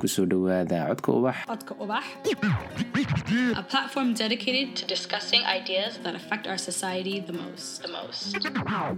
ku 0.00 0.08
soo 0.14 0.26
dhowaada 0.32 0.78
codka 0.90 1.10
ubax 1.18 1.36
Codka 1.50 1.74
Ubax, 1.84 2.04
a 3.62 3.62
platform 3.72 4.08
dedicated 4.14 4.68
to 4.78 4.84
discussing 4.94 5.42
ideas 5.58 5.98
that 6.04 6.14
affect 6.20 6.44
our 6.50 6.58
society 6.58 7.14
the 7.30 7.32
most. 7.42 7.82
The 7.82 7.92
most. 7.98 8.36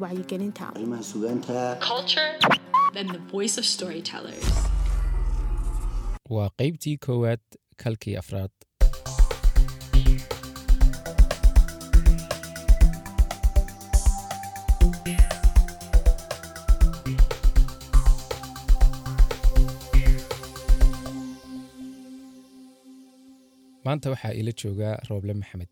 wacyigelinta 0.03 0.65
arrimaha 0.75 1.03
sugaanta 1.13 1.57
Culture, 1.91 2.31
then 2.97 3.07
the 3.17 3.23
voice 3.37 3.57
of 3.63 3.67
storytellers. 3.77 4.47
waa 6.37 6.49
qaybtii 6.61 6.97
koowaad 7.07 7.41
kalkii 7.83 8.15
afraad 8.23 8.51
maanta 23.85 24.07
waxaa 24.13 24.33
ila 24.41 24.53
joogaa 24.61 24.95
rooble 25.09 25.35
maxamed. 25.41 25.71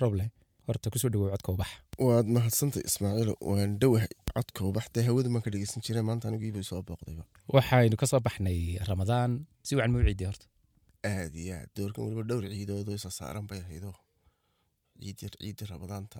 Rooble 0.00 0.24
horta 0.66 0.90
ku 0.92 0.98
soo 0.98 1.10
dhawow 1.12 1.30
codka 1.34 1.50
ubax. 1.56 1.70
Waad 2.06 2.26
mahadsantay 2.36 2.82
ismaaciilo 2.88 3.34
waan 3.50 3.70
dhowahay 3.80 4.10
codka 4.34 4.60
ubaxdee 4.70 5.04
hawada 5.08 5.28
maan 5.32 5.42
ka 5.44 5.50
dhegeysan 5.52 5.80
jiray 5.86 6.02
maanta 6.08 6.28
anigiibay 6.28 6.64
soo 6.70 6.82
booqdayba. 6.88 7.24
Waxaynu 7.56 7.96
ka 8.00 8.06
soo 8.10 8.20
baxnay 8.26 8.58
ramadaan. 8.90 9.32
Si 9.66 9.72
wacan 9.76 9.90
mau 9.92 10.02
ciidii 10.08 10.26
horta. 10.30 10.46
Aad 11.12 11.34
iyo 11.42 11.54
aad. 11.58 11.68
Doorkan 11.76 12.02
weliba 12.04 12.22
dhowr 12.30 12.44
ciidoodoo 12.54 12.94
isa 13.00 13.10
saaran 13.18 13.46
bay 13.50 13.60
ahaydoo 13.64 13.94
ciid 15.02 15.18
yar 15.24 15.34
ciidii 15.40 15.66
rabadaanta. 15.72 16.18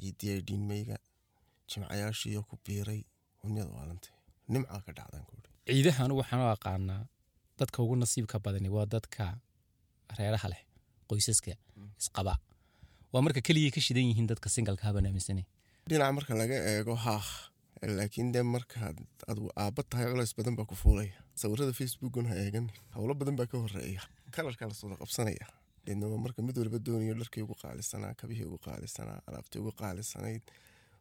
Ciidii 0.00 0.30
aydhiinmeyga 0.36 0.96
jimcayaashiiyo 1.70 2.40
ku 2.48 2.54
biiray. 2.66 3.02
Hunyada 3.42 3.70
waalantay 3.76 4.12
nimcaa 4.52 4.80
ka 4.86 4.90
dhacdaan 4.98 5.24
kuuri 5.28 5.48
ciidahanu 5.66 6.14
waxaan 6.20 6.40
u 6.44 6.48
aqaanaa 6.56 7.02
dadka 7.58 7.78
ugu 7.82 7.94
nasiibka 8.02 8.38
badani 8.44 8.68
waa 8.76 8.86
dadka 8.94 9.24
reeraha 10.18 10.48
leh 10.52 10.62
qoysaska 11.10 11.54
isqaba. 12.00 12.34
Waa 13.12 13.22
marka 13.26 13.40
keligii 13.48 13.72
ka 13.76 13.80
shidan 13.86 14.06
yihiin 14.10 14.28
dadka 14.32 14.48
singalka 14.54 14.84
haban 14.88 15.06
aaminsane 15.08 15.44
dhinaca 15.88 16.12
marka 16.18 16.32
laga 16.42 16.56
eego 16.72 16.94
haah 17.04 17.28
laakiin 17.98 18.28
dee 18.34 18.44
markaad 18.54 18.98
adigu 19.30 19.48
aabba 19.62 19.82
tahay 19.90 20.06
culays 20.12 20.32
badan 20.38 20.56
baa 20.58 20.66
ku 20.70 20.74
fuulaya. 20.82 21.14
Sawirada 21.40 21.72
facebookun 21.80 22.26
ha 22.30 22.34
eegan 22.44 22.66
howlo 22.96 23.14
badan 23.20 23.36
baa 23.40 23.48
ka 23.52 23.58
horreeya 23.64 24.02
kalarkaa 24.36 24.68
la 24.70 24.74
soo 24.80 24.96
qabsanaya. 25.02 25.46
Deedna 25.86 26.06
waa 26.12 26.20
marka 26.24 26.40
mid 26.46 26.56
waliba 26.60 26.78
doonayo 26.86 27.14
dharkii 27.20 27.42
ugu 27.46 27.56
qaalisanaa 27.64 28.14
kabihii 28.20 28.46
ugu 28.50 28.58
qaalisanaa 28.66 29.18
alaabtii 29.28 29.60
ugu 29.62 29.72
qaalisanayd. 29.82 30.42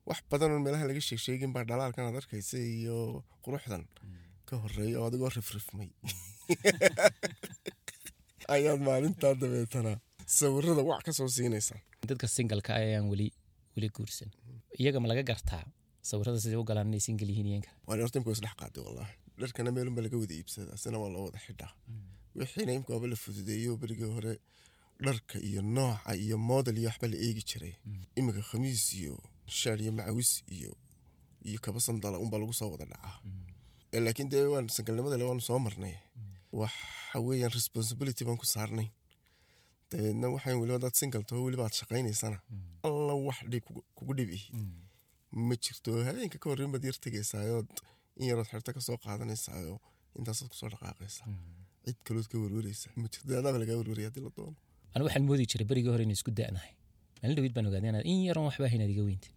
Wax 0.10 0.20
badanoo 0.32 0.60
meelaha 0.66 0.90
laga 0.90 1.02
sheegsheegin 1.08 1.54
baa 1.56 1.64
dhalaalkan 1.70 2.06
aad 2.08 2.18
arkaysa 2.22 2.58
iyo 2.58 2.98
quruxdan 3.46 3.84
ka 4.48 4.58
horreeya 4.64 4.98
oo 5.00 5.08
adigoo 5.10 5.30
rifrifmay 5.38 5.90
ayaad 8.48 8.80
maalintaa 8.88 9.34
dabeetana. 9.42 9.94
Sawirada 10.26 10.82
wac 10.90 11.04
ka 11.06 11.12
soo 11.14 11.28
siinaysaa 11.28 11.80
dadka 12.08 12.28
singalka 12.28 12.74
ah 12.76 12.82
ayaan 12.84 13.10
weli 13.12 13.28
weli 13.76 13.90
guursan. 13.96 14.30
Iyaga 14.80 15.00
ma 15.00 15.08
laga 15.12 15.24
gartaa 15.24 15.64
sawirada 16.10 16.40
siday 16.44 16.58
u 16.58 16.64
galaan 16.64 16.88
inay 16.92 17.00
singal 17.08 17.30
yihiin 17.30 17.48
iyanka 17.52 17.70
waa 17.88 17.98
horta 18.04 18.18
imka 18.20 18.32
isdhex 18.36 18.56
qaaday 18.62 18.84
wallaahi. 18.88 19.14
Dharkana 19.42 19.72
meelunba 19.76 20.02
laga 20.06 20.18
wada 20.22 20.34
iibsadaa 20.38 20.78
sina 20.84 20.98
waa 21.04 21.10
loo 21.14 21.24
wada 21.28 21.40
xidhaa. 21.46 21.72
Wixiina 22.40 22.72
imka 22.78 22.92
waaba 22.94 23.08
la 23.12 23.16
fududeeyo 23.24 23.72
berigii 23.82 24.10
hore 24.16 24.34
dharka 25.06 25.36
iyo 25.40 25.62
nooca 25.62 26.12
iyo 26.26 26.38
model 26.38 26.78
iyo 26.78 26.88
waxba 26.90 27.08
la 27.08 27.18
eegi 27.26 27.44
jiray. 27.50 27.74
Iminka 28.18 28.42
khamiis 28.50 28.84
iyo 29.00 29.14
shaar 29.48 29.82
iyo 29.82 29.92
macawis 29.92 30.32
iyo 30.58 30.72
iyo 31.48 31.60
kaba 31.66 31.80
sandala 31.80 32.18
unbaa 32.24 32.40
lagu 32.42 32.54
soo 32.54 32.70
wada 32.74 32.86
dhacaa. 32.86 33.16
Laakiin 34.06 34.30
dee 34.32 34.46
waan 34.54 34.68
sangalnimada 34.76 35.18
le 35.18 35.24
waanu 35.30 35.42
soo 35.42 35.60
marnay 35.60 35.96
waxa 36.60 37.18
weeyaan 37.28 37.52
responsibility 37.60 38.22
baan 38.28 38.38
ku 38.42 38.46
saarnay. 38.56 38.88
Dabeedna 39.92 40.28
waxaan 40.36 40.58
weliba 40.62 40.80
dad 40.86 40.96
single 41.00 41.24
taho 41.30 41.42
weliba 41.48 41.64
aad 41.68 41.76
shaqaynaysana. 41.82 42.38
Alla 42.88 43.14
wax 43.28 43.40
dhib 43.52 43.64
kugu- 43.68 43.86
kugu 43.98 44.14
dhibi. 44.20 44.40
Ma 45.48 45.56
jirto 45.64 45.92
habeenka 46.08 46.38
ka 46.44 46.48
horreyn 46.52 46.72
baad 46.74 46.84
yar 46.90 46.98
tegaysaayood 47.06 47.70
in 48.20 48.26
yarood 48.30 48.48
xerto 48.52 48.70
ka 48.76 48.82
soo 48.88 48.98
qaadanaysaayo 49.06 49.76
intaasaad 50.18 50.48
ku 50.52 50.56
soo 50.62 50.70
dhaqaaqaysaa. 50.74 51.28
Cid 51.86 51.98
kalood 52.08 52.28
ka 52.32 52.36
werweraysa 52.44 52.90
ma 53.02 53.08
jirto 53.14 53.32
adaaba 53.42 53.58
lagaa 53.64 53.78
werweraya 53.82 54.08
haddii 54.10 54.24
la 54.28 54.32
doono. 54.38 54.56
Anu 54.96 55.04
waxaan 55.08 55.24
moodi 55.28 55.46
jiray 55.52 55.68
berigii 55.72 55.92
hore 55.94 56.04
inay 56.08 56.18
isku 56.20 56.32
da'nahay. 56.40 56.72
Maalin 57.22 57.36
dhaweyd 57.38 57.54
baan 57.56 57.68
ogaaday 57.70 57.90
inaad 57.94 58.06
in 58.12 58.20
yaroon 58.28 58.46
waxba 58.50 58.68
hayn 58.74 58.82
adiga 58.88 59.04
weynta 59.10 59.30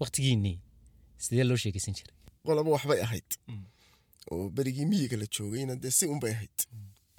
waqtigiinii 0.00 0.56
sidee 1.24 1.44
loo 1.50 1.56
sheekaysan 1.62 1.94
jiray? 1.98 2.14
Qolaba 2.46 2.68
waxbay 2.76 3.00
ahayd 3.06 3.28
oo 4.30 4.48
berigii 4.56 4.86
miyiga 4.92 5.16
la 5.16 5.26
joogayna 5.34 5.74
dee 5.82 5.90
si 5.90 6.06
unbay 6.06 6.32
ahayd. 6.36 6.58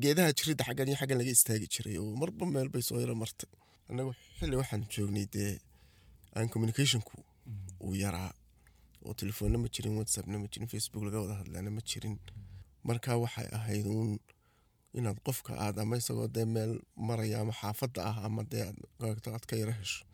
Geedaha 0.02 0.32
jiridda 0.38 0.64
xaggan 0.68 0.88
iyo 0.90 0.98
xaggan 1.02 1.18
laga 1.22 1.32
istaagi 1.38 1.68
jiray 1.74 1.98
oo 1.98 2.16
marba 2.22 2.46
meel 2.46 2.70
bay 2.74 2.82
soo 2.82 3.00
yaro 3.04 3.16
martay. 3.16 3.50
Annagu 3.90 4.12
xilli 4.40 4.56
waxaan 4.62 4.84
joognay 4.94 5.26
dee 5.36 5.60
aan 6.36 6.48
communicationku 6.54 7.14
uu 7.86 7.96
yaraa 8.04 8.32
oo 9.06 9.14
telefoonna 9.14 9.58
ma 9.64 9.68
jirin 9.76 9.96
whatsappna 10.00 10.38
ma 10.40 10.48
jirin 10.52 10.68
facebook 10.74 11.04
laga 11.08 11.20
wada 11.24 11.36
hadlaana 11.42 11.70
ma 11.78 11.82
jirin. 11.90 12.16
Marka 12.88 13.18
waxay 13.24 13.48
ahayd 13.58 13.86
uun 13.86 14.12
inaad 14.98 15.20
qofka 15.26 15.52
aad 15.66 15.78
ama 15.80 15.96
isagoo 16.02 16.28
dee 16.36 16.46
meel 16.56 16.74
maraya 17.08 17.38
ama 17.42 17.54
xaafadda 17.62 18.02
ah 18.10 18.18
ama 18.28 18.44
dee 18.52 18.64
aad 18.66 19.46
ka 19.50 19.56
yaro 19.62 19.74
hesho 19.80 20.06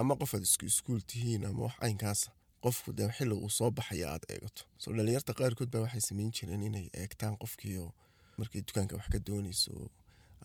ama 0.00 0.16
qof 0.20 0.34
aad 0.34 0.42
isku 0.48 0.64
iskuul 0.70 1.00
tihiin 1.10 1.44
ama 1.48 1.60
wax 1.66 1.74
caynkaasa 1.82 2.30
qofku 2.64 2.90
dee 2.98 3.08
xilli 3.16 3.34
uu 3.44 3.50
soo 3.58 3.70
baxaya 3.78 4.06
aad 4.14 4.24
eegato. 4.32 4.62
Soo 4.82 4.92
dhalinyarta 4.96 5.32
qaarkood 5.38 5.70
baa 5.72 5.82
waxay 5.86 6.00
samayn 6.08 6.30
jireen 6.36 6.62
inay 6.68 6.86
eegtaan 7.02 7.34
qofkiio 7.42 7.86
markay 8.38 8.62
dukaanka 8.66 8.94
wax 8.98 9.06
ka 9.14 9.18
doonayso 9.28 9.74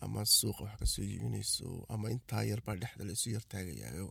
ama 0.04 0.20
suuqa 0.38 0.62
wax 0.66 0.76
ka 0.80 0.86
soo 0.94 1.02
iibinayso 1.10 1.68
ama 1.94 2.06
intaa 2.14 2.42
yarbaa 2.50 2.76
dhexda 2.82 3.02
la 3.08 3.12
isu 3.16 3.28
yartaagayayo 3.36 4.08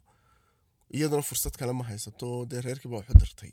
iyaduna 0.97 1.24
fursad 1.30 1.56
kale 1.59 1.74
ma 1.80 1.84
haysato 1.90 2.28
dee 2.52 2.62
reerkiiba 2.68 2.96
waxu 3.00 3.13
dirtay 3.22 3.52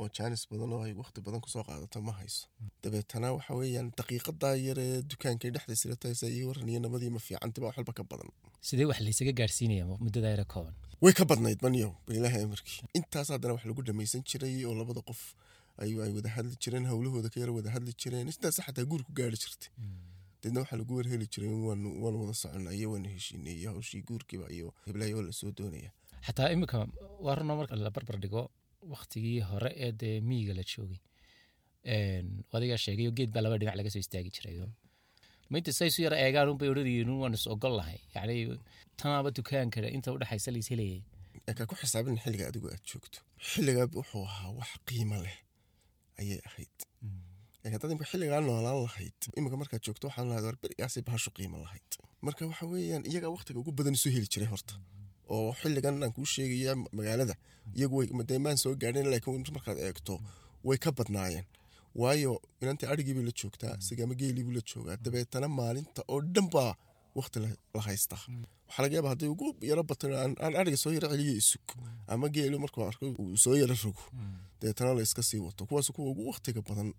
oo 0.00 0.08
jaanis 0.16 0.42
badan 0.50 0.72
oo 0.76 0.82
ay 0.86 0.92
waqti 1.00 1.20
badan 1.26 1.40
ku 1.44 1.48
soo 1.54 1.64
qaadato 1.68 1.98
ma 2.08 2.12
hayso. 2.18 2.46
Dabeetana 2.82 3.28
waxa 3.36 3.52
weeyaan 3.60 3.88
daqiiqadaa 3.98 4.54
yaree 4.66 5.02
dukaankay 5.10 5.50
dhexda 5.54 5.74
sirataysa 5.82 6.26
iyo 6.36 6.44
waran 6.50 6.68
iyo 6.72 6.80
nabadii 6.84 7.10
ma 7.16 7.20
fiicantiba 7.26 7.66
wax 7.68 7.76
walba 7.80 7.92
ka 7.98 8.04
badan. 8.10 8.28
Sidee 8.68 8.86
wax 8.90 8.98
laysaga 9.06 9.32
gaarsiinaya 9.40 9.84
muddada 10.04 10.28
yara 10.34 10.44
kooban? 10.52 10.74
Way 11.04 11.12
ka 11.18 11.24
badnayd 11.30 11.60
banyow 11.66 11.90
bilaahi 12.08 12.38
amarkii 12.46 12.80
intaas 12.98 13.28
haddana 13.34 13.54
wax 13.56 13.64
lagu 13.70 13.82
dhamaysan 13.88 14.22
jiray 14.30 14.64
oo 14.68 14.74
labada 14.80 15.00
qof 15.08 15.22
ay 15.82 15.90
ay 16.04 16.12
wada 16.16 16.30
hadli 16.36 16.54
jireen 16.62 16.86
howlahooda 16.90 17.28
ka 17.32 17.38
yara 17.42 17.52
wada 17.58 17.70
hadli 17.74 17.92
jireen 18.02 18.26
intaas 18.32 18.56
xataa 18.66 18.84
guur 18.90 19.02
ku 19.06 19.12
gaari 19.18 19.36
jirtay. 19.42 19.70
Deedna 20.42 20.60
waxaa 20.62 20.78
lagu 20.80 20.92
warheli 20.98 21.26
jiray 21.34 21.50
waan 21.66 21.82
wada 22.22 22.34
soconay 22.42 22.76
iyo 22.80 22.88
waan 22.92 23.04
heshiinay 23.12 23.56
iyo 23.60 23.68
hawshii 23.74 24.02
guurkiiba 24.08 24.46
iyo 24.56 24.68
heblayo 24.86 25.16
waa 25.18 25.26
la 25.28 25.32
soo 25.40 25.52
doonaya. 25.58 25.90
Xataa 26.26 26.48
iminka 26.54 26.76
waa 27.24 27.34
runoo 27.38 27.56
marka 27.60 27.76
la 27.76 27.90
barbar 27.96 28.16
dhigo 28.22 28.42
waktigii 28.94 29.40
hore 29.50 29.70
ee 29.84 29.92
dee 30.00 30.16
miyiga 30.28 30.54
la 30.58 30.64
joogay. 30.72 31.00
Een, 31.94 32.26
adigaa 32.56 32.78
sheegayo 32.84 33.10
geed 33.18 33.30
baa 33.34 33.42
laba 33.44 33.58
dhinac 33.60 33.76
laga 33.78 33.90
soo 33.94 34.02
istaagi 34.04 34.30
jiray. 34.36 34.56
Oo 34.64 34.70
ma 35.50 35.58
inta 35.60 35.72
say 35.78 35.88
isu 35.90 36.00
yara 36.06 36.16
eegaan 36.24 36.48
unbay 36.52 36.68
odhanayiin 36.72 37.10
waan 37.22 37.34
is 37.38 37.46
ogol 37.54 37.74
lahay. 37.78 37.98
Yacni 38.14 38.58
tanaaba 38.98 39.30
dukaanka 39.36 39.78
inta 39.96 40.10
udhexaysa 40.16 40.50
la 40.54 40.58
is 40.62 40.68
helayay. 40.72 41.02
Kaa 41.58 41.66
ku 41.70 41.74
xisaabin 41.80 42.18
xilliga 42.24 42.44
adigu 42.50 42.66
aad 42.74 42.82
joogto. 42.90 43.18
Xilligaa 43.50 43.86
wuxuu 43.98 44.24
ahaa 44.30 44.50
wax 44.58 44.70
qiimo 44.88 45.16
leh 45.24 45.36
ayay 46.20 46.40
ahayd. 46.48 46.76
Ee 47.64 47.70
haddaad 47.74 47.90
imika 47.94 48.08
xilligaa 48.12 48.40
noolaan 48.48 48.78
lahayd. 48.86 49.18
Imika 49.38 49.56
markaad 49.60 49.82
joogto 49.86 50.04
waxaan 50.08 50.26
lahayd 50.30 50.44
war 50.48 50.56
berigaasay 50.62 51.02
bahashu 51.08 51.30
qiimo 51.38 51.56
lahayd. 51.64 51.90
Marka 52.26 52.42
waxa 52.50 52.64
weeyaan 52.72 53.04
iyagaa 53.10 53.30
waqtiga 53.36 53.58
ugu 53.62 53.72
badan 53.78 53.94
isu 53.98 54.08
heli 54.14 54.26
jiray 54.32 54.48
horta 54.54 54.74
oo 55.34 55.52
xilligan 55.60 56.02
aan 56.02 56.12
kuu 56.16 56.24
sheegaya 56.34 56.74
magaalada. 56.92 57.34
Iyagu 57.76 57.96
way 57.98 58.06
dee 58.30 58.38
maan 58.38 58.56
soo 58.62 58.74
gaadhin 58.82 59.10
laakiin 59.12 59.44
markaad 59.56 59.78
eegto 59.78 60.20
way 60.64 60.78
ka 60.78 60.90
badnaayeen. 60.92 61.44
Waayo 62.00 62.32
inantii 62.62 62.88
adhigiibay 62.92 63.24
la 63.28 63.32
joogtaa 63.40 63.74
sigama 63.80 64.14
geeliibuu 64.14 64.52
la 64.58 64.60
joogaa. 64.70 64.96
Dabeetana 65.04 65.48
maalinta 65.48 66.02
oo 66.08 66.20
dhan 66.34 66.48
baa 66.54 66.74
waqti 67.18 67.38
la 67.74 67.80
haystaa. 67.86 68.20
Waxaa 68.68 68.82
laga 68.82 68.94
yaaba 68.96 69.08
hadday 69.12 69.28
ugu 69.28 69.46
yaro 69.70 69.82
bato 69.82 70.06
aan 70.18 70.54
adhiga 70.60 70.76
soo 70.76 70.92
yaro 70.96 71.08
celiyo 71.12 71.34
isug. 71.42 71.66
Ama 72.06 72.28
geelu 72.28 72.58
markuu 72.58 72.84
arko 72.84 73.06
uu 73.22 73.36
soo 73.36 73.54
yaro 73.56 73.74
rogo. 73.84 74.02
Dabeetana 74.60 74.94
la 74.94 75.02
iska 75.02 75.22
sii 75.22 75.38
wato. 75.46 75.66
Kuwaas 75.66 75.90
kuwa 75.92 76.10
ugu 76.10 76.22
waqtiga 76.30 76.60
badan 76.68 76.92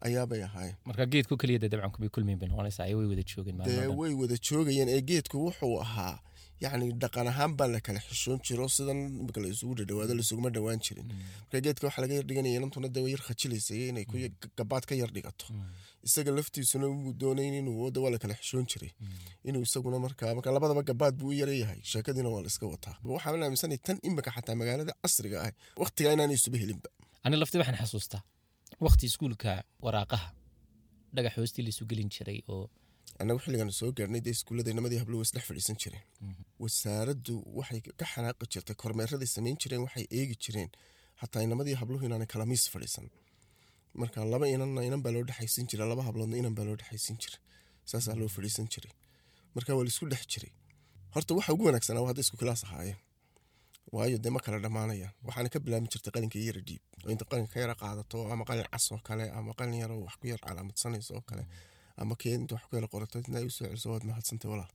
ayaabay 0.00 0.42
ahaayeen. 0.44 0.76
Marka 0.84 1.06
geedku 1.06 1.36
keliya 1.36 1.58
dee 1.62 1.68
dabcan 1.68 1.90
kumay 1.94 2.08
kulmayn 2.08 2.38
bay 2.38 2.48
noqonaysaa. 2.48 2.84
Ay 2.88 2.94
way 2.94 3.06
wada 3.06 3.22
joogeen 3.22 3.58
dee 3.66 3.86
way 4.00 4.12
wada 4.14 4.36
joogayeen 4.48 4.88
ee 4.88 5.00
geedku 5.10 5.36
wuxuu 5.46 5.80
ahaa 5.84 6.18
yacni 6.64 6.86
dhaqan 7.02 7.26
ahaan 7.32 7.52
baa 7.58 7.68
la 7.74 7.80
kala 7.86 8.00
xishoon 8.08 8.38
jiro 8.46 8.66
sidan 8.76 8.98
imika 9.22 9.40
la 9.44 9.48
isugu 9.54 9.74
dhadhawaado 9.78 10.12
laisuguma 10.18 10.50
dhawaan 10.56 10.80
jirin. 10.86 11.06
Marka 11.42 11.58
geedka 11.64 11.84
waxaa 11.88 12.02
laga 12.04 12.14
yar 12.18 12.26
dhiganaya 12.28 12.56
inantuna 12.60 12.88
dee 12.94 13.02
way 13.04 13.12
yar 13.14 13.22
khajilaysay 13.28 13.80
inay 13.90 14.04
yar- 14.24 14.36
gabaad 14.58 14.84
ka 14.88 14.94
yar 15.00 15.10
dhigato. 15.16 15.46
Isaga 16.06 16.30
laftiisuna 16.38 16.86
wuu 16.92 17.12
doonayn 17.20 17.54
inuu 17.60 17.76
wada 17.84 17.98
waa 18.04 18.10
la 18.14 18.18
kala 18.22 18.34
xishoon 18.40 18.64
jiray. 18.70 18.92
Inuu 19.48 19.62
isaguna 19.68 19.98
markaa 20.06 20.32
marka 20.36 20.50
labadaba 20.56 20.82
gabaad 20.90 21.14
buu 21.20 21.30
u 21.32 21.36
yareeyahay 21.40 21.80
sheekadiina 21.90 22.28
waa 22.34 22.42
la 22.44 22.48
iska 22.52 22.66
wataa. 22.74 22.94
Waxaan 23.14 23.42
aaminsanay 23.46 23.78
tan 23.86 23.98
imika 24.08 24.30
xataa 24.36 24.54
magaalada 24.60 24.92
casriga 25.02 25.36
ah 25.46 25.52
waqtigaa 25.82 26.12
inaanay 26.16 26.36
isuba 26.40 26.56
helinba 26.62 26.88
ani 27.24 27.36
lafti 27.42 27.56
waxaan 27.60 27.78
xasuustaa 27.82 28.22
wakti 28.86 29.04
iskuulka 29.10 29.50
waraaqaha 29.84 30.28
dhagax 31.14 31.34
hoostii 31.38 31.62
laisu 31.66 31.82
gelin 31.90 32.08
jiray 32.14 32.38
oo 32.54 32.64
annagu 33.22 33.40
xilligan 33.44 33.70
soo 33.80 33.90
gaarnay 33.98 34.20
dee 34.26 34.34
iskuullada 34.36 34.70
inamadii 34.74 35.00
hablo 35.02 35.14
way 35.20 35.26
isdhex 35.28 35.44
fadhiisan 35.50 35.76
jireen. 35.82 36.04
Wasaaraddu 36.62 37.34
waxay 37.58 37.80
ka 38.00 38.04
xanaaqi 38.12 38.44
jirtay 38.52 38.76
kormeeraday 38.82 39.28
samayn 39.36 39.56
jireen 39.62 39.82
waxay 39.86 40.04
eegi 40.18 40.36
jireen 40.44 40.70
xataa 41.20 41.42
inamadii 41.46 41.76
habluhu 41.80 42.02
inaanay 42.08 42.28
kala 42.32 42.44
miis 42.50 42.64
fadhiisan. 42.74 43.06
Marka 44.00 44.18
laba 44.32 44.46
inanna 44.54 44.80
inan 44.88 45.00
baa 45.04 45.12
loo 45.16 45.24
dhexaysin 45.28 45.66
jira 45.70 45.84
laba 45.90 46.02
habloodna 46.08 46.36
inan 46.42 46.54
baa 46.58 46.66
loo 46.68 46.76
dhexaysin 46.80 47.16
jira 47.22 47.38
saasaa 47.90 48.16
loo 48.20 48.28
fadhiisan 48.36 48.66
jiray. 48.72 48.92
Marka 49.54 49.70
waa 49.76 49.84
la 49.86 49.90
isku 49.92 50.06
dhex 50.12 50.22
jiray. 50.32 50.52
Horta 51.14 51.32
waxa 51.38 51.50
ugu 51.54 51.64
wanaagsanaa 51.68 52.02
waa 52.04 52.10
hadda 52.12 52.22
isku 52.26 52.36
kilaas 52.40 52.62
ahaayeen. 52.66 52.98
Waayo 53.94 54.18
dee 54.24 54.30
ma 54.36 54.40
kala 54.44 54.58
dhammaanayaan 54.64 55.12
waxaana 55.26 55.48
ka 55.54 55.58
bilaabmi 55.64 55.88
jirtay 55.92 56.12
qalinka 56.16 56.38
yara 56.48 56.60
dhiib 56.68 56.82
oo 57.04 57.10
inta 57.14 57.24
qalinka 57.30 57.52
ka 57.54 57.58
yara 57.64 57.74
qaadato 57.82 58.18
ama 58.32 58.44
qalin 58.48 58.66
cas 58.72 58.86
oo 58.94 59.00
kale 59.08 59.24
ama 59.38 59.52
qalin 59.58 59.76
yaro 59.82 59.94
wax 60.06 60.14
ku 60.20 60.26
yar 60.32 60.40
calaamadsanayso 60.46 61.12
oo 61.18 61.24
kale 61.30 61.44
ama 62.02 62.14
kee 62.20 62.34
inta 62.40 62.54
wax 62.56 62.64
ku 62.68 62.76
yara 62.76 62.88
qorato 62.94 63.18
inta 63.20 63.38
ay 63.40 63.46
u 63.50 63.50
soo 63.56 63.66
celiso 63.68 63.88
waad 63.92 64.04
mahadsantay 64.10 64.48
walaal. 64.52 64.72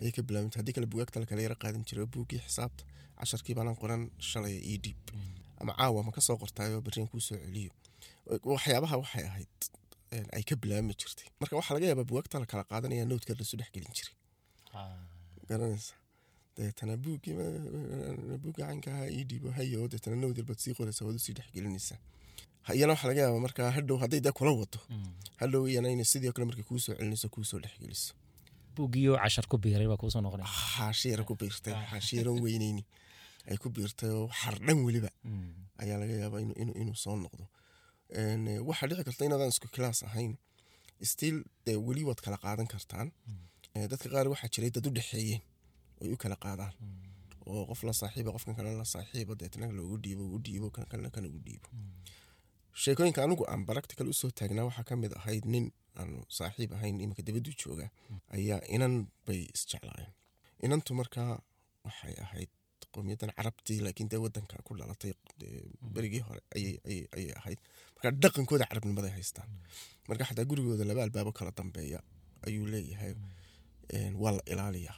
Ayay 0.00 0.12
ka 0.16 0.22
bilaabmi 0.28 0.50
haddii 0.58 0.74
kale 0.76 0.86
bugaagta 0.92 1.20
la 1.22 1.26
kala 1.30 1.42
yara 1.46 1.56
qaadan 1.62 1.82
jiray 1.88 2.06
buuggii 2.14 2.40
xisaabta 2.46 2.82
casharkii 3.20 3.54
baanaan 3.58 3.76
qoran 3.82 4.02
shalay 4.30 4.54
ii 4.72 4.78
dhiib 4.84 5.00
ama 5.60 5.72
caawa 5.78 6.00
ma 6.06 6.12
ka 6.16 6.20
soo 6.26 6.36
qortaayoo 6.42 6.80
berrian 6.86 7.08
kuu 7.12 7.20
soo 7.28 7.36
celiyo. 7.44 7.72
Waxyaabaha 8.52 8.96
waxay 9.02 9.24
ahayd 9.30 9.56
ay 10.36 10.42
ka 10.48 10.54
bilaabmi 10.62 10.94
jirtay. 11.00 11.28
Marka 11.40 11.54
waxaa 11.60 11.74
laga 11.76 11.86
yaabaa 11.90 12.08
bugaagta 12.10 12.36
la 12.42 12.46
kala 12.52 12.64
qaadanaya 12.70 13.04
nowdka 13.10 13.32
lasu 13.38 13.56
dhex 13.60 13.70
gelin 13.74 13.92
jiray. 13.98 14.14
Garanaysa. 15.48 15.94
Deetana 16.56 16.94
buuggii 17.04 17.34
buugga 18.42 18.62
caynkaha 18.66 19.02
ii 19.16 19.24
dhiibo 19.30 19.50
hayo 19.58 19.88
deetana 19.92 20.16
baad 20.48 20.58
sii 20.64 20.74
qoraysa 20.78 21.04
waad 21.06 21.16
u 21.16 21.22
sii 21.26 21.34
dhexgelinaysaa 21.38 21.98
iyana 22.76 22.92
waxaa 22.94 23.08
laga 23.10 23.20
yaabaa 23.24 23.42
markaa 23.46 23.70
hadhow 23.76 23.96
hadday 24.02 24.20
dee 24.24 24.32
kula 24.38 24.50
wado 24.60 24.78
hadhow 25.40 25.62
iyana 25.70 25.88
inay 25.94 26.04
sidoo 26.12 26.32
kale 26.34 26.44
markay 26.50 26.64
kuu 26.70 26.78
soo 26.84 26.94
celinayso 26.98 27.28
kuu 27.34 27.44
soo 27.50 27.58
dhexgeliso 27.64 28.12
buuggiioo 28.76 29.16
cashar 29.22 29.46
ku 29.50 29.56
biiray 29.64 29.88
baa 29.92 29.96
kuusoo 30.02 30.20
noqonay 30.24 30.46
xaashiyara 30.76 31.22
ku 31.28 31.34
biirtay 31.40 31.74
xaashiyaran 31.90 32.36
weyneyni. 32.44 32.82
Ay 33.50 33.56
ku 33.62 33.68
biirtay 33.76 34.10
oo 34.18 34.26
xardhan 34.40 34.78
weliba. 34.86 35.10
Ayaa 35.82 35.98
laga 36.02 36.14
yaabaa 36.22 36.40
inuu 36.82 36.96
soo 37.04 37.16
noqdo. 37.24 37.44
Waxaa 38.68 38.86
dhici 38.90 39.04
karta 39.08 39.22
inaadaan 39.28 39.50
isku 39.54 39.68
kilaas 39.74 40.00
ahayn 40.08 40.32
stiil 41.10 41.36
dee 41.66 41.76
weli 41.86 42.02
waad 42.08 42.20
kala 42.24 42.36
qaadan 42.44 42.66
kartaan. 42.72 43.08
Dadka 43.92 44.08
qaar 44.14 44.26
waxaa 44.32 44.50
jiray 44.54 44.70
dad 44.74 44.86
u 44.86 44.90
dhexeeyeen 44.96 45.42
oy 46.02 46.10
u 46.14 46.16
kala 46.22 46.36
qaadaan. 46.44 46.72
Oo 47.50 47.62
qof 47.70 47.80
la 47.88 47.92
saaxiiba 48.00 48.30
qofkan 48.36 48.54
kale 48.58 48.70
la 48.80 48.84
saaxiiba 48.94 49.34
deetna 49.40 49.66
loogu 49.78 49.96
dhiibo 50.04 50.24
u 50.36 50.38
dhiibo 50.46 50.66
kan 50.74 50.84
kalena 50.90 51.10
kan 51.14 51.24
ugu 51.28 51.40
dhiibo 51.46 51.68
sheekooyinka 52.74 53.20
anigu 53.24 53.44
aan 53.52 53.64
baractical 53.68 54.08
u 54.08 54.12
soo 54.20 54.30
taagnaa 54.30 54.64
waxaa 54.68 54.84
ka 54.88 54.96
mid 54.96 55.12
ahayd 55.20 55.44
nin 55.54 55.66
aanu 56.00 56.24
saaxiib 56.38 56.72
ahayn 56.76 57.00
iminka 57.04 57.22
dibaddu 57.26 57.50
jooga 57.62 57.86
ayaa 58.36 58.60
inan 58.76 58.94
bay 59.26 59.40
isjeclaayeen 59.56 60.12
inantu 60.66 60.90
markaa 61.00 61.30
waxay 61.86 62.14
ahayd 62.24 62.50
qowmiyadan 62.94 63.30
carabtii 63.38 63.78
laakiin 63.86 64.08
dee 64.12 64.20
wadanka 64.24 64.56
ku 64.66 64.72
dhalatay 64.78 65.12
berigii 65.94 66.22
hore 66.26 66.40
ayay 66.56 67.30
ahayd. 67.40 67.58
Marka 67.94 68.10
dhaqankooda 68.22 68.64
carabnimaday 68.70 69.12
haystaan. 69.16 69.48
Marka 70.08 70.24
xataa 70.28 70.44
gurigooda 70.50 70.84
laba 70.90 71.02
albaabo 71.06 71.32
kala 71.38 71.50
dambeeya 71.58 72.00
ayuu 72.46 72.66
leeyahay 72.72 73.12
waa 74.22 74.32
la 74.36 74.42
ilaaliyaa. 74.52 74.96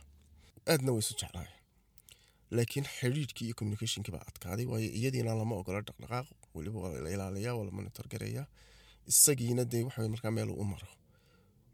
Aadna 0.73 0.91
way 0.95 1.03
isu 1.05 1.15
jeclaayeen. 1.21 1.59
Laakiin 2.57 2.87
xiriirkii 2.97 3.45
iyo 3.49 3.55
communicationkii 3.61 4.13
baa 4.17 4.25
adkaaday 4.31 4.67
waayo 4.73 4.89
iyadiina 4.99 5.35
lama 5.41 5.55
ogola 5.61 5.81
dhaqdhaqaaq 5.89 6.27
weliba 6.55 6.79
waa 6.85 6.99
la 7.05 7.11
ilaaliyaa 7.17 7.55
waa 7.59 7.65
la 7.69 7.71
monitor 7.79 8.07
isagiina 9.13 9.65
dee 9.73 9.83
waxa 9.87 10.09
markaa 10.09 10.31
meel 10.31 10.51
u 10.51 10.65
maro. 10.65 10.89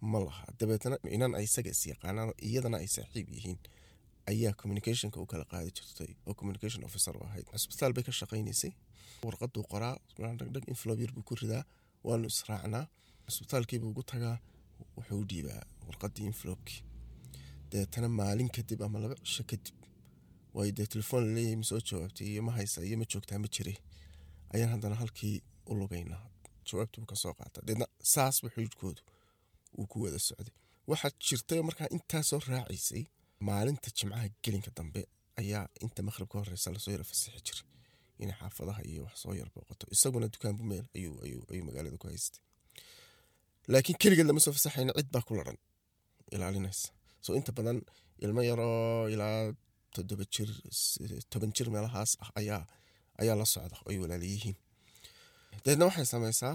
Ma 0.01 0.19
laha. 0.25 0.45
Dabeetna 0.61 0.97
inan 1.17 1.35
ay 1.39 1.45
isaga 1.49 1.71
is 1.71 1.83
yaqaanaan 1.93 2.31
iyadana 2.49 2.77
ay 2.83 2.89
saaxiib 2.97 3.29
yihiin. 3.37 3.59
Ayaa 4.31 4.53
communicationka 4.61 5.21
u 5.21 5.27
kala 5.27 5.45
qaadi 5.53 5.71
jirtay 5.77 6.11
oo 6.27 6.35
communication 6.35 6.85
officer 6.89 7.15
u 7.17 7.23
ahayd. 7.29 7.47
Cisbitaal 7.53 7.93
bay 7.97 8.05
ka 8.09 8.13
shaqaynaysay 8.21 8.73
warqaduu 9.25 9.63
qoraa. 9.73 9.97
Dhagdhag 10.17 10.65
yar 11.03 11.13
buu 11.17 11.23
ku 11.29 11.35
ridaa. 11.35 11.65
Waanu 12.07 12.27
israacnaa 12.33 12.85
cisbitaalkiibuu 13.29 13.91
ugu 13.93 14.03
tagaa. 14.03 14.37
Wuxuu 14.97 15.19
u 15.23 15.25
dhiibaa 15.31 15.63
warqadii 15.89 16.27
inflobkii 16.31 16.81
deetana 17.73 18.09
maalin 18.09 18.49
kadib 18.57 18.81
ama 18.87 18.99
laba 19.03 19.15
cisho 19.25 19.43
kadib 19.51 19.77
waayo 20.55 20.73
dee 20.79 20.87
telefoon 20.95 21.23
la 21.27 21.33
leeyahay 21.37 21.57
ma 21.61 21.65
soo 21.71 21.81
jawaabtay 21.89 22.27
iyo 22.33 22.43
ma 22.47 22.53
haysa 22.59 22.79
iyo 22.89 22.97
ma 23.01 23.05
joogtaa 23.13 23.39
ma 23.43 23.49
jire 23.55 23.75
ayaan 24.55 24.71
haddana 24.75 24.97
halkii 25.03 25.37
u 25.71 25.73
lugaynaa 25.81 26.23
jawaabtii 26.69 27.01
buu 27.03 27.11
ka 27.13 27.17
soo 27.23 27.35
qaata 27.39 27.59
deedna 27.69 27.87
saasba 28.15 28.49
xiriirkoodu 28.55 29.01
uu 29.79 29.87
ku 29.91 29.97
wada 30.05 30.19
socday. 30.29 30.55
Waxaa 30.91 31.11
jirtay 31.27 31.61
markaa 31.69 31.89
intaasoo 31.97 32.41
raacaysay 32.51 33.03
maalinta 33.49 33.89
jimcaha 33.99 34.27
gelinka 34.45 34.71
dambe 34.79 35.01
ayaa 35.41 35.65
inta 35.85 36.01
maqhrib 36.09 36.29
ka 36.33 36.37
horeysa 36.41 36.69
la 36.75 36.79
soo 36.85 36.93
yara 36.95 37.05
fasixi 37.11 37.41
jiray. 37.47 37.67
Inay 38.23 38.37
xaafadaha 38.41 38.81
iyo 38.91 39.01
wax 39.07 39.17
soo 39.23 39.35
yar 39.41 39.49
booqato. 39.55 39.85
Isaguna 39.95 40.27
dukaanbu 40.35 40.63
meel 40.71 40.87
ayuu 40.97 41.65
magaalada 41.69 41.97
ku 42.03 42.07
haystay. 42.11 42.41
Laakiin 43.73 43.99
keligeed 44.03 44.27
lama 44.29 44.41
soo 44.45 44.53
fasaxayna 44.57 44.93
cid 44.99 45.09
baa 45.15 45.25
ku 45.29 45.33
laran. 45.39 45.59
Ilaalinaysa. 46.35 46.89
So 47.25 47.31
inta 47.39 47.53
badan 47.59 47.79
ilmo 48.25 48.41
yaroo 48.51 49.09
ilaa 49.15 49.39
toddoba 49.95 50.25
jir 50.35 50.49
toban 51.33 51.51
jir 51.57 51.69
meelahaas 51.75 52.11
ah 52.25 52.31
ayaa 52.41 52.63
ayaa 53.23 53.37
la 53.41 53.47
socda 53.55 53.77
ay 53.91 53.97
walaalayihiin 54.03 54.57
dabeedna 55.65 55.85
waxay 55.89 56.07
samaysaa 56.15 56.55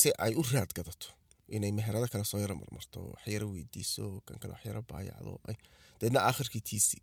si 0.00 0.08
ay 0.24 0.32
u 0.40 0.42
raad 0.52 0.70
gadato 0.78 1.08
inay 1.56 1.72
meherado 1.78 2.06
kale 2.12 2.24
soo 2.30 2.40
yaro 2.44 2.54
marmarto 2.60 2.98
waxyaro 3.14 3.46
weydiiso 3.54 4.04
kan 4.26 4.36
kale 4.40 4.52
waxyaro 4.56 4.82
baayacdo 4.90 5.32
dabeedna 5.98 6.20
aakhirkii 6.28 6.62
tiisi 6.68 6.98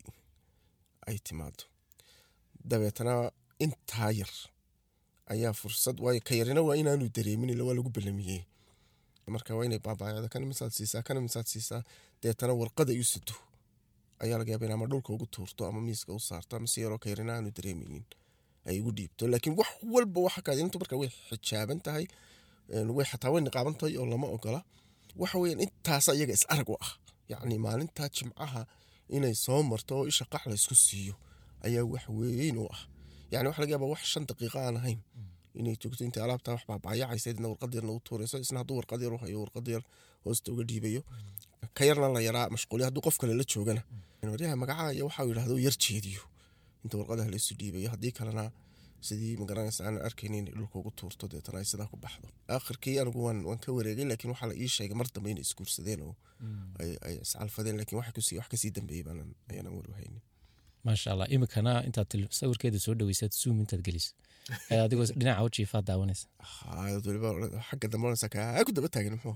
ay 1.09 1.17
timaado 1.27 1.63
dabeetana 2.69 3.13
intaa 3.65 4.11
yar 4.19 4.33
ayaa 5.33 5.53
fursad 5.61 5.97
waayo 6.03 6.21
ka 6.27 6.33
yarina 6.39 6.61
waa 6.67 6.75
inaanu 6.81 7.05
dareemin 7.15 7.61
waa 7.67 7.75
lagu 7.77 7.89
balamiyey 7.95 8.41
marka 9.35 9.51
waa 9.57 9.65
inay 9.67 9.79
baabaayacdo 9.85 10.27
kana 10.33 10.45
misaad 10.51 10.71
siisaa 10.77 11.01
kana 11.07 11.19
misaad 11.25 11.47
siisaa 11.53 11.81
deetana 12.21 12.53
warqada 12.61 12.91
iu 12.93 13.03
sito. 13.13 13.35
Ayaa 14.23 14.37
laga 14.39 14.51
yaaba 14.51 14.65
in 14.65 14.71
ama 14.75 14.85
dhulka 14.91 15.09
ugu 15.13 15.25
tuurto 15.33 15.61
ama 15.69 15.79
miiska 15.87 16.11
u 16.13 16.19
saarto 16.19 16.55
ama 16.57 16.67
si 16.71 16.77
yaroo 16.83 16.97
ka 17.03 17.07
yarina 17.11 17.31
aanu 17.35 17.49
dareemeynin 17.57 18.03
ay 18.69 18.75
ugu 18.81 18.91
dhiibto 18.97 19.23
laakiin 19.31 19.55
wax 19.59 19.69
walba 19.93 20.19
waxa 20.25 20.41
kaad 20.45 20.59
intu 20.63 20.77
marka 20.81 20.95
way 21.01 21.09
xijaaban 21.29 21.79
tahay 21.85 22.05
way 22.97 23.05
xataa 23.11 23.31
way 23.33 23.41
niqaaban 23.45 23.75
tahay 23.79 23.93
oo 24.01 24.05
lama 24.11 24.27
ogola. 24.35 24.59
Waxa 25.21 25.37
weeyaan 25.41 25.61
intaasa 25.65 26.11
iyaga 26.17 26.33
is 26.37 26.45
arag 26.53 26.69
u 26.69 26.75
ah. 26.85 26.91
Yacni 27.31 27.57
maalintaa 27.65 28.09
jimcaha 28.15 28.61
inay 29.15 29.35
soo 29.45 29.61
marto 29.71 29.93
oo 29.99 30.05
isha 30.11 30.25
qax 30.33 30.43
la 30.49 30.55
isku 30.59 30.75
siiyo 30.85 31.15
ayaa 31.65 31.83
wax 31.93 32.03
weyn 32.17 32.57
u 32.57 32.65
ah. 32.75 32.81
Yani 33.31 33.47
waxa 33.49 33.61
laga 33.61 33.71
yaaba 33.75 33.85
wax 33.93 34.01
shan 34.11 34.23
daqiiqo 34.29 34.57
aan 34.65 34.77
ahayn 34.79 34.99
inay 35.59 35.75
joogto 35.81 36.01
intay 36.07 36.23
alaabtaa 36.25 36.53
wax 36.55 36.63
baabaayacaysa 36.69 37.27
idna 37.33 37.47
warqad 37.51 37.71
yarna 37.77 37.91
u 37.91 37.99
tuurayso 38.05 38.37
isna 38.43 38.57
hadduu 38.61 38.75
warqad 38.79 39.01
yar 39.05 39.13
u 39.13 39.17
warqad 39.43 39.67
yar 39.73 39.83
hoosta 40.25 40.47
uga 40.53 40.63
dhiibayo. 40.69 41.01
Ka 41.77 41.81
yarna 41.89 42.07
la 42.15 42.19
yaraa 42.27 42.47
mashquuliya 42.55 42.85
hadduu 42.87 43.01
qof 43.05 43.15
kale 43.21 43.33
la 43.39 43.43
joogana. 43.51 43.81
Waryaha 44.33 44.55
magacaha 44.61 44.89
iyo 44.95 45.05
waxa 45.09 45.21
yidhahdo 45.29 45.55
yar 45.65 45.75
jeediyo 45.83 46.21
inta 46.83 46.95
warqadaha 46.99 47.29
la 47.33 47.37
isu 47.41 47.53
dhiibayo 47.59 47.89
haddii 47.93 48.13
kalena 48.19 48.43
sidii 49.07 49.35
magaranaysa 49.41 49.81
aan 49.87 49.97
arkaynin 50.07 50.45
inay 50.47 50.55
dhulka 50.57 50.75
ugu 50.79 50.91
tuurto 50.99 51.25
deetana 51.31 51.57
ay 51.61 51.67
sidaa 51.71 51.87
ku 51.91 51.97
baxdo. 52.05 52.27
Aakhirkii 52.55 52.95
anigu 53.01 53.19
waan 53.27 53.59
ka 53.63 53.69
wareegay 53.77 54.05
laakiin 54.11 54.31
waxaa 54.33 54.49
la 54.51 54.55
ii 54.63 54.69
sheegay 54.75 54.97
mar 55.01 55.07
dambe 55.15 55.29
inay 55.33 55.45
isguursadeen 55.47 56.01
oo 56.07 56.15
ay 57.07 57.15
iscalfadeen 57.25 57.75
laakiin 57.79 57.99
wax 57.99 58.07
ka 58.51 58.57
sii 58.61 58.71
dambeeyey 58.77 59.03
baanan 59.07 59.29
ayaanan 59.51 59.73
war 59.77 59.87
haynin. 59.99 60.23
Maasha 60.85 61.07
allah 61.13 61.27
imikana 61.35 61.73
intaad 61.87 62.09
sawirkeeda 62.39 62.79
soo 62.85 62.95
dhaweysaad 62.99 63.33
zoom 63.41 63.57
intaad 63.63 63.81
ayaad 64.71 64.85
adigoo 64.87 65.07
dhinaca 65.19 65.41
u 65.47 65.49
jiifaad 65.57 65.85
daawanaysa. 65.89 66.25
Weliba 67.07 67.29
xagga 67.67 67.87
dambe 67.93 68.07
kaa 68.35 68.63
ku 68.67 68.71
daba 68.77 68.87
taagan 68.95 69.13
muxuu 69.15 69.35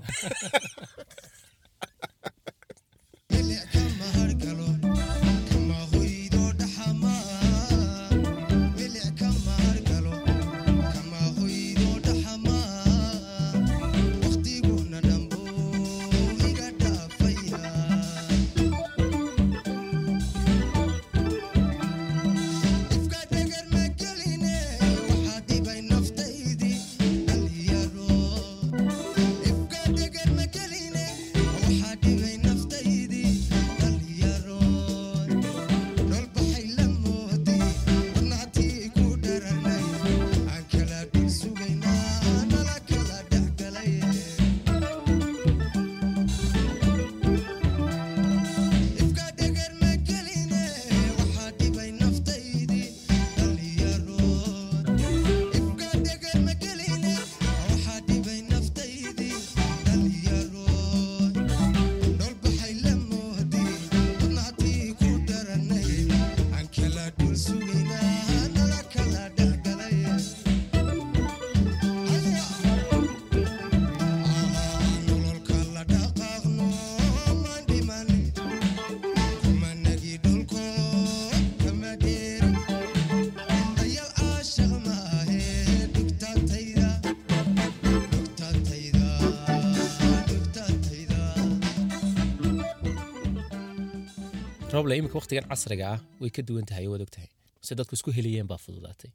roble 94.77 94.93
iminka 94.99 95.17
waqtigan 95.19 95.45
casriga 95.51 95.85
ah 95.93 95.99
way 96.21 96.29
ka 96.35 96.41
duwan 96.47 96.65
tahay 96.69 96.87
waad 96.91 97.01
ogtahay. 97.07 97.29
Se 97.67 97.71
dadku 97.79 97.93
isku 97.97 98.09
helayeen 98.17 98.47
baa 98.51 98.59
fududaatay. 98.65 99.11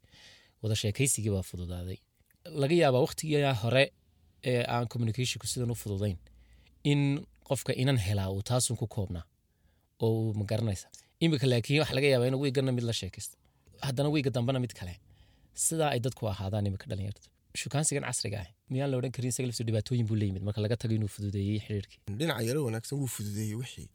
Wada 0.61 0.75
sheekaysigii 0.81 1.31
baa 1.35 1.45
fududaaday. 1.51 1.97
Laga 2.61 2.75
yaabaa 2.83 3.01
waqtigaa 3.07 3.53
hore 3.63 3.83
ee 4.51 4.63
aan 4.75 4.85
communicationku 4.93 5.47
sidan 5.51 5.71
u 5.73 5.75
fududayn 5.83 6.17
in 6.91 7.01
qofka 7.49 7.71
inan 7.83 7.97
helaa 8.07 8.29
uu 8.35 8.41
taasun 8.49 8.77
ku 8.81 8.85
koobnaa 8.95 9.25
oo 10.05 10.09
uu 10.21 10.33
magaranaysa 10.41 10.87
iminka 11.23 11.45
laakiin 11.51 11.79
waxa 11.83 11.95
laga 11.97 12.07
yaabaa 12.13 12.27
in 12.31 12.35
wiigana 12.43 12.71
mid 12.77 12.83
la 12.89 12.93
sheekaysto. 13.01 13.35
Haddana 13.87 14.09
wiiga 14.15 14.29
dambena 14.35 14.59
mid 14.65 14.73
kale. 14.79 14.93
Sidaa 15.65 15.89
ay 15.95 15.99
dadku 16.05 16.23
ahaadaan 16.33 16.65
iminka 16.69 16.85
dhalinyartu 16.91 17.27
shukaansigan 17.61 18.03
casriga 18.09 18.37
ah 18.43 18.47
miyaan 18.73 18.89
la 18.91 18.95
odhan 18.99 19.11
karin 19.15 19.29
isaga 19.33 19.47
laftiisu 19.47 19.65
dhibaatooyin 19.69 20.05
buu 20.09 20.17
leeyimid 20.21 20.43
marka 20.47 20.59
laga 20.65 20.75
tago 20.81 20.93
inuu 20.97 21.11
fududeeyey 21.15 21.59
xiriirkii. 21.65 21.99
Dhinaca 22.19 22.41
yaro 22.49 22.59
wanaagsan 22.67 22.95
wuu 23.01 23.09
fududeeyey 23.17 23.55
wixii 23.61 23.87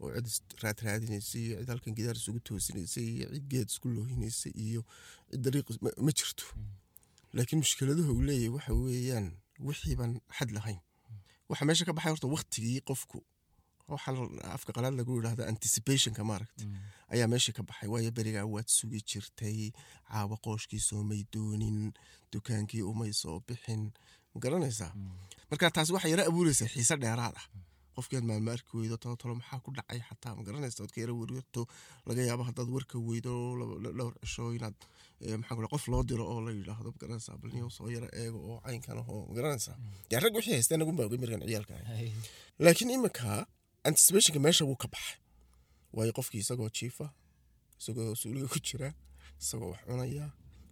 oo 0.00 0.10
cid 0.14 0.26
is 0.26 0.36
raadraadinaysay 0.62 1.42
iyo 1.46 1.56
cid 1.60 1.68
halkan 1.72 1.94
gidaar 1.98 2.16
isugu 2.20 2.40
toosinaysay 2.48 3.06
iyo 3.16 3.26
cid 3.34 3.46
geed 3.52 3.68
isku 3.72 3.86
loohinaysay 3.96 4.52
iyo 4.66 4.80
cid 5.30 5.40
dariiq 5.44 5.68
ma- 5.84 6.14
jirto. 6.18 6.44
Laakiin 7.36 7.60
mushkiladuhu 7.64 8.10
uu 8.16 8.22
leeyahay 8.28 8.50
waxa 8.56 8.72
weeyaan 8.74 9.26
wixii 9.68 9.96
baan 10.00 10.12
xad 10.38 10.50
lahayn. 10.56 10.80
Waxa 11.50 11.64
meesha 11.68 11.84
ka 11.88 11.92
baxay 11.96 12.10
horta 12.12 12.26
waktigii 12.36 12.80
qofku 12.88 13.18
afka 14.56 14.72
qalaad 14.76 14.94
lagu 14.98 15.12
yidhahda 15.18 15.44
anticipationka 15.52 16.22
maaragta 16.24 16.64
ayaa 17.12 17.28
meesha 17.32 17.52
ka 17.52 17.62
baxay. 17.68 17.88
Waayo 17.92 18.10
berigaa 18.16 18.46
waad 18.54 18.68
sugi 18.78 19.00
jirtay 19.10 19.72
caawa 20.08 20.36
qooshkii 20.44 20.80
soomay 20.88 21.20
doonin 21.32 21.92
dukaankii 22.32 22.82
umay 22.82 23.12
soo 23.12 23.40
bixin. 23.46 23.82
Ma 24.32 24.38
garanaysaa? 24.44 24.92
Marka 25.50 25.70
taasi 25.70 25.92
waxay 25.92 26.10
yara 26.14 26.24
abuureysaa 26.30 26.68
xiise 26.74 26.96
dheeraad 27.02 27.34
ah 27.40 27.46
qofkii 27.96 28.16
aad 28.18 28.26
maalmo 28.30 28.50
arki 28.56 28.72
weydo 28.80 28.96
tolo 29.02 29.16
tolo 29.22 29.34
maxaa 29.40 29.58
ku 29.64 29.70
dhacay? 29.76 30.00
Xataa 30.08 30.32
ma 30.36 30.42
garanaysa 30.48 30.82
ood 30.84 30.92
ka 30.94 31.00
yara 31.02 31.12
werwerto 31.20 31.62
laga 32.08 32.22
yaabo 32.28 32.42
haddaad 32.48 32.68
warka 32.76 32.96
weydo 33.08 33.32
dhowr 33.98 34.14
cisho 34.22 34.44
inaad 34.58 34.76
eh, 35.24 35.36
maxaa 35.40 35.68
qof 35.74 35.84
loo 35.92 36.02
diro 36.08 36.24
oo 36.32 36.40
la 36.46 36.50
yidhaahdo 36.58 36.88
ma 36.94 36.98
garanaysaa 37.02 37.36
bal 37.42 37.50
niyow 37.56 37.70
soo 37.76 37.88
yara 37.96 38.08
eego 38.22 38.38
oo 38.50 38.58
caynkan 38.66 38.98
ahoo 39.02 39.20
ma 39.28 39.32
garanaysaa 39.38 39.76
dee 40.10 40.20
rag 40.24 40.34
wixii 40.38 40.54
haysteen 40.58 40.78
nagu 40.82 40.92
baagay 40.98 41.18
markan 41.22 41.42
ciyaalka 41.48 41.74
ahay 41.82 42.08
laakiin 42.64 42.90
iminka 42.96 43.46
anticipationka 43.88 44.40
meesha 44.46 44.64
wuu 44.68 44.78
ka 44.82 44.88
baxay. 44.94 45.18
Waayo 45.96 46.12
qofkii 46.18 46.40
isagoo 46.44 46.70
jiifa 46.78 47.06
isagoo 47.80 48.14
suuliga 48.20 48.48
ku 48.54 48.58
jira 48.68 48.88
isagoo 49.42 49.70
wax 49.72 49.82
cunaya 49.88 50.26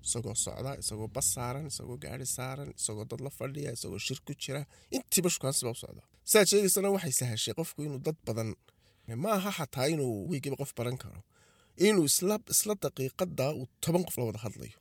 isagoo 0.07 0.35
socda 0.45 0.71
isagoo 0.83 1.09
bas 1.17 1.27
saaran 1.35 1.65
isagoo 1.73 1.97
gaari 2.05 2.27
saaran 2.37 2.71
isagoo 2.81 3.05
dad 3.11 3.21
la 3.27 3.31
fadhiya 3.39 3.71
isagoo 3.77 3.99
shir 4.07 4.19
ku 4.27 4.33
jira. 4.43 4.61
Intiiba 4.97 5.29
shukaansiba 5.35 5.71
u 5.77 5.79
socda 5.83 6.03
saad 6.31 6.47
sheegaysana 6.51 6.89
waxay 6.97 7.15
sahashay 7.21 7.55
qofku 7.59 7.79
inuu 7.87 8.01
dad 8.07 8.17
badan 8.27 8.49
ma 9.25 9.31
aha 9.39 9.51
xataa 9.59 9.87
inuu 9.95 10.13
weygiba 10.31 10.57
qof 10.61 10.73
baran 10.79 10.97
karo 11.03 11.21
inuu 11.89 12.05
isla 12.11 12.75
daqiiqada 12.85 13.47
uu 13.59 13.67
toban 13.85 14.03
qof 14.07 14.17
la 14.21 14.25
wada 14.29 14.41
hadlayo. 14.45 14.77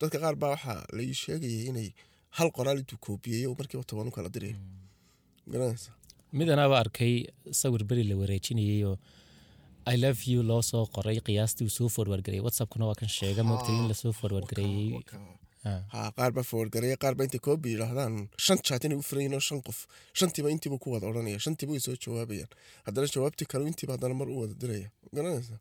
Dadka 0.00 0.16
qaar 0.22 0.34
baa 0.42 0.50
waxaa 0.54 0.78
la 0.96 1.02
ii 1.08 1.14
sheegayay 1.22 1.62
inay 1.70 1.88
hal 2.36 2.48
qoraal 2.56 2.78
intuu 2.82 2.98
koobiyeeyo 3.06 3.48
uu 3.52 3.56
markiiba 3.60 3.84
toban 3.90 4.06
u 4.10 4.12
kala 4.16 4.28
dirayo 4.34 4.56
garanaysa 5.52 5.90
midanaaba 6.38 6.76
arkay 6.82 7.14
sawir 7.60 7.82
beri 7.90 8.04
la 8.10 8.14
wareejinayay 8.20 8.80
oo 8.90 8.96
i 9.92 9.96
love 10.04 10.20
you 10.32 10.40
loo 10.50 10.62
soo 10.70 10.84
qoray 10.96 11.16
qiyaastii 11.26 11.64
uu 11.68 11.74
soo 11.78 11.88
forward 11.96 12.22
gareeyay 12.26 12.44
whatsappkuna 12.46 12.84
waa 12.90 12.98
kan 13.00 13.10
sheega 13.18 13.42
moogtay 13.50 13.74
in 13.80 13.86
la 13.90 13.96
soo 14.02 14.12
forward 14.20 14.46
gareeyey 15.64 15.82
Ah. 15.82 15.84
ha 15.92 16.10
qaar 16.18 16.32
baa 16.36 16.42
forwargareeya 16.50 16.96
qaar 17.02 17.14
baa 17.18 17.24
intay 17.28 17.40
koobi 17.46 17.68
yidhaahdaan 17.74 18.14
shan 18.44 18.58
jaat 18.68 18.84
inay 18.88 18.98
u 18.98 19.02
furayin 19.08 19.34
oo 19.34 19.40
shan 19.48 19.60
qof. 19.66 19.78
Shantiiba 20.18 20.48
intiiba 20.54 20.76
ku 20.82 20.88
wada 20.94 21.06
odhanaya 21.10 21.38
shantiiba 21.44 21.72
way 21.74 21.80
soo 21.86 21.96
jawaabayaan. 22.04 22.50
Haddana 22.86 23.06
jawaabtii 23.14 23.46
kale 23.52 23.64
intiiba 23.72 23.92
haddana 23.96 24.14
mar 24.20 24.28
u 24.28 24.36
wada 24.42 24.54
diraya. 24.62 24.88
Garanaysa. 25.16 25.56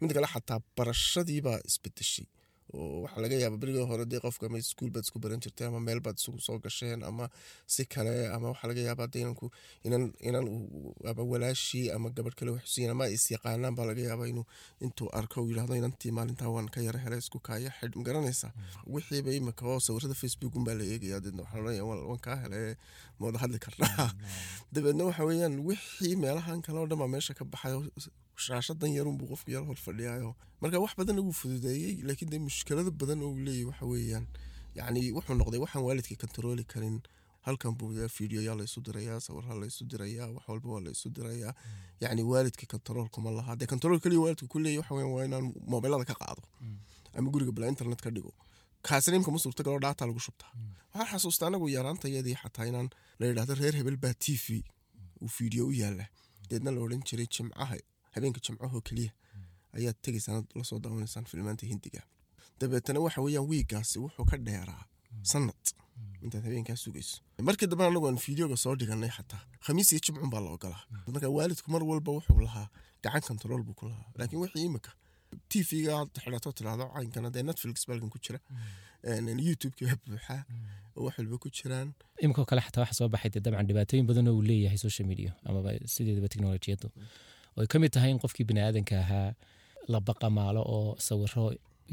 Midda 0.00 0.14
kale 0.16 0.28
xataa 0.34 0.58
barashadiibaa 0.76 1.58
isbedeshay 1.68 2.26
waxaa 2.72 3.20
laga 3.24 3.36
yaaba 3.40 3.56
berigii 3.56 3.86
hore 3.90 4.04
dee 4.04 4.20
qofka 4.20 4.46
ama 4.46 4.58
iskuul 4.58 4.90
baad 4.90 5.04
isku 5.04 5.18
baran 5.18 5.40
jirtay 5.40 5.66
ama 5.66 5.80
meel 5.80 6.00
baad 6.00 6.16
isugu 6.20 6.40
soo 6.40 6.58
gasheen 6.58 7.02
ama 7.02 7.28
si 7.66 7.84
kale 7.84 8.28
ama 8.28 8.52
waxaa 8.52 8.68
laga 8.68 8.80
yaaba 8.88 9.02
hadda 9.06 9.18
inanku 9.20 9.50
inan 9.84 10.12
inan 10.20 10.44
ama 11.10 11.22
walaashii 11.32 11.90
ama 11.96 12.10
gabadh 12.10 12.36
kale 12.36 12.50
waxsiin 12.50 12.90
ama 12.90 13.08
is 13.08 13.24
yaqaanaan 13.30 13.74
baa 13.74 13.86
laga 13.90 14.02
yaaba 14.02 14.28
inuu 14.28 14.44
intuu 14.84 15.08
arko 15.20 15.42
uu 15.42 15.48
yidhahdo 15.50 15.74
inantii 15.80 16.12
maalintaa 16.18 16.50
waan 16.56 16.68
ka 16.68 16.80
yara 16.80 17.00
helay 17.00 17.18
isku 17.24 17.40
kaaya 17.40 17.72
xidh 17.80 17.96
ma 17.96 18.02
garanaysaa 18.08 18.52
wixiiba 18.86 19.32
imika 19.32 19.64
oo 19.66 19.80
sawirada 19.80 20.14
facebook 20.14 20.52
unbaa 20.60 20.76
la 20.80 20.84
eegaya 20.84 21.20
deedna 21.24 21.42
waxaa 21.42 21.64
laleeya 21.64 21.84
waan 21.84 22.20
kaa 22.26 22.36
helay 22.44 22.76
ma 23.18 23.26
wada 23.26 23.38
hadli 23.38 23.58
karnaa. 23.58 24.10
Dabeedna 24.72 25.04
waxa 25.08 25.24
weeyaan 25.24 25.56
wixii 25.68 26.16
meelahan 26.16 26.62
kale 26.62 26.78
oo 26.78 26.86
dhan 26.86 26.98
baa 26.98 27.12
meesha 27.14 27.34
ka 27.34 27.44
baxay 27.44 27.74
oo 28.38 28.42
shaashadan 28.46 28.92
yarunbuu 28.98 29.26
qofku 29.32 29.50
yar 29.50 29.64
hor 29.68 29.76
fadhiyayo 29.86 30.30
marka 30.62 30.78
wax 30.84 30.92
badanna 30.98 31.22
wuu 31.26 31.32
fududeeyey 31.40 31.94
laakiin 32.08 32.30
dee 32.32 32.38
mushkilado 32.46 32.90
badan 33.00 33.22
uu 33.22 33.34
leeyahy 33.46 33.64
waxa 33.70 33.86
weeyaan. 33.92 34.26
Yacni 34.78 35.00
wuxuu 35.16 35.34
noqday 35.40 35.58
waxaan 35.64 35.82
waalidka 35.86 36.14
kontarooli 36.22 36.64
karin. 36.72 36.96
Halkan 37.46 37.74
buu 37.78 37.90
dee 37.96 38.08
fiidiyoyaa 38.16 38.54
la 38.58 38.64
isu 38.68 38.80
dirayaa 38.86 39.20
sawirha 39.26 39.54
la 39.60 39.66
isu 39.66 39.84
dirayaa 39.90 40.28
wax 40.36 40.44
walba 40.48 40.68
waa 40.74 40.80
la 40.86 40.90
isu 40.96 41.08
dirayaa. 41.16 41.52
Yacni 42.02 42.22
waalidka 42.30 42.66
kontarool 42.72 43.08
kuma 43.14 43.30
laha. 43.30 43.56
Dee 43.60 43.66
kontarool 43.72 44.00
keliya 44.04 44.20
waalidka 44.24 44.46
ku 44.52 44.58
leeyahy 44.58 44.78
waxa 44.82 44.94
weeyaan 44.94 45.12
waa 45.16 45.24
inaan 45.28 45.46
mobilada 45.72 46.04
ka 46.10 46.14
qaado. 46.14 46.42
Ama 47.16 47.30
guriga 47.30 47.52
bala 47.52 47.66
internet 47.74 48.00
ka 48.04 48.10
dhigo. 48.10 48.32
Kaasina 48.82 49.16
imka 49.18 49.30
ma 49.34 49.38
suurtagaloo 49.38 49.80
dhaata 49.82 50.06
lagu 50.06 50.20
shubtaa 50.26 50.52
waxaan 50.94 51.08
xasuusta 51.18 51.46
anagu 51.46 51.66
yaraantayadii 51.68 52.36
xataa 52.42 52.66
inaan 52.70 52.88
la 53.18 53.24
yidhahdo 53.26 53.54
reer 53.60 53.74
hebel 53.80 53.96
baa 53.96 54.14
t 54.14 54.36
v 54.44 54.62
uu 55.22 55.28
fiidiyo 55.36 55.66
u 55.66 55.72
yaalla 55.72 56.06
deedna 56.50 56.70
la 56.74 56.80
odhan 56.86 57.02
jiray 57.08 57.26
jimcaha 57.34 57.76
habeenka 58.14 58.40
jimcahoo 58.44 58.80
keliya 58.88 59.12
ayaad 59.76 59.96
tegaysaan 60.04 60.44
la 60.58 60.64
soo 60.64 60.78
daawanaysaan 60.82 61.24
filmaanta 61.30 61.66
hindiga. 61.66 62.02
Dabeetana 62.60 63.00
waxa 63.00 63.20
weeyaan 63.24 63.46
wiigaasi 63.50 63.96
wuxuu 64.04 64.24
ka 64.30 64.36
dheeraa 64.46 64.84
sanad. 65.22 65.64
Intaad 66.24 66.42
habeenkaa 66.46 66.76
sugayso. 66.76 67.16
Markii 67.48 67.66
dambe 67.70 67.84
anagu 67.86 68.06
aan 68.08 68.18
fiideoga 68.24 68.56
soo 68.56 68.74
dhiganay 68.80 69.10
xataa 69.16 69.42
khamiis 69.66 69.92
iyo 69.92 70.00
jimcun 70.04 70.30
baa 70.30 70.40
la 70.44 70.50
ogolaa 70.56 70.82
marka 71.12 71.28
waalidku 71.36 71.70
mar 71.74 71.82
walba 71.90 72.10
wuxuu 72.18 72.40
lahaa 72.46 72.68
gacan 73.02 73.22
control 73.28 73.62
buu 73.66 73.74
ku 73.80 73.84
lahaa. 73.90 74.06
Laakiin 74.18 74.40
wixii 74.42 74.64
imika 74.68 74.90
t 75.48 75.62
v-ga 75.68 75.92
aad 75.98 76.10
xidhato 76.24 76.52
tiraahdo 76.58 76.84
caynkana 76.94 77.30
dee 77.34 77.42
netflix 77.48 77.86
balkan 77.88 78.10
ku 78.14 78.18
jira 78.24 78.38
youtube-ki 79.48 79.84
baa 79.86 79.96
buuxaa 80.06 80.42
oo 80.96 81.04
wax 81.06 81.18
walba 81.18 81.36
ku 81.38 81.48
jiraan. 81.50 81.88
Iminkoo 82.22 82.44
kale 82.50 82.60
xataa 82.66 82.80
waxa 82.84 82.94
soo 82.98 83.08
baxay 83.08 83.30
dee 83.34 83.40
dabcan 83.44 83.66
dhibaatooyin 83.68 84.06
badan 84.10 84.28
oo 84.28 84.34
uu 84.38 84.42
leeyahay 84.50 84.78
social 84.78 85.06
media 85.08 85.30
amaba 85.48 85.70
sideedaba 85.94 86.28
teknolojiyaddu 86.32 86.86
oo 86.88 86.92
ay 87.60 87.66
ka 87.72 87.76
mid 87.82 87.90
tahay 87.94 88.10
in 88.14 88.18
qofkii 88.24 88.46
bini 88.48 88.60
aadanka 88.66 88.94
ahaa 89.04 89.28
la 89.92 89.98
baqamaalo 90.08 90.62
oo 90.76 90.90
sawiro 91.08 91.44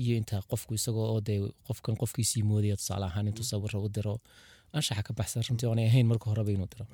iyo 0.03 0.13
inta 0.21 0.37
qofku 0.51 0.71
isagoo 0.79 1.07
oo 1.13 1.19
dee 1.27 1.39
qofkan 1.67 1.95
qofkiisii 2.01 2.43
moodaya 2.49 2.75
tusaale 2.79 3.05
ahaan 3.09 3.27
intuu 3.31 3.45
sawiro 3.51 3.77
u 3.85 3.89
diro 3.95 4.15
anshaxa 4.77 5.03
ka 5.07 5.11
baxsan 5.19 5.41
runtii 5.47 5.67
oonay 5.69 5.85
ahayn 5.91 6.07
marka 6.11 6.25
horeba 6.31 6.51
inuu 6.55 6.69
diro. 6.73 6.85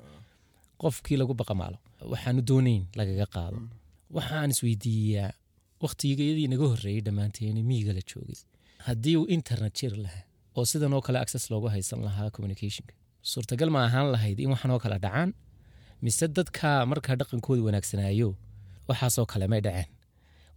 Qofkii 0.82 1.16
lagu 1.20 1.34
baqamaalo 1.40 1.78
waxaanu 2.12 2.40
doonayn 2.48 2.82
lagaga 2.98 3.26
qaado. 3.34 3.58
Waxaan 4.16 4.50
isweydiiyaa 4.54 5.30
waqtigiyadii 5.84 6.48
naga 6.52 6.66
horreeyey 6.72 7.00
dhammaanteen 7.06 7.56
miyiga 7.70 7.92
la 7.98 8.02
joogay. 8.10 8.38
Haddii 8.86 9.16
uu 9.20 9.26
internet 9.36 9.74
jiri 9.80 9.98
lahaa 10.04 10.24
oo 10.56 10.64
sidan 10.70 10.92
oo 10.96 11.00
kale 11.06 11.18
access 11.24 11.44
loogu 11.50 11.68
haysan 11.74 12.00
lahaa 12.08 12.28
communicationka 12.34 12.94
suurtagal 13.32 13.70
ma 13.74 13.80
ahaan 13.88 14.08
lahayd 14.14 14.38
in 14.44 14.50
waxan 14.54 14.70
oo 14.74 14.78
kale 14.84 14.96
dhacaan? 15.04 15.30
Mise 16.04 16.26
dadka 16.38 16.68
markaa 16.90 17.16
dhaqankooda 17.20 17.62
wanaagsanaayo 17.68 18.28
waxaasoo 18.88 19.26
kale 19.32 19.46
may 19.52 19.60
dhaceen. 19.66 19.88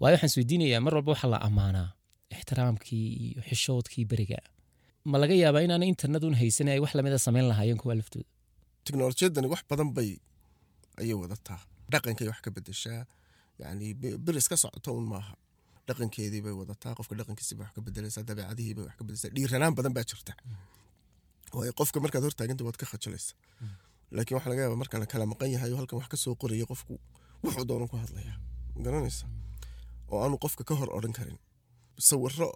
Waayo 0.02 0.14
waxaan 0.16 0.30
isweydiinayaa 0.32 0.82
mar 0.86 0.94
walba 0.98 1.12
waxaa 1.14 1.32
la 1.34 1.40
ammaanaa 1.48 1.90
ixtiraamkii 2.36 3.06
iyo 3.26 3.42
xishoodkii 3.50 4.06
beriga. 4.12 4.40
Ma 5.12 5.18
laga 5.22 5.34
yaabaa 5.44 5.62
inaana 5.68 5.86
internet 5.94 6.24
un 6.24 6.36
haysan 6.42 6.68
ay 6.74 6.80
wax 6.84 6.92
lamida 6.98 7.18
samayn 7.26 7.46
lahaayeen 7.52 7.78
kuwa 7.82 7.96
laftooda 8.00 8.28
teknolojiyadani 8.86 9.48
wax 9.54 9.62
badan 9.70 9.90
bay 9.98 10.10
ayay 11.02 11.14
wadataa 11.24 11.60
dhaqankay 11.92 12.28
wax 12.32 12.40
ka 12.46 12.50
bedeshaa 12.56 13.02
yani 13.62 13.94
bir 14.26 14.36
iska 14.42 14.58
socoto 14.64 14.92
un 15.00 15.06
maaha. 15.14 15.34
Dhaqankeedii 15.88 16.42
bay 16.46 16.54
wadataa 16.62 16.94
qofka 16.98 17.14
dhaqankiisi 17.20 17.54
bay 17.58 17.64
wax 17.66 17.74
ka 17.78 17.82
bedelaysaa 17.88 18.24
dabeecadihii 18.30 18.74
bay 18.78 18.84
wax 18.88 18.96
ka 19.00 19.04
bedelaysaa 19.08 19.32
dhiiranaan 19.36 19.74
badan 19.78 19.94
baa 19.98 20.06
jirta. 20.10 20.34
Waayo 21.56 21.74
qofka 21.80 21.98
markaad 22.04 22.24
hortaaganta 22.28 22.64
waad 22.68 22.78
ka 22.82 22.86
khajalaysa 22.92 23.34
laakiin 24.16 24.36
waxaa 24.38 24.52
laga 24.54 24.62
yaaba 24.66 24.78
marka 24.82 24.96
la 25.02 25.06
kala 25.12 25.26
maqan 25.32 25.50
yahay 25.56 25.72
oo 25.74 25.78
halkan 25.82 25.98
wax 26.00 26.08
ka 26.14 26.18
soo 26.24 26.36
qoraya 26.42 26.66
qofku 26.72 26.94
wuxuu 27.44 27.66
doonan 27.70 27.88
ku 27.92 27.98
hadlaya 27.98 28.34
garanaysa. 28.86 29.26
Oo 30.12 30.20
aanu 30.24 30.38
qofka 30.44 30.64
ka 30.64 30.74
hor 30.80 30.90
odhan 30.98 31.14
karin. 31.14 31.38
Sawiro 32.08 32.50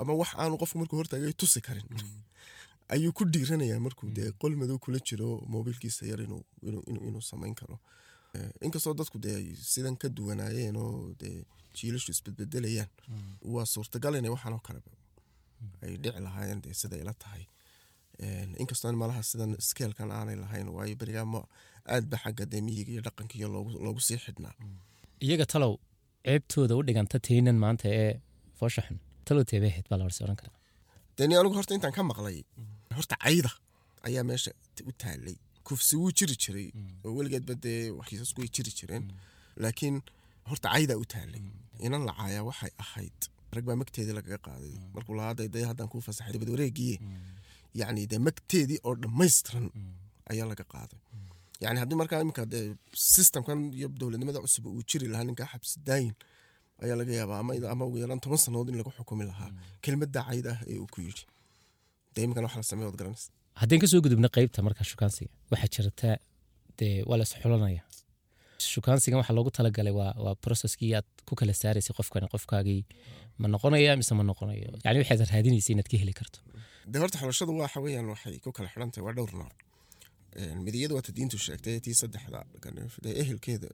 ama 0.00 0.12
wax 0.20 0.30
aanu 0.42 0.56
qofku 0.60 0.78
markuu 0.78 0.96
hortaagay 1.00 1.32
tusi 1.40 1.60
karin. 1.60 1.86
Ayuu 2.94 3.12
ku 3.12 3.24
dhiiranayaa 3.24 3.80
markuu 3.86 4.10
dee 4.16 4.30
qol 4.40 4.54
madow 4.60 4.78
kula 4.78 4.98
jiro 5.08 5.28
mobilkiisa 5.54 6.06
yar 6.10 6.20
inuu 6.22 7.20
samayn 7.30 7.54
karo. 7.54 7.76
Inkastoo 8.64 8.94
dadku 8.94 9.18
dee 9.18 9.54
sidan 9.72 9.96
ka 9.96 10.08
duwanaayeen 10.08 10.76
oo 10.76 11.14
dee 11.20 11.44
jiilashu 11.76 12.10
isbedbedelayaan. 12.14 12.88
Waa 13.52 13.66
suurtagal 13.66 14.14
inay 14.18 14.30
waxaan 14.34 14.54
oo 14.56 14.62
kaleba 14.68 14.90
ay 15.82 15.96
dhici 16.02 16.20
lahaayeen 16.26 16.60
dee 16.64 16.74
sida 16.80 16.96
ila 17.02 17.12
tahay 17.22 17.44
inkastoo 18.62 18.92
malaha 19.02 19.22
sidan 19.30 19.52
skeelkan 19.68 20.10
aanay 20.18 20.36
lahayn 20.44 20.68
waayo 20.76 20.94
berigaa 21.02 21.24
ma 21.34 21.40
aad 21.94 22.04
ba 22.12 22.16
xagga 22.22 22.44
dee 22.52 22.60
miyiga 22.66 22.90
iyo 22.94 23.02
dhaqanka 23.06 23.34
iyo 23.40 23.48
loogu 23.86 24.00
sii 24.08 24.18
xidhnaa 24.24 24.54
iyaga 25.26 25.46
talow 25.52 25.72
ceebtooda 26.26 26.74
u 26.78 26.82
dhiganta 26.88 27.16
taynan 27.28 27.58
maanta 27.64 27.86
ee 28.02 28.12
foosha 28.58 28.82
xun 28.86 28.98
talow 29.28 29.44
teebay 29.50 29.70
ahayd 29.72 29.86
baa 29.90 29.98
la 30.00 30.04
warsi 30.08 30.20
oran 30.26 30.36
karaa. 30.40 30.56
Deni 31.18 31.34
anigu 31.40 31.54
horta 31.58 31.72
intaan 31.76 31.94
ka 31.98 32.02
maqlay 32.10 32.36
horta 32.96 33.14
cayda 33.24 33.50
ayaa 34.08 34.24
meesha 34.30 34.50
u 34.90 34.92
taalay. 35.02 35.36
Kufsi 35.66 35.94
wuu 36.00 36.10
jiri 36.18 36.34
jiray 36.42 36.68
oo 37.04 37.10
weligeedba 37.18 37.54
dee 37.64 37.80
kiisasku 38.08 38.38
way 38.42 38.50
jiri 38.56 38.72
jireen. 38.78 39.04
Laakiin 39.62 39.96
horta 40.50 40.66
caydaa 40.74 40.98
u 41.02 41.06
taalay. 41.14 41.42
Inan 41.86 42.02
la 42.08 42.12
caayaa 42.20 42.44
waxay 42.50 42.72
ahayd. 42.84 43.18
Rag 43.54 43.64
baa 43.68 43.76
magteedii 43.82 44.14
lagaga 44.18 44.38
qaaday. 44.46 44.74
Markuu 44.94 45.14
lahaaday 45.20 45.48
dee 45.54 45.64
haddaan 45.70 45.88
kuu 45.92 46.00
fasaxay 46.06 46.32
dibad 46.34 46.50
wareegiye 46.54 46.96
yacni 47.80 48.02
dee 48.12 48.20
magteedii 48.28 48.78
oo 48.88 48.94
dhammaystiran 49.02 49.66
ayaa 50.32 50.46
laga 50.52 50.64
qaaday. 50.72 51.00
Yacni 51.64 51.78
haddii 51.82 51.98
markaa 52.02 52.20
iminka 52.24 52.42
systemkan 53.14 53.58
iyo 53.78 53.88
dowladnimada 54.00 54.38
cusub 54.44 54.64
uu 54.66 54.82
jiri 54.90 55.06
lahaa 55.12 55.26
ninkaa 55.28 55.48
xabsi 55.52 55.74
daayin 55.88 56.14
ayaa 56.84 56.96
laga 57.00 57.12
yaabaa 57.20 57.38
ama, 57.72 57.84
ugu 57.88 57.98
yaraan 58.02 58.20
toban 58.24 58.38
sannadood 58.44 58.68
in 58.72 58.76
lagu 58.80 58.90
xukumi 58.98 59.24
lahaa 59.30 59.50
kelmadda 59.84 60.20
cayd 60.28 60.46
ah 60.52 60.58
ee 60.72 60.78
uu 60.82 60.88
ku 60.94 60.98
yidhi. 61.06 61.24
Dee 62.14 62.22
iminkana 62.24 62.46
wax 62.48 62.56
la 62.60 62.62
sameeya 62.70 62.86
waad 62.88 62.98
garanaysa. 63.00 63.28
Haddeen 63.60 63.80
ka 63.82 63.86
soo 63.92 64.00
gudubna 64.04 64.28
qaybta 64.36 64.58
marka 64.66 64.82
shukaansiga 64.90 65.30
waxaa 65.52 65.70
jirta 65.74 66.10
dee 66.78 66.94
waa 67.08 67.18
la 67.20 67.24
isxulanaya. 67.28 67.82
Shukaansigan 68.72 69.18
waxaa 69.20 69.36
loogu 69.38 69.50
talagalay 69.58 69.94
waa 69.98 70.34
processkii 70.44 70.92
aad 70.98 71.08
ku 71.28 71.32
kala 71.40 71.52
saaraysay 71.62 71.94
qofkani 71.98 72.26
qofkaagii 72.34 72.80
ma 73.40 73.46
noqonaya 73.54 73.92
mise 74.00 74.12
ma 74.18 74.22
noqonayo? 74.30 74.68
Yani 74.84 74.96
waxaad 75.02 75.20
raadinaysa 75.32 75.70
inaad 75.74 75.88
ka 75.92 75.96
heli 76.02 76.14
karto 76.20 76.38
dee 76.86 76.98
horta 77.02 77.18
xulashadu 77.18 77.52
waxa 77.62 77.80
weeyaan 77.84 78.08
waxay 78.12 78.38
ku 78.44 78.52
kala 78.52 78.68
xidhantahay 78.72 79.04
waa 79.06 79.12
dhowr 79.18 79.32
nooc. 79.40 79.54
Een, 80.36 80.58
midiyadu 80.66 80.94
waata 80.94 81.12
diintu 81.12 81.38
sheegtay 81.38 81.80
tii 81.84 81.94
saddexda 81.94 82.44
ehelkeeda 83.22 83.68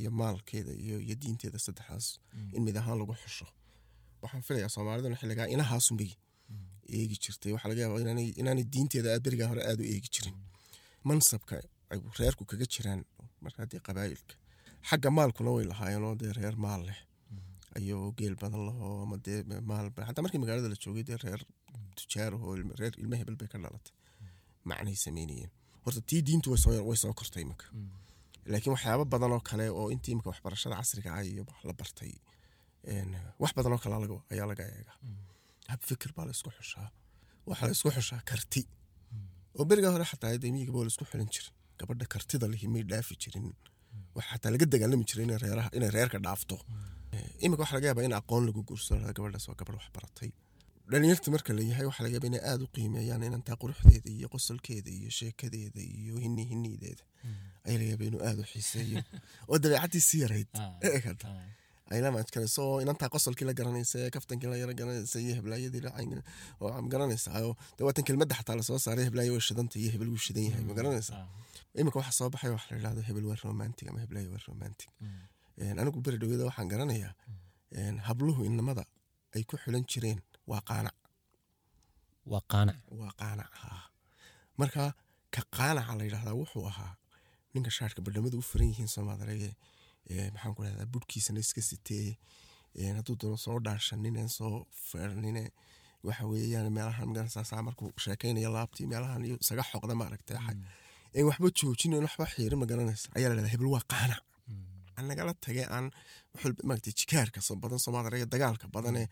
iyo 0.00 0.10
maalkeeda 0.10 0.72
iyo 0.72 1.14
diinteeda 1.22 1.58
saddexdaas 1.58 2.06
in 2.56 2.62
mid 2.66 2.76
ahaan 2.76 2.98
lagu 2.98 3.14
xusho. 3.22 3.46
Waxaan 4.22 4.42
filayaa 4.42 4.68
soomaaliduna 4.68 5.16
xilligaa 5.20 5.46
inahaasunbay 5.54 6.10
eegi 6.96 7.16
jirtay. 7.24 7.52
Waxaa 7.54 7.68
laga 7.70 7.80
yaabaa 7.80 8.00
inaanay 8.40 8.64
diinteeda 8.74 9.08
aad 9.14 9.22
berigaa 9.26 9.48
hore 9.52 9.62
aad 9.70 9.80
u 9.80 9.84
eegi 9.94 10.08
jirin. 10.14 10.36
Mansabka 11.08 11.56
ay 11.90 12.00
reerku 12.18 12.44
kaga 12.50 12.66
jiraan 12.74 13.00
marka 13.44 13.58
haddii 13.62 13.80
qabaa'ilka 13.88 14.34
xagga 14.88 15.10
maalkuna 15.18 15.50
way 15.56 15.64
lahaayeenoo 15.72 16.14
dee 16.20 16.32
reer 16.38 16.56
maal 16.64 16.82
leh 16.88 16.98
ayuu 17.78 18.12
geel 18.18 18.34
badan 18.42 18.62
lahoo 18.68 18.92
ama 19.04 19.16
dee 19.26 19.38
maal 19.70 19.86
xataa 20.08 20.22
markii 20.24 20.40
magaalada 20.44 20.68
la 20.72 20.78
joogay 20.84 21.04
dee 21.08 21.18
reer 21.24 21.40
tujaarahoo 21.98 22.52
reer 22.80 22.94
ilmo 23.02 23.14
hebel 23.20 23.36
bay 23.40 23.48
ka 23.52 23.58
dhalatay 23.64 23.94
macnay 24.70 24.96
sameynayeen 25.04 25.50
horta 25.84 26.00
tii 26.10 26.22
diintu 26.28 26.48
way 26.88 26.96
soo 27.02 27.12
kortay 27.20 27.42
iminka. 27.46 27.66
Laakiin 28.52 28.72
waxyaabo 28.76 29.04
badan 29.14 29.32
oo 29.36 29.40
kale 29.48 29.66
oo 29.80 29.86
intii 29.94 30.12
imika 30.14 30.28
waxbarashada 30.32 30.74
casriga 30.80 31.10
ah 31.18 31.22
iyo 31.32 31.44
la 31.68 31.72
bartay 31.80 32.12
wax 33.42 33.50
badan 33.58 33.72
oo 33.74 33.80
kale 33.84 33.94
ayaa 34.32 34.46
laga 34.50 34.64
eegaa. 34.76 34.96
Hab 35.70 35.80
fikir 35.90 36.10
baa 36.16 36.24
la 36.28 36.32
isku 36.36 36.50
xushaa. 36.58 36.88
Waxaa 37.48 37.66
la 37.68 37.72
isku 37.76 37.88
xushaa 37.96 38.20
karti. 38.30 38.62
Oo 39.58 39.64
beriga 39.70 39.88
hore 39.94 40.04
xataa 40.12 40.38
dee 40.42 40.50
miyigaba 40.54 40.78
waa 40.78 40.86
la 40.88 40.92
isku 40.94 41.04
xulin 41.10 41.28
jirin 41.34 41.52
gabadha 41.78 42.06
kartida 42.14 42.46
lihi 42.52 42.66
may 42.74 42.82
dhaafi 42.90 43.14
jirin. 43.22 43.46
Wax 44.16 44.24
xataa 44.32 44.50
laga 44.54 44.66
dagaalami 44.72 45.04
jiray 45.08 45.24
inay 45.78 45.90
reerka 45.96 46.18
dhaafto 46.26 46.56
imika 47.44 47.60
waxaa 47.62 47.76
laga 47.78 47.86
yaabaa 47.90 48.04
in 48.08 48.14
aqoon 48.20 48.42
lagu 48.48 48.60
guursado 48.68 49.00
gabadhaas 49.16 49.46
waa 49.48 49.56
gabadh 49.60 49.76
wax 49.80 49.88
baratay. 49.96 50.30
Dhalinyarta 50.90 51.28
marka 51.34 51.50
la 51.58 51.62
yahay 51.70 51.86
waxaa 51.90 52.04
laga 52.06 52.14
yaabaa 52.16 52.30
inay 52.32 52.42
aada 52.50 52.62
u 52.64 52.68
qiimeeyaan 52.76 53.22
inantaa 53.28 53.56
quruxdeeda 53.62 54.10
iyo 54.18 54.28
qosolkeeda 54.34 54.90
iyo 54.98 55.10
sheekadeeda 55.18 55.80
iyo 55.98 56.14
hini 56.24 56.42
hinideeda 56.50 57.04
ayaa 57.66 57.78
laga 57.80 57.90
yaabaa 57.92 58.08
inuu 58.10 58.22
aada 58.28 58.40
u 58.44 58.48
xiiseeyo. 58.52 58.98
Oo 59.50 59.56
dabeecadii 59.62 60.02
si 60.08 60.16
yarayd. 60.22 60.50
Ee 60.86 61.00
kada 61.06 61.26
aylamajkarayso 61.94 62.60
oo 62.70 62.78
inantaa 62.84 63.08
qosolkii 63.14 63.46
la 63.48 63.54
garanaysa 63.58 63.96
ee 64.04 64.10
kaftankii 64.16 64.48
la 64.52 64.56
yara 64.62 64.72
garanaysa 64.80 65.18
iyo 65.24 65.34
heblaayadii 65.38 65.82
oo 66.60 66.70
ma 66.82 66.88
garanaysaa 66.94 67.38
oo 67.46 67.52
dee 67.78 67.84
waatan 67.86 68.04
kelmadda 68.08 68.34
xataa 68.38 68.56
la 68.58 68.62
soo 68.68 68.78
saaray 68.84 69.04
heblaayo 69.08 69.32
way 69.36 69.40
shidanta 69.48 69.76
iyo 69.82 69.90
hebel 69.94 70.08
wuu 70.12 70.22
shidan 70.26 70.44
yahay 70.48 70.64
ma 70.70 70.74
garanaysaa 70.78 71.22
iminka 71.80 71.98
waxa 72.00 72.12
soo 72.18 72.28
baxay 72.34 72.50
waxa 72.56 72.68
la 72.70 72.76
yidhahdo 72.78 73.00
hebel 73.08 73.24
waa 73.30 73.38
romantic 73.48 73.86
ama 73.90 74.00
heblaayo 74.04 74.28
waa 74.34 74.42
romantic. 74.50 74.88
Een, 75.00 75.10
anigu 75.80 76.00
beri 76.04 76.18
dhowada 76.20 76.44
waxaan 76.48 76.68
garanayaa 76.72 77.12
habluhu 78.08 78.40
inamada 78.48 78.84
ay 79.34 79.42
ku 79.48 79.56
xulan 79.62 79.84
jireen 79.90 80.20
waa 80.50 80.60
qaanac. 80.68 80.96
Waa 82.30 82.42
qaanac. 82.52 82.76
Waa 83.00 83.12
qaanac 83.20 83.50
haa. 83.62 83.82
Marka 84.58 84.82
ka 85.34 85.42
qaanaca 85.56 85.92
la 85.98 86.04
yidhahdaa 86.08 86.34
wuxuu 86.40 86.64
ahaa 86.70 86.92
ninka 87.54 87.70
shaarka 87.76 88.00
badhamadu 88.06 88.38
u 88.38 88.42
furan 88.50 88.68
yihiin 88.72 88.88
soomaaliye 88.94 89.50
ee 90.12 90.30
maxaan 90.34 90.54
ku 90.56 90.62
dhahdaa 90.64 90.86
budhkiisana 90.94 91.40
iska 91.44 91.62
sitee. 91.70 92.08
Hadduu 92.98 93.16
doono 93.20 93.36
soo 93.44 93.58
dhaashanine 93.66 94.22
soo 94.38 94.66
feernine 94.88 95.44
waxa 96.06 96.24
weeyaan 96.30 96.68
meelahan 96.76 97.06
ma 97.08 97.12
garanaysaa 97.16 97.62
markuu 97.68 97.88
sheekaynayo 98.04 98.50
laabtii 98.56 98.86
meelahan 98.92 99.22
iyo 99.28 99.36
isaga 99.42 99.62
xoqda 99.70 99.94
maaragtay. 100.00 100.36
Een 101.16 101.24
waxba 101.28 101.48
joojinayn 101.58 102.02
waxba 102.06 102.24
xiirin 102.32 102.58
ma 102.62 102.66
garanaysa. 102.70 103.06
Ayaa 103.16 103.28
la 103.30 103.34
dhahdaa 103.36 103.52
hebel 103.54 103.70
waa 103.74 103.84
qaanac. 103.92 104.22
Aan 104.22 104.75
nagala 105.10 105.32
tagay 105.44 105.64
aan 105.76 105.86
jikaarka 107.00 107.40
badan 107.62 107.78
soomaaliya 107.84 108.26
dagaalka 108.26 108.66
badane 108.74 109.02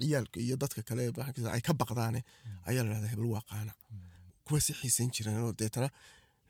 ciyaalka 0.00 0.38
iyo 0.40 0.56
dadka 0.62 0.82
kale 0.88 1.02
ay 1.56 1.60
ka 1.66 1.72
baqdaane 1.80 2.20
ayaa 2.68 2.84
la 2.84 2.90
dhahdaa 2.94 3.10
hebel 3.12 3.28
waa 3.34 3.42
qaanac 3.50 3.76
kuwaasi 4.46 4.72
xiisayn 4.80 5.10
jireen 5.14 5.52
deetana 5.60 5.88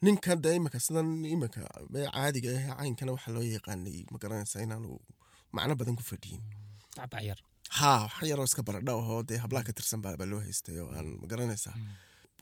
ninka 0.03 0.37
de 0.45 0.51
imika 0.59 0.79
sidan 0.87 1.09
ee 1.25 2.07
caadiga 2.15 2.51
ah 2.71 2.77
caynkana 2.81 3.11
waxaa 3.17 3.33
loo 3.37 3.43
yaqaanay 3.57 3.99
ma 4.13 4.17
garanaysa 4.23 4.57
inaanu 4.67 4.89
macno 5.57 5.75
badan 5.81 5.97
ku 5.97 6.03
fadhiyin. 6.11 6.43
Haa 7.79 8.01
wax 8.05 8.23
yaroo 8.31 8.45
iska 8.49 8.63
baradha 8.69 8.93
ahoo 9.01 9.23
dee 9.29 9.39
hablaha 9.45 9.65
ka 9.69 9.73
tirsan 9.79 10.01
baa 10.05 10.27
loo 10.33 10.41
haystay 10.47 10.77
oo 10.85 10.91
aan 10.99 11.09
ma 11.21 11.27
garanaysaa 11.33 11.75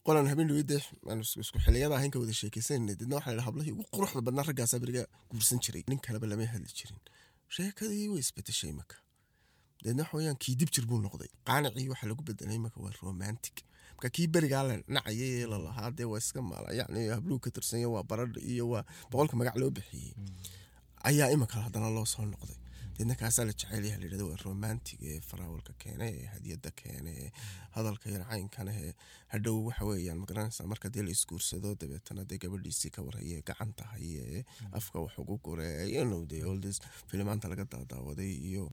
qolan 0.07 0.27
habeen 0.31 0.49
dhaweyde 0.51 0.77
aan 1.11 1.21
isku 1.25 1.59
xiliyada 1.65 1.95
ahayn 1.99 2.11
ka 2.15 2.19
wada 2.23 2.35
sheekaysanayna 2.41 2.95
deedna 3.01 3.17
waxaa 3.19 3.31
la 3.31 3.35
yidhaha 3.37 3.49
hablahii 3.51 3.73
ugu 3.77 3.85
quruxda 3.95 4.21
badnaa 4.27 4.45
raggaasaa 4.51 4.81
beriga 4.85 5.03
guursan 5.31 5.59
jiray. 5.65 5.83
Nin 5.91 5.99
kaleba 6.07 6.27
lama 6.31 6.45
hadli 6.55 6.71
jirin. 6.79 7.01
Sheekadii 7.57 8.09
way 8.13 8.21
isbedeshay 8.25 8.71
imaka 8.75 8.97
deedna 9.85 10.03
waxa 10.05 10.17
weyaan 10.19 10.37
kii 10.45 10.55
dib 10.61 10.71
jir 10.75 10.85
buu 10.91 11.01
noqday. 11.07 11.31
Qaanacii 11.49 11.89
waxaa 11.93 12.09
lagu 12.11 12.23
bedelay 12.29 12.57
imaka 12.61 12.77
waa 12.85 12.93
romantic. 13.03 13.57
Marka 13.97 14.09
kii 14.17 14.27
berigaa 14.35 14.63
la 14.69 14.75
nacayay 14.97 15.31
ee 15.41 15.47
lalahaa 15.53 15.91
dee 15.99 16.09
waa 16.13 16.21
iska 16.25 16.41
maala 16.51 16.69
yacni 16.81 17.01
habluhu 17.17 17.41
ka 17.45 17.51
tirsanya 17.57 17.89
waa 17.95 18.03
baradha 18.11 18.41
iyo 18.53 18.65
waa 18.73 18.85
boqolka 19.11 19.35
magac 19.41 19.57
loo 19.63 19.71
bixiyey 19.77 20.13
ayaa 21.09 21.29
imika 21.35 21.57
haddana 21.65 21.89
loo 21.97 22.05
soo 22.15 22.25
noqday 22.33 22.59
deedna 22.97 23.15
kaasaa 23.21 23.45
la 23.49 23.53
jecel 23.53 23.85
yahay 23.85 24.01
layidhahdo 24.03 24.27
waa 24.31 24.79
ee 25.09 25.21
faraawalka 25.29 25.73
keene 25.83 26.07
ee 26.19 26.27
hadiyadda 26.35 26.71
keene 26.81 27.11
ee 27.23 27.31
hadalka 27.77 28.07
yar 28.15 28.25
caynkana 28.31 28.73
ee 28.85 28.93
hadhow 29.33 29.57
waxa 29.69 29.85
weeyaan 29.91 30.19
ma 30.23 30.27
garanaysaa 30.31 30.67
marka 30.73 30.89
dee 30.95 31.03
la 31.07 31.11
isguursado 31.17 31.75
dabeetana 31.81 32.25
dee 32.31 32.39
gabadhiisii 32.45 32.91
ka 32.97 33.03
warhaye 33.07 33.43
gacanta 33.49 33.85
haye 33.93 34.21
ee 34.37 34.43
afka 34.79 34.99
wax 35.05 35.19
ugu 35.19 35.37
gure 35.47 35.69
you 35.95 36.05
know 36.11 36.23
the 36.33 36.45
oldest 36.51 36.83
filimaanta 37.11 37.49
laga 37.53 37.65
daadaawaday 37.75 38.33
iyo 38.51 38.65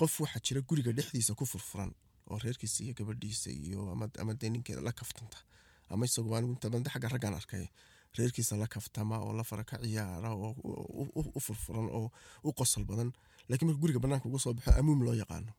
qof 0.00 0.20
waxaa 0.20 0.40
jira 0.46 0.60
guriga 0.60 0.92
dhexdiisa 0.98 1.34
ku 1.34 1.46
furfuran 1.52 1.92
oo 2.30 2.38
reerkiisa 2.44 2.84
iyo 2.84 2.94
gabadhiisa 3.00 3.50
iyo 3.50 3.80
ama 4.22 4.34
dee 4.34 4.50
ninkeeda 4.50 4.80
la 4.88 4.92
kaftanta 4.92 5.38
ama 5.88 6.04
isaguba 6.06 6.38
anigu 6.38 6.52
inta 6.56 6.68
badan 6.70 6.92
xagga 6.92 7.08
raggaan 7.14 7.34
arkay. 7.40 7.66
Reerkiisa 8.18 8.56
la 8.60 8.66
kaftama 8.74 9.16
oo 9.24 9.32
la 9.38 9.44
fara 9.44 9.64
ka 9.64 9.76
ciyaara 9.82 10.30
oo 10.34 10.50
u 11.36 11.40
furfuran 11.46 11.86
oo 11.98 12.10
u 12.44 12.52
qosol 12.52 12.84
badan 12.90 13.10
laakiin 13.48 13.68
marka 13.68 13.80
guriga 13.82 14.00
banaanka 14.04 14.26
uga 14.28 14.38
soo 14.44 14.52
baxo 14.56 14.70
amuum 14.80 15.00
loo 15.06 15.14
yaqaano. 15.22 15.52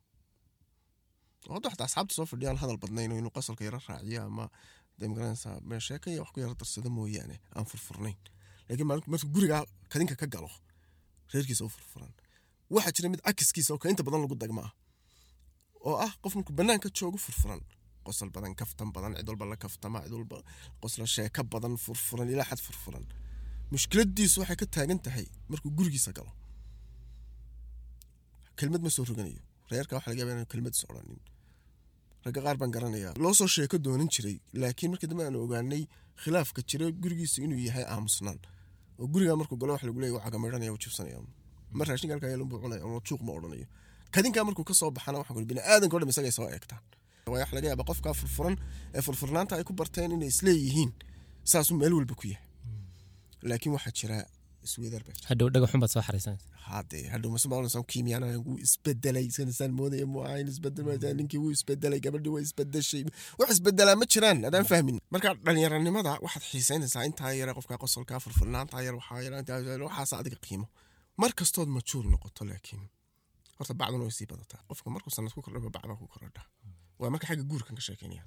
Hadda 1.55 1.69
xataa 1.73 1.85
asxaabta 1.89 2.13
soo 2.17 2.25
fadhiyaan 2.31 2.57
hadal 2.61 2.77
badnayn 2.83 3.11
inuu 3.19 3.31
qosolka 3.37 3.63
yara 3.67 3.79
raaciyo 3.87 4.21
ama 4.29 4.45
dee 4.99 5.07
ma 5.09 5.15
garanaysaa 5.17 5.55
mee 5.69 5.79
sheeka 5.87 6.07
iyo 6.11 6.21
wax 6.23 6.31
ku 6.33 6.39
yara 6.43 6.53
darsado 6.59 6.89
mooyaane 6.97 7.35
aan 7.55 7.65
furfurnayn. 7.71 8.17
Laakiin 8.69 8.87
marka 8.87 9.27
guriga 9.35 9.57
kadinka 9.91 10.15
ka 10.21 10.27
galo 10.33 10.49
reerkiisa 11.33 11.63
u 11.65 11.69
furfuran. 11.75 12.11
Waxaa 12.73 12.91
jira 12.95 13.09
mid 13.09 13.21
cakiskiisa 13.27 13.73
oo 13.73 13.77
ka 13.81 13.89
inta 13.89 14.03
badan 14.07 14.21
lagu 14.23 14.35
dagma 14.35 14.61
ah. 14.67 14.71
Oo 15.87 15.95
ah 16.05 16.13
qof 16.21 16.33
markuu 16.35 16.55
banaanka 16.59 16.87
joogo 16.97 17.17
furfuran. 17.25 17.61
Qosol 18.05 18.29
badan 18.35 18.53
kaftan 18.59 18.89
badan 18.95 19.15
cid 19.17 19.27
walba 19.29 19.45
la 19.51 19.55
kaftama 19.63 19.99
cid 20.03 20.13
walba 20.17 20.37
qosla 20.81 21.05
sheeka 21.15 21.41
badan 21.53 21.75
furfuran 21.83 22.27
ilaa 22.33 22.47
xad 22.49 22.61
furfuran. 22.67 23.05
Mushkiladiisu 23.71 24.39
waxay 24.41 24.55
ka 24.61 24.65
taagan 24.75 24.99
tahay 25.05 25.25
markuu 25.49 25.71
gurigiisa 25.77 26.11
galo 26.17 26.31
kelmad 28.59 28.81
ma 28.85 28.89
soo 28.95 29.05
roganayo 29.09 29.41
reerka 29.71 29.93
waxa 29.97 30.09
laga 30.11 30.19
yaabaa 30.21 30.35
inaan 30.37 30.49
kelmad 30.53 30.73
is 30.77 30.83
odhanin 30.89 31.19
ragga 32.25 32.39
qaar 32.45 32.57
baan 32.61 32.71
garanayaa 32.75 33.13
loo 33.23 33.33
soo 33.39 33.47
sheeko 33.55 33.77
doonin 33.85 34.09
jiray 34.15 34.35
laakiin 34.61 34.89
markii 34.93 35.09
dambe 35.11 35.23
aan 35.27 35.35
ogaanay 35.45 35.83
khilaafka 36.23 36.61
jira 36.69 36.85
gurigiisa 37.03 37.37
inuu 37.45 37.59
yahay 37.67 37.85
aamusnaan 37.93 38.39
oo 38.99 39.05
guriga 39.13 39.33
markuu 39.39 39.57
galo 39.61 39.71
waxa 39.75 39.87
lagu 39.87 39.99
leeyahy 40.01 40.15
waa 40.17 40.25
cagamaydhanaya 40.27 40.71
waa 40.75 40.81
jibsanaya 40.83 41.17
mar 41.77 41.85
raashinka 41.89 42.13
halkaa 42.15 42.29
yeelun 42.33 42.49
buu 42.51 42.59
cunaya 42.63 42.81
oo 42.89 42.99
juuq 43.07 43.21
ma 43.27 43.31
odhanayo 43.37 43.67
kadinkaa 44.15 44.43
markuu 44.47 44.63
ka 44.69 44.73
baxana 44.97 45.17
waxaa 45.21 45.33
kuli 45.35 45.45
biniaadanka 45.51 45.95
o 45.95 45.99
dham 46.01 46.09
isagay 46.13 46.31
soo 46.37 46.47
eegtaan 46.55 46.81
waayo 47.31 47.41
waxa 47.43 47.55
laga 47.57 47.67
yaabaa 47.71 47.87
qofkaa 47.91 48.13
furfuran 48.21 48.55
ee 48.97 49.01
furfurnaanta 49.07 49.53
ay 49.59 49.63
ku 49.69 49.73
barteen 49.79 50.11
inay 50.17 50.29
isleeyihiin 50.33 50.91
saasuu 51.51 51.75
meel 51.81 51.93
walba 51.99 52.15
ku 52.21 52.25
yahay 52.33 52.47
laakiin 53.49 53.73
waxaa 53.77 53.93
jira 53.99 54.17
isweedar 54.67 55.01
baa 55.07 55.13
jira 55.17 55.27
hadhow 55.31 55.47
dhagaxun 55.55 55.79
baad 55.83 55.91
soo 55.95 56.03
xariisanaysa 56.07 56.47
hadee 56.69 57.03
hadhow 57.13 57.29
masmaqlaysaa 57.35 57.83
kiimiyana 57.91 58.25
wuu 58.47 58.57
isbedelay 58.65 59.27
sanasaan 59.37 59.71
moodaya 59.79 60.05
mu 60.13 60.19
ahayn 60.27 60.47
isbeddel 60.53 60.85
ma 60.89 60.93
ninkii 61.19 61.39
wuu 61.43 61.51
isbedelay 61.57 61.99
gabadhii 62.05 62.33
waa 62.35 62.43
isbedeshay 62.47 63.03
wax 63.39 63.49
isbedelaa 63.55 63.95
ma 64.01 64.05
jiraan 64.13 64.39
adaan 64.49 64.65
fahmin. 64.71 64.97
Marka 65.13 65.29
dhalinyaranimada 65.45 66.11
waxaad 66.25 66.43
xiisaynaysaa 66.51 67.03
intaa 67.09 67.31
yare 67.41 67.53
qofka 67.57 67.75
qosolkaa 67.83 68.19
furfurnaantaa 68.23 68.81
yar 68.87 68.95
waxaas 69.01 70.11
adiga 70.21 70.37
qiimo. 70.45 70.67
Mar 71.21 71.31
kastood 71.39 71.69
majuur 71.77 72.05
noqoto 72.13 72.41
laakiin. 72.49 72.83
Horta 73.57 73.73
bacduna 73.81 74.03
way 74.07 74.13
sii 74.17 74.27
badataa. 74.31 74.61
Qofka 74.69 74.87
markuu 74.93 75.11
sanad 75.15 75.31
ku 75.35 75.41
kordhaba 75.45 75.69
bacbaa 75.75 75.97
ku 76.01 76.05
korodha 76.13 76.41
waa 76.99 77.09
marka 77.13 77.25
xagga 77.29 77.43
guurkan 77.51 77.75
ka 77.77 77.81
sheekeynaya 77.87 78.23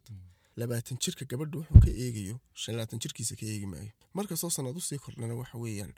labaatan 0.61 0.97
jirka 1.03 1.25
gabadha 1.31 1.57
wuxuu 1.61 1.81
ka 1.85 1.91
eegayo 2.05 2.37
shan 2.61 2.75
labaatan 2.77 2.99
jirkiisa 3.03 3.35
ka 3.41 3.45
eegi 3.53 3.67
maayo. 3.73 3.91
Markastoo 4.17 4.51
sanad 4.57 4.77
u 4.79 4.81
sii 4.89 4.99
kordhana 5.05 5.35
waxa 5.41 5.57
weeyaan 5.63 5.93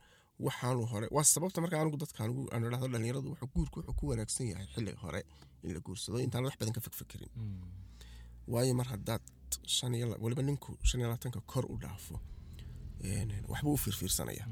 waxaanu 0.46 0.83
hore 0.92 1.07
waa 1.16 1.24
sababta 1.35 1.59
marka 1.62 1.77
anigu 1.83 1.96
dadka 2.03 2.18
anigu 2.24 2.42
aan 2.53 2.62
idhahdo 2.68 2.88
dhalinyaradu 2.94 3.29
wuxuu 3.33 3.48
guurku 3.55 3.77
wuxuu 3.81 3.94
ku 3.98 4.05
wanaagsan 4.11 4.46
yahay 4.53 4.66
xilli 4.74 4.92
hore 5.03 5.20
in 5.64 5.70
la 5.74 5.81
guursado 5.87 6.18
intaan 6.27 6.44
wax 6.46 6.55
badan 6.61 6.74
ka 6.77 6.81
fikfikirin 6.87 7.31
waayo 8.53 8.74
mar 8.81 8.87
haddaad 8.92 9.22
shan 9.77 9.94
iyo 9.98 10.07
weliba 10.24 10.42
ninku 10.48 10.70
shan 10.88 10.98
iyo 11.01 11.07
labaatanka 11.09 11.40
kor 11.53 11.64
u 11.72 11.77
dhaafo 11.83 12.16
waxbuu 13.53 13.74
u 13.79 13.81
fiirfiirsanaya. 13.85 14.44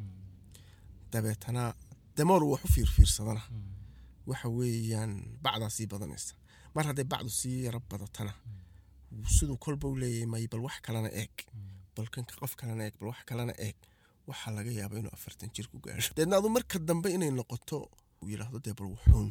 Dabeetana 1.12 1.74
damoor 2.16 2.42
uu 2.44 2.50
wax 2.54 2.64
u 2.64 2.68
fiirfiirsadana. 2.68 3.42
Waxa 4.26 4.48
weeyaan 4.48 5.12
bacdaa 5.44 5.70
sii 5.76 5.86
badanaysa. 5.92 6.34
Mar 6.74 6.84
hadday 6.86 7.04
bacdu 7.12 7.30
sii 7.30 7.64
yaro 7.66 7.80
badatana 7.90 8.32
siduu 9.36 9.56
kolba 9.64 9.88
u 9.88 9.96
leeyahay 10.02 10.26
may 10.26 10.46
bal 10.52 10.60
wax 10.66 10.76
kalena 10.86 11.10
eeg. 11.22 11.34
Bal 11.96 12.06
kanka 12.14 12.34
qof 12.40 12.52
kalena 12.60 12.82
eeg 12.86 12.94
bal 13.00 13.08
wax 13.12 13.20
kalena 13.28 13.52
eeg 13.66 13.76
waxaa 14.28 14.52
laga 14.56 14.70
yaaba 14.78 14.94
inuu 15.00 15.12
afartan 15.16 15.50
jir 15.54 15.66
ku 15.70 15.78
gaadho. 15.84 16.10
Deedna 16.16 16.36
adu 16.38 16.48
marka 16.56 16.78
dambe 16.78 17.08
inay 17.16 17.30
noqoto 17.38 17.78
yidhaahdo 18.30 18.58
dee 18.64 18.74
bal 18.78 18.88
wuxuun. 18.94 19.28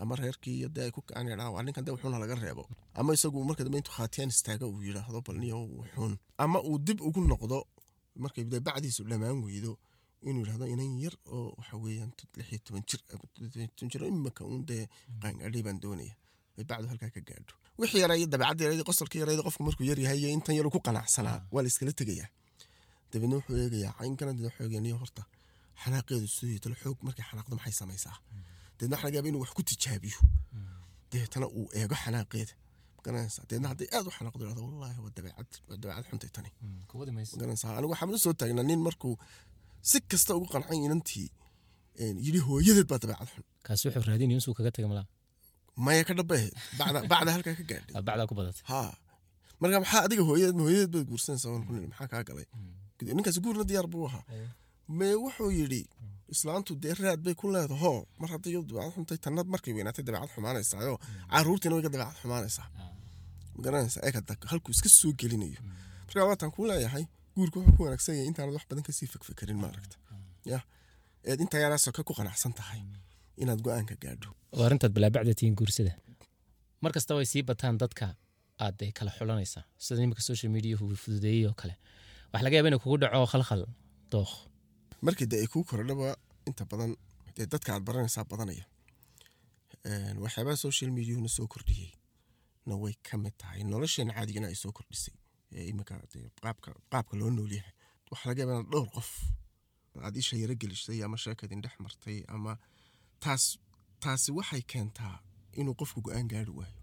Ama 0.00 0.14
reerkii 0.16 0.68
dee 0.74 0.84
ay 0.86 0.90
ku 0.96 1.00
waa 1.54 1.62
ninkan 1.62 1.84
dee 1.84 1.92
wuxuuna 1.94 2.18
laga 2.22 2.34
reebo. 2.34 2.64
Ama 2.94 3.10
isagu 3.16 3.38
marka 3.48 3.64
dambe 3.64 3.78
intuu 3.80 3.94
khaatiyaan 3.98 4.30
istaaga 4.34 4.66
uu 4.66 4.82
yidhaahdo 4.88 5.20
bal 5.26 5.36
niyo 5.42 5.58
wuxuun. 5.78 6.12
Ama 6.38 6.58
uu 6.68 6.78
dib 6.78 7.00
ugu 7.00 7.20
noqdo 7.20 7.58
markay 8.22 8.44
dee 8.44 8.60
bacdiisu 8.66 9.02
dhammaan 9.10 9.42
weydo 9.44 9.72
inuu 10.28 10.42
yidhahdo 10.44 10.66
inan 10.72 10.92
yar 11.04 11.14
oo 11.34 11.54
waxa 11.58 11.76
weeyaan 11.82 12.12
lix 12.36 12.48
iyo 12.52 12.58
toban 12.64 12.82
jir 12.88 13.00
toban 13.08 13.90
jir 13.90 14.02
imika 14.10 14.42
uun 14.44 14.62
dee 14.70 14.84
qaangaadhay 15.22 15.62
baan 15.66 15.78
doonaya. 15.82 16.14
Ay 16.58 16.64
bacdu 16.64 16.86
halkaa 16.90 17.10
ka 17.14 17.20
gaadho. 17.28 17.54
Wixii 17.80 18.00
yaraa 18.04 18.16
iyo 18.20 18.26
dabeecadda 18.32 18.62
yarayd 18.64 18.82
qosolka 18.88 19.16
yarayd 19.18 19.40
qofku 19.46 19.62
markuu 19.66 19.84
yar 19.90 19.98
yahay 20.04 20.18
iyo 20.22 20.28
intan 20.36 20.54
yaru 20.58 20.70
ku 20.70 20.80
qanacsanaa 20.86 21.38
waa 21.52 21.62
la 21.64 21.68
iskala 21.72 21.92
tegayaa 22.00 22.28
dabeedna 23.12 23.34
wuxuu 23.38 23.56
eegayaa 23.64 23.92
caynkana 23.98 24.32
dee 24.36 24.44
wuxuu 24.48 24.62
eegaya 24.66 24.82
niyo 24.86 24.96
horta. 25.02 25.22
Xanaaqeedu 25.82 26.26
sidoo 26.36 26.58
talo 26.64 26.74
xoog 26.82 26.98
markay 27.06 27.24
xanaaqdo 27.30 27.54
maxay 27.58 27.74
samaysaa? 27.80 28.16
Deedna 28.78 28.94
waxa 28.96 29.06
laga 29.06 29.16
yaaba 29.16 29.28
inuu 29.30 29.42
wax 29.44 29.52
ku 29.58 29.62
tijaabiyo. 29.70 30.18
Deetana 31.12 31.46
uu 31.58 31.66
eego 31.80 31.94
xanaaqeeda 32.04 32.52
ma 32.96 33.00
garanaysaa 33.04 33.44
deedna 33.50 33.66
hadday 33.72 33.88
aad 33.96 34.06
u 34.08 34.12
xanaaqdo 34.16 34.40
yidhahdo 34.44 34.62
wallaahi 34.68 34.98
waa 35.04 35.12
dabeecad 35.16 35.50
waa 35.68 35.76
dabeecad 35.82 36.04
xuntay 36.10 36.30
tani. 36.36 36.50
Magaranaysaa 37.36 37.72
anigu 37.78 37.92
waxaan 37.94 38.18
soo 38.24 38.34
taagnaa 38.40 38.66
nin 38.70 38.80
markuu 38.88 39.14
si 39.90 39.98
kasta 40.10 40.30
ugu 40.38 40.46
qancay 40.54 40.78
inantii 40.86 41.28
yidhi 42.26 42.40
hooyadeed 42.46 42.88
baa 42.92 42.98
dabeecad 43.02 43.28
xun. 43.34 43.44
Kaasi 43.66 43.82
wuxuu 43.86 44.04
raadinaya 44.08 44.36
insuu 44.38 44.54
kaga 44.58 44.70
taga 44.76 44.88
malaa? 44.92 45.06
Maya 45.84 46.02
ka 46.08 46.12
dhabe 46.18 46.38
bacda 46.78 46.98
bacda 47.12 47.30
halkaa 47.36 47.54
ka 47.58 47.64
gaadhay. 47.70 47.92
Aa, 47.96 48.02
bacdaa 48.08 48.26
ku 48.30 48.34
badatay 48.38 48.64
ha 48.70 48.80
marka 49.60 49.76
maxaa 49.82 50.02
adiga 50.06 50.22
hooyadeed 50.28 50.58
hooyadeed 50.64 50.90
baad 50.94 51.06
guursanaysaa 51.10 51.50
maxaa 51.90 52.08
kaa 52.12 52.22
galay 52.28 52.46
ninkaas 53.16 53.38
guurna 53.44 53.64
diyaar 53.70 53.86
buu 53.92 54.04
ahaa. 54.08 54.24
Mee 54.98 55.14
wuxuu 55.24 55.50
yidhi 55.58 55.82
islaantu 56.34 56.72
dee 56.82 56.94
raad 57.02 57.20
bay 57.26 57.34
ku 57.40 57.46
leedahoo 57.54 57.98
mar 58.20 58.28
hadday 58.34 58.50
iyadu 58.52 58.66
dabeecad 58.70 58.94
xuntay 58.96 59.18
tannad 59.24 59.46
markay 59.54 59.72
weynaatay 59.76 60.04
dabeecad 60.08 60.30
xumaanaysaayo 60.34 60.94
caruurtiina 61.32 61.74
way 61.76 61.82
ka 61.86 61.90
dabeecad 61.94 62.16
xumaanaysaa. 62.22 62.66
Magaranaysaa 63.56 64.02
eeg 64.06 64.14
hadda 64.18 64.34
halkuu 64.52 64.72
iska 64.76 64.88
soo 64.98 65.12
gelinayo. 65.20 65.60
Marka 66.06 66.24
waataan 66.30 66.52
kuu 66.56 66.66
leeyahay 66.70 67.04
guurku 67.36 67.56
wuxuu 67.60 67.76
ku 67.76 67.82
wanaagsan 67.86 68.14
yahay 68.16 68.28
intaanad 68.30 68.54
wax 68.56 68.64
badan 68.70 68.84
ka 68.88 68.92
sii 68.98 69.08
fikfikerin 69.12 69.58
maaragta. 69.64 69.96
Ya 70.52 70.58
eed 71.30 71.40
intaa 71.44 71.60
yaraasoo 71.64 71.92
ka 71.96 72.02
ku 72.08 72.12
qanacsan 72.18 72.52
tahay 72.58 72.80
inaad 73.42 73.60
go'aanka 73.66 73.94
gaadho. 74.02 74.28
Oo 74.54 74.62
arrintaad 74.66 74.92
balaabacda 74.96 75.32
tihiin 75.38 75.56
guursada 75.60 75.92
mar 76.82 76.92
kasta 76.96 77.14
way 77.18 77.26
sii 77.32 77.42
bataan 77.50 77.76
dadka 77.82 78.06
aad 78.64 78.80
kala 78.98 79.10
xulanaysaa 79.18 79.64
sida 79.84 80.02
imika 80.06 80.22
social 80.30 80.50
mediahu 80.56 80.84
fududeeyey 81.02 81.44
oo 81.50 81.54
kale 81.60 81.74
waxaa 82.32 82.44
laga 82.44 82.56
yaaba 82.56 82.68
inay 82.70 82.80
kugu 82.84 82.96
dhaco 83.02 83.26
khalkhal 83.32 83.62
dookh 84.12 84.34
markii 85.06 85.26
dee 85.30 85.40
ay 85.44 85.48
kuu 85.52 85.64
korodhaba 85.70 86.08
inta 86.48 86.64
badan 86.70 86.92
dee 87.36 87.46
dadka 87.52 87.68
aad 87.74 87.84
baranaysaa 87.88 88.24
badanaya. 88.32 88.64
Waxyaabaha 90.24 90.56
social 90.66 90.90
mediahuna 90.96 91.28
soo 91.36 91.46
kordhiyey 91.52 91.90
na 92.66 92.74
way 92.82 92.94
ka 93.06 93.16
mid 93.18 93.34
tahay. 93.40 93.62
Nolosheena 93.64 94.12
caadigana 94.16 94.46
ay 94.48 94.54
soo 94.62 94.72
kordhisay. 94.76 95.14
Dee 95.50 95.72
qaabka 96.42 96.70
qaabka 96.92 97.14
loo 97.20 97.30
nool 97.30 97.52
yahay. 97.58 97.72
Waxaa 98.10 98.28
laga 98.30 98.40
yaaba 98.42 98.52
inaad 98.54 98.70
dhowr 98.72 98.88
qof 98.96 99.10
aad 100.06 100.16
isha 100.20 100.36
yaro 100.42 100.54
gelisay 100.60 101.02
ama 101.04 101.16
sheekadin 101.16 101.60
dhex 101.64 101.74
martay 101.84 102.18
ama 102.34 102.52
taas 103.22 103.44
taasi 104.02 104.30
waxay 104.38 104.62
keentaa 104.72 105.16
inuu 105.60 105.74
qofku 105.80 106.00
go'aan 106.06 106.28
gaari 106.32 106.52
waayo. 106.58 106.76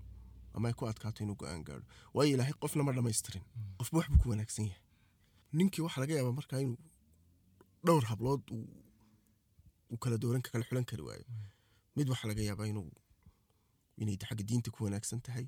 Ama 0.56 0.68
ay 0.70 0.74
ku 0.80 0.84
adkaato 0.92 1.20
inuu 1.24 1.36
go'aan 1.42 1.62
gaaro 1.68 1.86
waayo 2.16 2.34
ilaahay 2.36 2.54
qofna 2.62 2.84
ma 2.84 2.92
dhammaystirin. 2.96 3.44
Qofba 3.80 3.96
waxbuu 4.00 4.20
ku 4.24 4.30
wanaagsan 4.34 4.66
yahay 4.70 4.82
ninkii 5.58 5.82
waxaa 5.86 6.02
laga 6.04 6.14
yaabaa 6.18 6.36
markaa 6.40 6.60
inuu 6.66 6.80
dhowr 7.86 8.06
hablood 8.12 8.42
kala 10.04 10.18
dooran 10.22 10.42
kala 10.48 10.64
xulan 10.68 10.86
kari 10.90 11.04
waayo. 11.08 11.26
Mid 11.96 12.08
waxaa 12.12 12.28
laga 12.32 12.42
yaabaa 12.50 12.68
inuu 12.74 12.90
inay 14.02 14.18
xagga 14.30 14.44
diinta 14.50 14.70
ku 14.76 14.80
wanaagsan 14.86 15.22
tahay 15.26 15.46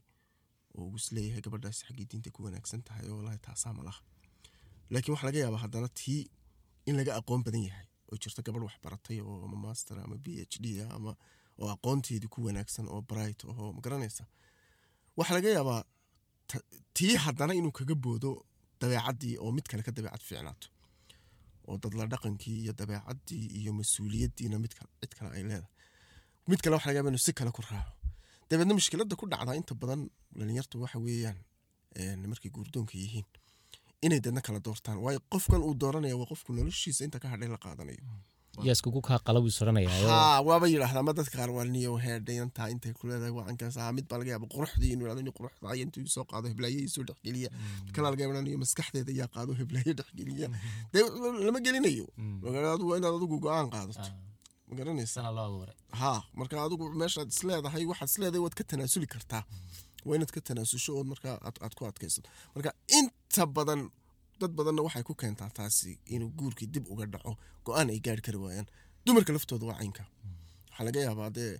oo 0.78 0.86
uu 0.90 0.96
is 1.00 1.08
leeyahay 1.16 1.42
gabadhaasi 1.46 1.82
xaggii 1.88 2.08
diinta 2.12 2.30
ku 2.36 2.40
wanaagsan 2.46 2.82
tahay 2.88 3.06
oo 3.10 3.18
walahi 3.20 3.40
taasaa 3.48 3.74
malaha 3.80 4.02
laakiin 4.92 5.14
waxaa 5.14 5.28
laga 5.30 5.40
yaabaa 5.44 5.62
haddana 5.66 5.90
tii 6.00 6.22
in 6.90 6.96
laga 7.00 7.12
aqoon 7.20 7.42
badan 7.46 7.64
yahay 7.70 7.86
oo 8.12 8.18
jirto 8.22 8.42
gabadh 8.46 8.64
wax 8.68 8.76
baratay 8.84 9.18
oo 9.22 9.38
ama 9.46 9.58
master 9.66 9.98
ama 10.06 10.18
b 10.24 10.28
h 10.52 10.56
d 10.64 10.66
ama 10.98 11.12
oo 11.62 11.70
aqoonteedii 11.76 12.32
ku 12.34 12.40
wanaagsan 12.48 12.86
oo 12.94 13.02
bright 13.10 13.40
oo 13.46 13.74
ma 13.76 13.80
garanaysa. 13.86 14.24
Waxaa 15.18 15.36
laga 15.38 15.50
yaabaa 15.58 15.82
tii 16.98 17.16
haddana 17.26 17.54
inuu 17.60 17.72
kaga 17.80 17.96
boodo 18.04 18.32
dabeecaddii 18.82 19.36
oo 19.44 19.52
mid 19.58 19.66
kale 19.70 19.84
ka 19.88 19.92
dabeecad 19.98 20.24
fiicnaato 20.30 20.68
oo 21.68 21.78
dadla 21.84 22.06
dhaqankii 22.14 22.58
iyo 22.64 22.74
dabeecaddii 22.80 23.46
iyo 23.60 23.72
mas'uuliyaddiina 23.80 24.58
mid 24.64 24.74
kale 25.18 25.30
ay 25.38 25.44
leedahay. 25.50 25.68
Mid 26.50 26.60
kale 26.64 26.74
waxa 26.76 26.88
laga 26.90 26.98
yaaba 27.00 27.10
inuu 27.12 27.24
si 27.28 27.34
kale 27.40 27.52
ku 27.52 27.62
raaco. 27.70 27.92
Dabeedna 28.50 28.74
mushkiladda 28.80 29.16
ku 29.20 29.26
dhacdaa 29.32 29.56
inta 29.60 29.74
badan 29.82 30.02
dhalinyartu 30.38 30.76
waxa 30.84 30.98
weeyaan 31.06 31.38
markay 32.32 32.52
guurdoonka 32.56 32.96
yihiin 33.04 33.28
inay 34.06 34.20
dadna 34.26 34.42
kala 34.42 34.60
doortaan. 34.66 34.98
Waayo 35.06 35.20
qofkan 35.34 35.62
uu 35.68 35.74
dooranaya 35.82 36.16
waa 36.18 36.30
qofku 36.32 36.50
noloshiisa 36.58 37.02
inta 37.08 37.20
ka 37.20 37.28
hadhay 37.34 37.50
la 37.54 37.58
qaadanayo 37.66 38.04
yaa 38.68 38.76
iskugu 38.78 39.02
kaa 39.08 39.20
qalabuu 39.28 39.52
soranayaayo 39.60 40.08
haa 40.14 40.42
waaba 40.48 40.66
yidhaahdaa 40.74 41.04
ma 41.08 41.14
dadka 41.20 41.36
qaar 41.40 41.52
waa 41.58 41.66
niyo 41.76 41.92
heedhayantaa 42.06 42.68
intay 42.74 42.94
ku 43.00 43.04
leedahay 43.10 43.34
wacankaas 43.40 43.76
ah 43.84 43.92
mid 43.98 44.06
baa 44.12 44.18
laga 44.22 44.32
yaaba 44.34 44.48
quruxdii 44.56 44.92
inuu 44.96 45.06
yidhahdo 45.06 45.22
ni 45.28 45.32
quruxda 45.40 45.66
ay 45.74 45.80
intuu 45.86 46.08
soo 46.16 46.26
qaado 46.32 46.46
heblaaye 46.52 46.88
soo 46.96 47.04
dhexgeliya 47.10 47.50
mid 47.86 47.92
kale 47.96 48.06
laga 48.12 48.22
yaaba 48.26 48.42
niyo 48.48 48.58
maskaxdeeda 48.64 49.12
yaa 49.22 49.30
qaado 49.36 49.52
heblaaye 49.62 49.92
dhexgeliya 50.00 50.48
dee 50.94 51.04
lama 51.48 51.60
gelinayo. 51.66 52.06
Magaadu 52.44 52.84
waa 52.90 52.98
inaad 53.00 53.16
adigu 53.20 53.38
go'aan 53.46 53.68
qaadato. 53.76 54.10
Ma 54.70 54.74
garanaysa? 54.80 55.20
Abuuray. 55.30 55.76
Haa 56.02 56.20
marka 56.40 56.56
adigu 56.66 56.86
meeshaad 57.02 57.30
isleedahay 57.36 57.84
waxaad 57.92 58.10
isleedahay 58.12 58.42
waad 58.46 58.56
ka 58.60 58.64
tanaasuli 58.72 59.08
kartaa. 59.14 59.44
Waa 60.08 60.16
inaad 60.18 60.32
ka 60.36 60.42
tanaasusho 60.48 60.92
ood 61.00 61.08
markaa 61.14 61.36
aad 61.48 61.74
ku 61.78 61.84
adkaysato. 61.90 62.30
Marka 62.56 62.70
inta 63.00 63.44
badan 63.58 63.82
dad 64.40 64.52
badanna 64.58 64.82
waxay 64.88 65.04
ku 65.10 65.14
keentaa 65.22 65.50
taasi 65.58 65.92
inuu 66.16 66.30
guurkii 66.40 66.68
dib 66.74 66.86
uga 66.94 67.06
dhaco 67.14 67.32
go'aan 67.66 67.90
ay 67.94 68.00
gaari 68.06 68.22
kari 68.28 68.38
waayaan. 68.44 68.68
Dumarka 69.06 69.32
laftooda 69.36 69.66
waa 69.70 69.78
caynka. 69.80 70.04
Waxaa 70.70 70.86
laga 70.88 71.00
yaabaa 71.08 71.30
dee 71.38 71.52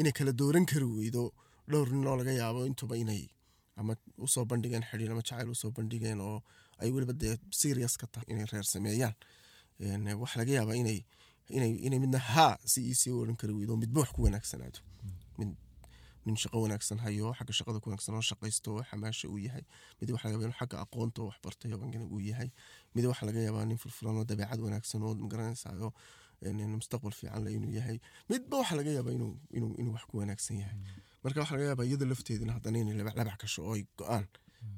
inay 0.00 0.12
kala 0.18 0.32
dooran 0.40 0.66
kari 0.70 0.84
weydo 0.96 1.22
dhowr 1.70 1.88
nin 1.94 2.06
oo 2.10 2.16
laga 2.20 2.32
yaabo 2.40 2.60
intuba 2.70 2.94
inay 3.02 3.22
ama 3.76 3.92
u 4.24 4.26
soo 4.34 4.44
bandhigeen 4.50 4.84
xidhiir 4.90 5.10
ama 5.12 5.22
jacayl 5.28 5.48
u 5.50 5.54
soo 5.62 5.70
bandhigeen 5.76 6.20
oo 6.20 6.38
ay 6.82 6.88
weliba 6.94 7.12
dee 7.22 7.34
serious 7.50 7.94
ka 8.00 8.06
tahay 8.12 8.28
inay 8.32 8.46
reer 8.52 8.64
sameeyaan. 8.74 9.14
Waxaa 10.22 10.38
laga 10.40 10.52
yaabaa 10.58 10.76
inay 10.82 10.98
inay 11.86 11.98
midna 12.04 12.18
haa 12.18 12.54
si 12.64 12.80
iisii 12.90 13.12
oran 13.22 13.36
kari 13.40 13.52
weydo 13.58 13.76
midba 13.76 14.00
wax 14.02 14.10
ku 14.16 14.22
wanaagsanaado 14.26 14.78
mid 15.38 15.50
nin 16.26 16.36
shaqo 16.42 16.56
wanaagsan 16.64 16.98
hayo 17.04 17.26
xagga 17.38 17.52
shaqada 17.58 17.78
ku 17.82 17.86
wanaagsan 17.90 18.14
oo 18.18 18.24
shaqaysto 18.30 18.70
xamaasha 18.90 19.26
uu 19.32 19.38
yahay 19.46 19.64
mid 20.00 20.08
waxaa 20.14 20.30
laga 20.32 20.42
yaabaa 20.42 20.46
inuu 20.50 20.58
xagga 20.60 20.76
aqoonta 20.84 21.18
oo 21.22 21.28
wax 21.30 21.38
bartay 21.44 21.70
oo 21.74 21.80
angana 21.86 22.04
uu 22.14 22.20
yahay 22.30 22.48
mid 22.94 23.04
waxaa 23.10 23.26
laga 23.28 23.40
yaabaa 23.46 23.64
nin 23.70 23.78
furfuran 23.82 24.16
oo 24.20 24.24
dabeecad 24.30 24.60
wanaagsan 24.66 25.02
oo 25.06 25.12
magaranaysayo 25.24 25.88
mustaqbal 26.80 27.12
fiican 27.18 27.42
le 27.44 27.50
inuu 27.58 27.72
yahay 27.78 27.98
midba 28.30 28.54
waxaa 28.60 28.76
laga 28.80 28.90
yaabaa 28.96 29.14
inuu 29.18 29.32
inuu 29.56 29.72
inuu 29.80 29.92
wax 29.96 30.04
ku 30.10 30.14
wanaagsan 30.22 30.56
yahay 30.62 30.78
marka 31.24 31.38
waxaa 31.42 31.56
laga 31.58 31.66
yaabaa 31.70 31.86
iyada 31.90 32.06
lafteedina 32.12 32.52
haddana 32.56 32.78
inay 32.82 32.94
labac 33.00 33.38
kasho 33.42 33.60
oo 33.68 33.74
ay 33.78 33.84
go'aan 33.98 34.26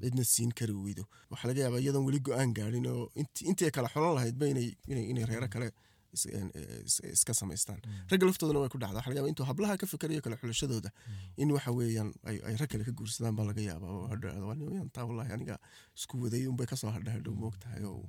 cidna 0.03 0.25
siin 0.35 0.51
kari 0.59 0.73
weydo 0.85 1.05
waxaa 1.33 1.49
laga 1.51 1.61
yaabaa 1.65 1.81
iyadan 1.85 2.03
weli 2.09 2.21
go'aan 2.29 2.51
gaadhin 2.59 2.87
oo 2.93 3.05
inti- 3.21 3.45
intii 3.51 3.67
ay 3.69 3.75
kala 3.77 3.89
xolan 3.95 4.15
lahaydba 4.19 4.45
inay 4.53 4.69
inay 5.13 5.25
reero 5.31 5.49
kale 5.55 5.69
iska 6.15 7.35
samaystaan. 7.35 7.81
Ragga 8.11 8.27
laftoodana 8.27 8.61
way 8.61 8.69
ku 8.69 8.79
dhacdaa. 8.79 8.99
Waxa 8.99 9.11
laga 9.11 9.21
yaaba 9.21 9.29
intuu 9.33 9.47
hablaha 9.51 9.77
ka 9.77 9.87
fikerayo 9.87 10.21
kale 10.23 10.37
xulashadooda 10.37 10.91
in 11.37 11.53
waxa 11.53 11.73
weeyaan 11.73 12.13
ay 12.25 12.57
rag 12.57 12.69
kale 12.69 12.85
ka 12.85 12.93
guursadaan 12.93 13.37
baa 13.37 13.47
laga 13.51 13.61
yaabaa. 13.61 13.91
Oo 13.91 14.07
hadha 14.13 14.29
waa 14.49 14.89
taa 14.93 15.05
wallahi 15.09 15.33
aniga 15.37 15.59
isku 15.97 16.21
waday 16.23 16.47
unbay 16.47 16.67
ka 16.67 16.77
soo 16.77 16.91
hadha 16.91 17.11
hadhow 17.17 17.35
moogtahay 17.35 17.85
oo. 17.85 18.09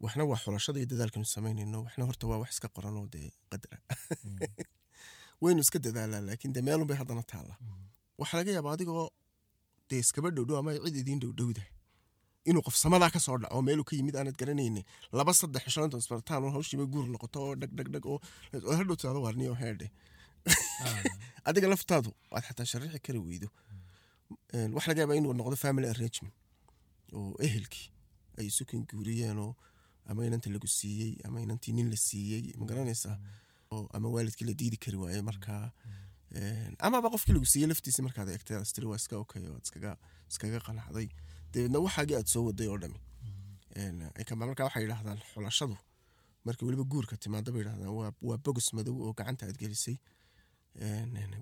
Waxna 0.00 0.24
waa 0.24 0.40
xulashada 0.44 0.78
iyo 0.80 0.88
dadaalkanu 0.92 1.24
samaynayno. 1.24 1.84
Waxna 1.86 2.04
horta 2.04 2.26
waa 2.26 2.40
wax 2.42 2.50
iska 2.56 2.68
qoran 2.68 2.96
oo 2.96 3.06
dee 3.06 3.30
qadra. 3.50 3.78
Waynu 5.42 5.60
iska 5.60 5.78
dadaalaa 5.78 6.20
laakiin 6.28 6.52
dee 6.52 6.62
meelunbay 6.62 6.96
haddana 6.96 7.22
taalla. 7.22 7.54
Waxaa 8.20 8.38
laga 8.40 8.52
yaabaa 8.56 8.74
adigoo 8.76 9.08
dee 9.90 10.00
iskaba 10.04 10.30
dhowdhow 10.30 10.58
ama 10.58 10.74
cid 10.74 10.96
idiin 11.02 11.20
dhowdhowda 11.22 11.62
inuu 12.50 12.62
qof 12.66 12.76
samadaa 12.84 13.10
ka 13.14 13.20
soo 13.26 13.38
dhaco 13.42 13.62
meeluu 13.68 13.86
ka 13.88 13.96
yimid 13.96 14.16
aanad 14.16 14.36
garanayni 14.40 14.82
laba 15.18 15.32
saddex 15.40 15.76
inta 15.76 15.98
isbartaan 16.02 16.52
hawshiiba 16.56 16.84
guur 16.92 17.06
noqoto 17.14 17.38
oo 17.46 17.54
dhag 17.60 17.72
dhag 17.78 17.88
dhag 17.94 18.04
oo 18.12 18.20
hadhow 18.78 18.96
tirado 19.00 19.20
waarniyo 19.26 19.54
heedhe 19.62 19.88
adiga 21.48 21.68
laftaadu 21.72 22.10
aad 22.34 22.44
xataa 22.48 22.66
sharixi 22.72 23.00
kari 23.06 23.20
weydo. 23.28 23.48
Een, 24.54 24.70
waxaa 24.76 24.90
laga 24.92 25.02
yaabaa 25.02 25.18
inuu 25.20 25.34
noqdo 25.40 25.56
family 25.64 25.88
arrangement 25.92 26.34
oo 27.16 27.32
ehelkii 27.46 27.88
ay 28.38 28.46
isu 28.50 28.64
kan 28.70 28.86
guuriyeen 28.90 29.38
oo 29.46 29.52
ama 30.10 30.26
inanta 30.28 30.50
lagu 30.54 30.68
siiyey 30.78 31.12
ama 31.26 31.42
inantii 31.44 31.74
nin 31.78 31.90
la 31.92 31.98
siiyey 32.08 32.54
ma 32.58 32.64
garanaysaa? 32.70 33.16
Oo 33.74 33.84
ama 33.96 34.08
waalidkii 34.14 34.46
la 34.50 34.54
diidi 34.60 34.78
kari 34.84 34.98
waayey 35.02 35.22
markaa 35.30 35.64
amaba 36.88 37.12
qofkii 37.14 37.34
lagu 37.36 37.46
siiyey 37.52 37.68
laftiisa 37.72 38.06
markaad 38.06 38.28
eegtay 38.34 38.56
aad 38.56 38.68
istiri 38.68 38.86
waa 38.90 39.00
iska 39.02 39.18
okay 39.24 39.44
oo 39.50 39.58
iskaga 39.64 40.60
qanacday 40.66 41.08
dabeedna 41.52 41.78
waxaagii 41.86 42.16
aad 42.18 42.28
soo 42.32 42.44
waday 42.48 42.68
oo 42.72 42.78
dhami. 42.82 42.98
Markaa 44.42 44.64
waxay 44.68 44.82
yidhaahdaan 44.84 45.18
xulashadu. 45.32 45.76
Markii 46.44 46.66
weliba 46.66 46.84
guurka 46.92 47.16
timaado 47.16 47.52
bay 47.52 47.60
yidhahdaan 47.62 47.90
waa 48.28 48.38
bogos 48.44 48.68
madow 48.76 48.96
oo 49.06 49.12
gacanta 49.18 49.46
aad 49.46 49.58
gelisay. 49.62 49.96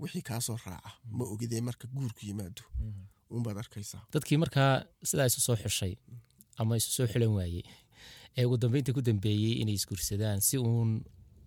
Wixii 0.03 0.23
kaasoo 0.29 0.57
raaca 0.67 0.91
ma 1.19 1.25
ogidee 1.33 1.61
marka 1.69 1.87
guurku 1.97 2.21
yimaado? 2.29 2.63
Unbaad 3.37 3.57
arkaysaa. 3.63 4.03
Dadkii 4.13 4.39
markaa 4.45 4.73
sidaa 5.09 5.27
isu 5.31 5.41
soo 5.41 5.57
xushay 5.63 5.95
ama 6.61 6.77
isu 6.81 6.91
soo 6.97 7.07
xulan 7.13 7.33
waayey. 7.39 7.63
Ee 8.37 8.45
ugu 8.45 8.57
dambeynta 8.63 8.93
ku 8.97 9.01
dambeeyey 9.09 9.53
inay 9.63 9.75
isguursadaan 9.81 10.41
si 10.41 10.57
uun 10.59 10.91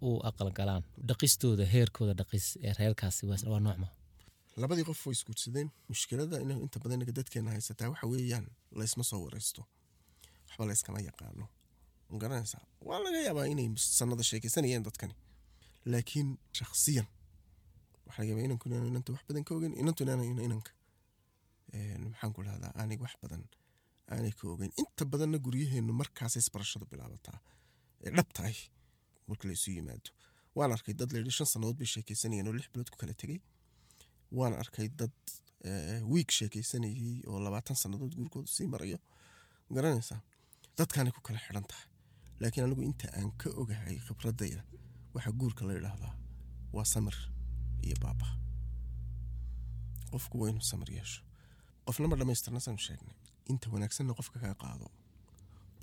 u 0.07 0.09
aqal 0.29 0.51
galaan. 0.57 0.83
Dhaqistooda 1.07 1.65
heerkooda 1.73 2.13
dhaqis 2.19 2.45
ee 2.67 2.73
reerkaasi 2.79 3.25
waa 3.51 3.59
noocma 3.65 3.87
labadii 4.63 4.85
qof 4.89 5.01
way 5.07 5.13
isguursadeen. 5.17 5.67
Mushkilada 5.91 6.37
in 6.43 6.51
inta 6.65 6.77
badan 6.83 6.99
dadkeena 7.19 7.49
haysataa 7.55 7.89
waxa 7.93 8.07
weeyaan 8.13 8.45
laysma 8.79 9.03
soo 9.09 9.19
wareysto. 9.25 9.61
Waxba 10.47 10.63
layskama 10.69 10.99
yaqaano. 11.09 11.45
Ma 12.09 12.17
garanaysaa 12.23 12.63
waa 12.87 12.99
laga 13.05 13.19
yaabaa 13.27 13.45
inay 13.53 13.67
sanada 13.97 14.23
sheekaysanayeen 14.29 14.83
dadkani. 14.87 15.15
Laakiin 15.91 16.29
shakhsiyan 16.57 17.07
waxaa 18.07 18.25
laga 18.29 18.85
inanta 18.91 19.09
wax 19.15 19.23
badan 19.29 19.43
ka 19.47 19.51
ogeyn 19.57 19.73
inantu 19.81 20.03
inaanu 20.03 20.23
ina- 20.31 20.43
inanka. 20.47 20.71
Maxaan 22.05 22.33
ku 22.35 22.41
dhahdaa 22.47 22.71
aanay 22.79 22.97
wax 23.05 23.13
badan 23.23 23.43
aanay 24.13 24.31
ka 24.39 24.43
ogeyn. 24.53 24.71
Inta 24.81 25.03
badanna 25.11 25.37
guryaheenu 25.45 25.93
markaasay 26.01 26.41
isbarashadu 26.43 26.85
bilaabataa. 26.91 27.39
Ee 28.05 28.11
dhabta 28.17 28.41
ah 28.49 28.57
marka 29.29 29.43
la 29.47 29.53
yimaado. 29.77 30.09
Waan 30.57 30.71
arkay 30.75 30.93
dad 30.99 31.09
layidhi 31.13 31.31
shan 31.37 31.47
sannadood 31.53 31.77
bay 31.81 31.87
sheekaysanayeen 31.93 32.47
oo 32.49 32.53
lix 32.59 32.67
bilood 32.73 32.89
ku 32.93 32.97
kala 33.01 33.13
tegey 33.21 33.39
waan 34.31 34.53
arkay 34.53 34.87
dad 34.99 35.11
wiig 36.11 36.29
sheekaysanayey 36.37 37.21
oo 37.27 37.39
labaatan 37.45 37.75
sannadood 37.81 38.13
guurkooda 38.17 38.47
sii 38.55 38.67
marayo. 38.73 38.97
Garanaysaa 39.75 40.19
dadkaanay 40.77 41.11
ku 41.15 41.21
kala 41.21 41.39
xidhan 41.45 41.65
tahay. 41.71 41.87
Laakiin 42.39 42.65
anigu 42.65 42.81
inta 42.89 43.07
aan 43.17 43.31
ka 43.41 43.49
ogahay 43.61 43.97
khibradayda 44.07 44.63
waxaa 45.13 45.33
guurka 45.39 45.65
la 45.67 45.73
yidhaahdaa 45.77 46.13
waa 46.75 46.85
samir 46.93 47.15
iyo 47.85 47.95
baaba. 48.03 48.27
Qofku 50.11 50.35
waa 50.41 50.49
inuu 50.49 50.61
samir 50.71 50.89
yeesho. 50.97 51.21
Qofnama 51.85 52.15
dhammaystirna 52.19 52.59
sanu 52.59 52.77
sheegnay. 52.85 53.15
Inta 53.51 53.69
wanaagsanna 53.73 54.13
qofka 54.19 54.39
kaa 54.43 54.55
qaado. 54.63 54.87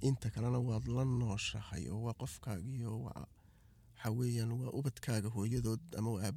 Inta 0.08 0.30
kalena 0.34 0.58
waad 0.68 0.86
la 0.96 1.04
nooshahay 1.04 1.84
oo 1.92 2.00
waa 2.06 2.14
qofkaagiyo 2.22 2.90
waxaa 3.06 4.10
weeyaan 4.18 4.52
waa 4.60 4.70
ubadkaaga 4.78 5.28
hooyadood 5.36 5.82
ama 5.98 6.10
waa 6.14 6.32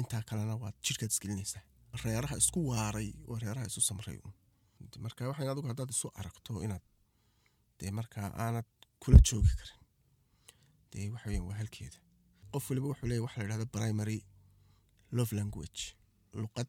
intaa 0.00 0.22
kalena 0.28 0.54
waad 0.62 0.76
jidhkaad 0.86 1.10
isgelinaysaa. 1.14 1.62
Reeraha 2.04 2.36
isku 2.42 2.60
waaray 2.70 3.08
waa 3.28 3.38
reeraha 3.44 3.66
isu 3.70 3.80
samray 3.88 4.18
un 4.26 4.32
marka 5.04 5.28
waxay 5.30 5.48
adigu 5.52 5.68
haddaad 5.70 5.90
isu 5.96 6.08
aragto 6.20 6.52
inaad 6.66 6.84
dee 7.78 7.90
markaa 7.98 8.28
aanad 8.44 8.68
kula 9.02 9.18
joogi 9.28 9.54
karin. 9.60 9.78
Dee 10.92 11.06
waxa 11.14 11.26
weeyaan 11.28 11.46
waa 11.48 11.56
halkeeda. 11.60 11.98
Qof 12.52 12.64
waliba 12.70 12.86
wuxuu 12.90 13.06
leeyahy 13.10 13.24
waxa 13.26 13.38
la 13.40 13.44
yidhahda 13.44 13.66
primary 13.76 14.18
love 15.16 15.32
language. 15.38 15.80
Luqad 16.42 16.68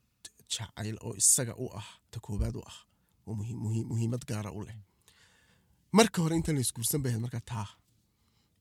jacayl 0.54 0.98
oo 1.06 1.14
isaga 1.22 1.54
u 1.64 1.66
ah 1.80 1.88
ta 2.12 2.18
koobaad 2.26 2.56
u 2.60 2.62
ah 2.72 2.78
oo 3.28 3.34
muhiim- 3.40 3.62
muhiim- 3.66 3.88
muhiimad 3.92 4.24
gaara 4.30 4.52
u 4.58 4.62
leh. 4.68 4.78
Marka 5.98 6.18
hore 6.24 6.36
intaan 6.40 6.56
la 6.58 6.62
isguursan 6.66 7.02
markaa 7.26 7.44
taa 7.52 7.68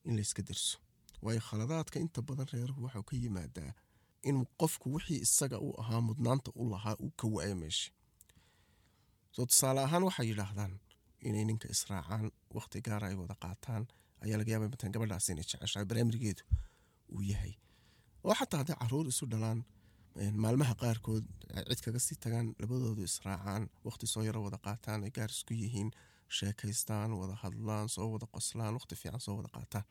in 0.07 0.15
la 0.17 0.21
iska 0.27 0.41
derso 0.47 0.77
waayo 1.23 1.41
khaladaadka 1.47 1.97
inta 2.05 2.21
badan 2.21 2.47
reeruhu 2.53 2.79
waxau 2.85 3.03
ka 3.09 3.15
yimaadaa 3.23 3.71
inuu 4.29 4.45
qofku 4.61 4.87
wixii 4.95 5.19
isaga 5.25 5.57
u 5.67 5.69
ahaa 5.81 6.01
mudnaanta 6.09 6.49
u 6.61 6.63
lahaa 6.73 6.95
uu 7.03 7.11
ka 7.19 7.27
waayo 7.35 7.55
meesha 7.61 7.91
soo 9.35 9.45
tusaale 9.49 9.79
ahaan 9.87 10.03
waxay 10.07 10.27
yidhaahdaan 10.31 10.73
inay 11.27 11.43
ninka 11.49 11.67
israacaan 11.75 12.25
waqti 12.57 12.81
gaara 12.87 13.05
ay 13.11 13.15
wada 13.21 13.35
qaataan 13.43 13.83
ayaa 14.23 14.37
laga 14.41 14.51
yaaba 14.53 14.67
matan 14.73 14.91
gabadhaas 14.95 15.29
inay 15.33 15.45
jeceshahay 15.49 15.85
baraamirigeedu 15.91 16.43
uu 17.15 17.21
yahay. 17.31 17.53
Oo 18.25 18.33
xataa 18.39 18.59
hadday 18.61 18.77
carruur 18.81 19.05
isu 19.11 19.25
dhalaan 19.31 19.59
maalmaha 20.43 20.73
qaarkood 20.83 21.25
cid 21.69 21.79
kaga 21.85 21.99
sii 22.07 22.17
tagaan 22.25 22.47
labadoodu 22.61 23.01
israacaan 23.09 23.63
waqti 23.87 24.05
soo 24.13 24.23
yaro 24.27 24.39
wada 24.47 24.57
qaataan 24.65 24.99
ay 25.07 25.11
gaar 25.17 25.31
isku 25.35 25.53
yihiin 25.63 25.89
sheekaystaan 26.37 27.11
wada 27.21 27.35
hadlaan 27.43 27.87
soo 27.95 28.07
wada 28.13 28.27
qoslaan 28.35 28.73
waqti 28.77 28.95
fiican 29.01 29.21
soo 29.25 29.35
wada 29.39 29.49
qaataan. 29.55 29.85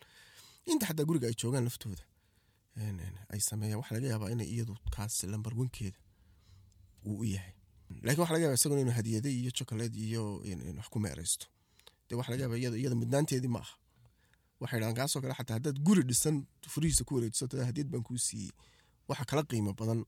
Inta 0.73 0.85
xataa 0.89 1.07
guriga 1.09 1.27
ay 1.31 1.37
joogaan 1.43 1.65
laftooda 1.69 2.05
ay 3.33 3.41
sameeyaan 3.41 3.79
waxa 3.81 3.95
laga 3.95 4.07
yaabaa 4.13 4.31
inay 4.35 4.49
iyadu 4.55 4.75
kaasi 4.95 5.27
lambar 5.27 5.53
wankeeda 5.61 5.99
uu 7.07 7.19
u 7.19 7.25
yahay. 7.25 7.53
Laakiin 8.05 8.21
waxa 8.23 8.33
laga 8.35 8.45
yaaba 8.45 8.55
isaguna 8.61 8.81
inuu 8.81 8.93
hadiyade 8.99 9.31
iyo 9.41 9.51
chocolate 9.51 9.97
iyo 9.99 10.23
wax 10.79 10.89
ku 10.93 10.99
meeraysto. 11.01 11.47
Dee 12.09 12.17
waxa 12.17 12.31
laga 12.33 12.43
yaaba 12.45 12.57
iyada 12.59 12.95
mudnaanteedii 13.03 13.49
ma 13.57 13.59
aha. 13.65 13.75
Waxay 14.61 14.79
dhahaan 14.81 14.95
kaasoo 14.99 15.21
kale 15.23 15.35
xataa 15.39 15.55
haddaad 15.59 15.79
guri 15.87 16.03
dhisan 16.03 16.47
furihiisa 16.73 17.05
ku 17.05 17.15
wareejiso 17.15 17.47
tada 17.47 17.65
hadiyad 17.71 17.89
baan 17.93 18.03
kuu 18.03 18.19
siiyey. 18.19 18.53
Waxa 19.09 19.25
kala 19.25 19.43
qiimo 19.51 19.73
badan 19.81 20.05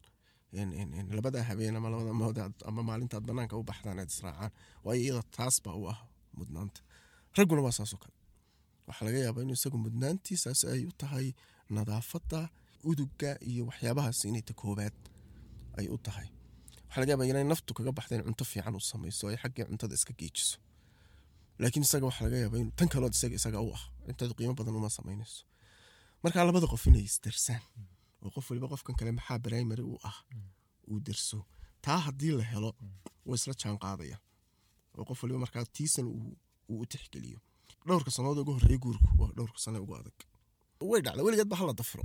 een, 0.52 0.70
een, 0.80 0.90
een, 0.98 1.08
labada 1.16 1.42
habeen 1.42 1.76
ama 1.76 1.88
labada 1.90 2.12
maalmood 2.12 2.38
ama 2.68 2.82
maalintaad 2.82 3.24
banaanka 3.26 3.56
u 3.56 3.62
baxdaan 3.62 3.98
aad 3.98 4.10
israacaan 4.10 4.50
waayo 4.84 5.00
iyada 5.02 5.22
taas 5.36 5.60
u 5.66 5.86
ah 5.88 5.98
mudnaanta. 6.38 6.80
Ragguna 7.36 7.62
waa 7.62 7.72
saasoo 7.72 7.98
kale. 8.02 8.14
Waxaa 8.86 9.04
laga 9.06 9.18
yaabaa 9.18 9.42
inuu 9.42 9.54
isagu 9.60 9.78
mudnaantiisaas 9.78 10.64
ay 10.64 10.82
u 10.90 10.92
tahay 11.02 11.26
nadaafadda 11.76 12.40
uduga 12.90 13.30
iyo 13.50 13.62
waxyaabahaas 13.70 14.24
inay 14.24 14.42
ta 14.48 14.54
koobaad 14.60 14.96
ay 15.78 15.86
u 15.94 15.98
tahay. 16.06 16.28
Waxaa 16.86 17.00
laga 17.00 17.10
yaabaa 17.12 17.28
inay 17.32 17.44
naftu 17.52 17.74
kaga 17.74 17.92
baxda 17.92 18.16
in 18.16 18.22
cunto 18.26 18.44
fiican 18.44 18.74
u 18.74 18.80
samayso 18.80 19.24
ay 19.30 19.36
xaggii 19.42 19.64
cuntada 19.70 19.94
iska 19.94 20.12
geejiso 20.20 20.58
laakiin 21.62 21.84
isaga 21.86 22.06
waxaa 22.10 22.24
laga 22.26 22.36
yaabaa 22.44 22.60
in 22.64 22.70
tan 22.78 22.88
kalood 22.92 23.14
isaga 23.18 23.34
isaga 23.40 23.58
u 23.66 23.70
ah 23.76 23.82
cuntada 24.06 24.32
qiimo 24.38 24.54
badan 24.58 24.74
uma 24.80 24.90
samaynayso 24.98 25.44
marka 26.22 26.44
labada 26.48 26.66
qof 26.72 26.84
inay 26.90 27.04
isdarsaan 27.10 27.62
oo 28.24 28.30
qof 28.34 28.46
waliba 28.50 28.66
qofkan 28.72 28.94
kale 28.98 29.12
maxaa 29.18 29.38
primary 29.46 29.82
u 29.92 29.94
ah? 30.10 30.16
Uu 30.90 31.00
darso. 31.06 31.38
Taa 31.84 31.98
haddii 32.06 32.32
la 32.38 32.44
helo 32.52 32.70
way 33.28 33.36
isla 33.38 33.54
jaan 33.60 33.78
qaadaya 33.84 34.16
oo 34.98 35.04
qof 35.08 35.18
waliba 35.22 35.38
markaa 35.44 35.64
tiisan 35.76 36.06
uu 36.06 36.36
u 36.82 36.86
tixgeliyo. 36.90 37.38
Dhowrka 37.86 38.10
sannadood 38.14 38.42
ugu 38.42 38.52
horreeya 38.56 38.78
guurku 38.84 39.08
waa 39.20 39.30
dhowrka 39.36 39.58
sane 39.64 39.78
ugu 39.84 39.94
adag. 40.00 40.18
Way 40.90 41.00
dhacda 41.04 41.22
weligeed 41.26 41.52
hala 41.60 41.72
dafro 41.80 42.02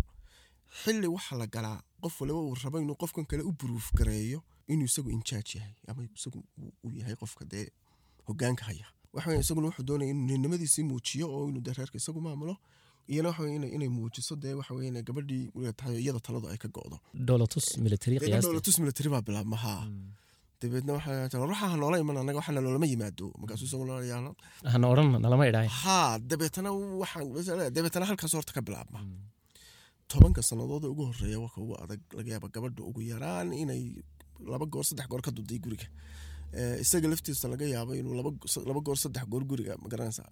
xilli 0.83 1.07
waxa 1.15 1.33
la 1.41 1.45
galaa 1.55 1.79
qof 2.03 2.15
waliba 2.21 2.39
uu 2.47 2.55
rabo 2.63 2.77
inuu 2.83 2.97
qofkan 3.01 3.25
kale 3.29 3.43
u 3.49 3.51
buruuf 3.59 3.87
gareeyo 3.99 4.39
inuu 4.73 4.87
isagu 4.91 5.09
injaaj 5.15 5.47
yahay 5.57 5.73
ama 5.89 6.01
isagu 6.17 6.39
uu- 6.83 6.95
yahay 6.99 7.15
qofka 7.21 7.43
dee 7.51 7.65
hogaanka 8.27 8.63
haya. 8.69 8.87
Waxa 9.15 9.35
isaguna 9.45 9.67
wuxuu 9.69 9.85
doonaya 9.89 10.09
inuu 10.13 10.25
ninimadiisii 10.31 10.83
muujiyo 10.91 11.25
oo 11.35 11.43
inuu 11.49 11.61
dee 11.65 11.73
reerka 11.77 11.97
isagu 12.01 12.19
maamulo 12.25 12.55
iyana 13.11 13.29
waxa 13.31 13.43
inay- 13.57 13.89
muujiso 13.97 14.33
dee 14.43 14.53
waxa 14.59 14.73
weye 14.77 15.01
gabadhii 15.07 15.43
tahay 15.77 15.95
iyada 16.03 16.19
taladu 16.25 16.45
ay 16.53 16.57
ka 16.63 16.67
go'do. 16.75 16.97
Qiyaasta 18.29 18.47
dowlatus 18.49 18.77
military 18.83 19.09
baa 19.13 19.21
bilaabma 19.27 19.57
haa 19.65 19.83
dabeedna 20.61 20.91
waxaa 20.97 21.45
ruuxa 21.49 21.65
ha 21.71 21.75
noola 21.81 21.97
iman 22.03 22.17
anaga 22.21 22.37
waxana 22.41 22.59
loolama 22.65 22.85
yimaado. 22.91 23.25
Markaasuu 23.41 23.67
isagu 23.69 23.85
loolayaan 23.89 24.27
hana 24.73 24.85
odhan 24.93 25.07
nalama 25.23 25.43
idhaay 25.49 25.67
haa 25.83 26.11
dabeetana 26.29 26.69
waxaan 27.01 27.25
dabeetana 27.75 28.05
halkaas 28.09 28.33
horta 28.37 28.51
ka 28.57 28.61
bilaabma 28.67 28.99
tobanka 30.07 30.41
sannadood 30.43 30.85
ugu 30.85 31.05
horreeya 31.05 31.39
waka 31.39 31.61
ugu 31.61 31.75
adag 31.83 32.01
laga 32.13 32.31
yaaba 32.31 32.47
gabadha 32.47 32.83
ugu 32.83 33.01
yaraan 33.01 33.53
inay 33.53 33.83
laba 34.51 34.65
goor 34.65 34.83
saddex 34.85 35.07
goor 35.07 35.21
ka 35.21 35.31
duday 35.31 35.59
guriga. 35.59 35.87
Eh, 36.53 36.79
isaga 36.81 37.07
laftiisa 37.07 37.47
laga 37.47 37.65
yaabo 37.65 37.95
inuu 37.95 38.13
laba 38.13 38.29
go- 38.31 38.65
laba 38.69 38.79
goor 38.81 38.97
saddex 38.97 39.25
goor 39.31 39.43
guriga 39.45 39.75
magaranaysa 39.83 40.23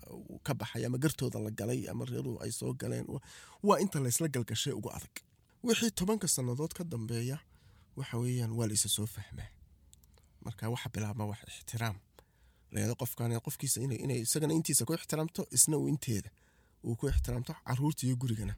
ka 0.43 0.53
baxay 0.53 0.85
ama 0.85 0.97
gartooda 0.97 1.39
la 1.39 1.49
galay 1.51 1.87
ama 1.89 2.05
reeruhu 2.05 2.37
ay 2.43 2.51
soo 2.51 2.73
galeen 2.73 3.05
Wa- 3.07 3.21
waa 3.63 3.79
inta 3.79 3.99
laysla 3.99 4.27
galgashay 4.27 4.73
ugu 4.73 4.89
adag. 4.89 5.13
Wixii 5.63 5.91
tobanka 5.91 6.27
sannadood 6.27 6.73
ka 6.73 6.83
dambeeya 6.83 7.39
waxa 7.95 8.17
weeyaan 8.17 8.51
waa 8.51 8.67
la 8.67 8.73
isa 8.73 8.89
soo 8.89 9.05
fahmaa 9.05 9.49
marka 10.45 10.69
waxa 10.69 10.89
bilaabma 10.93 11.25
wax 11.25 11.39
ixtiraam. 11.47 11.95
Layado 12.71 12.95
qofkan 12.95 13.31
qofkiisa 13.41 13.81
isagana 14.25 14.53
intiisa 14.53 14.85
ku 14.85 14.93
ixtiraamto 14.93 15.47
isna 15.51 15.77
uu 15.77 15.87
inteeda 15.89 16.29
uu 16.83 16.95
ku 16.95 17.07
ixtiraamto 17.09 17.53
carruurta 17.65 18.07
gurigana 18.15 18.55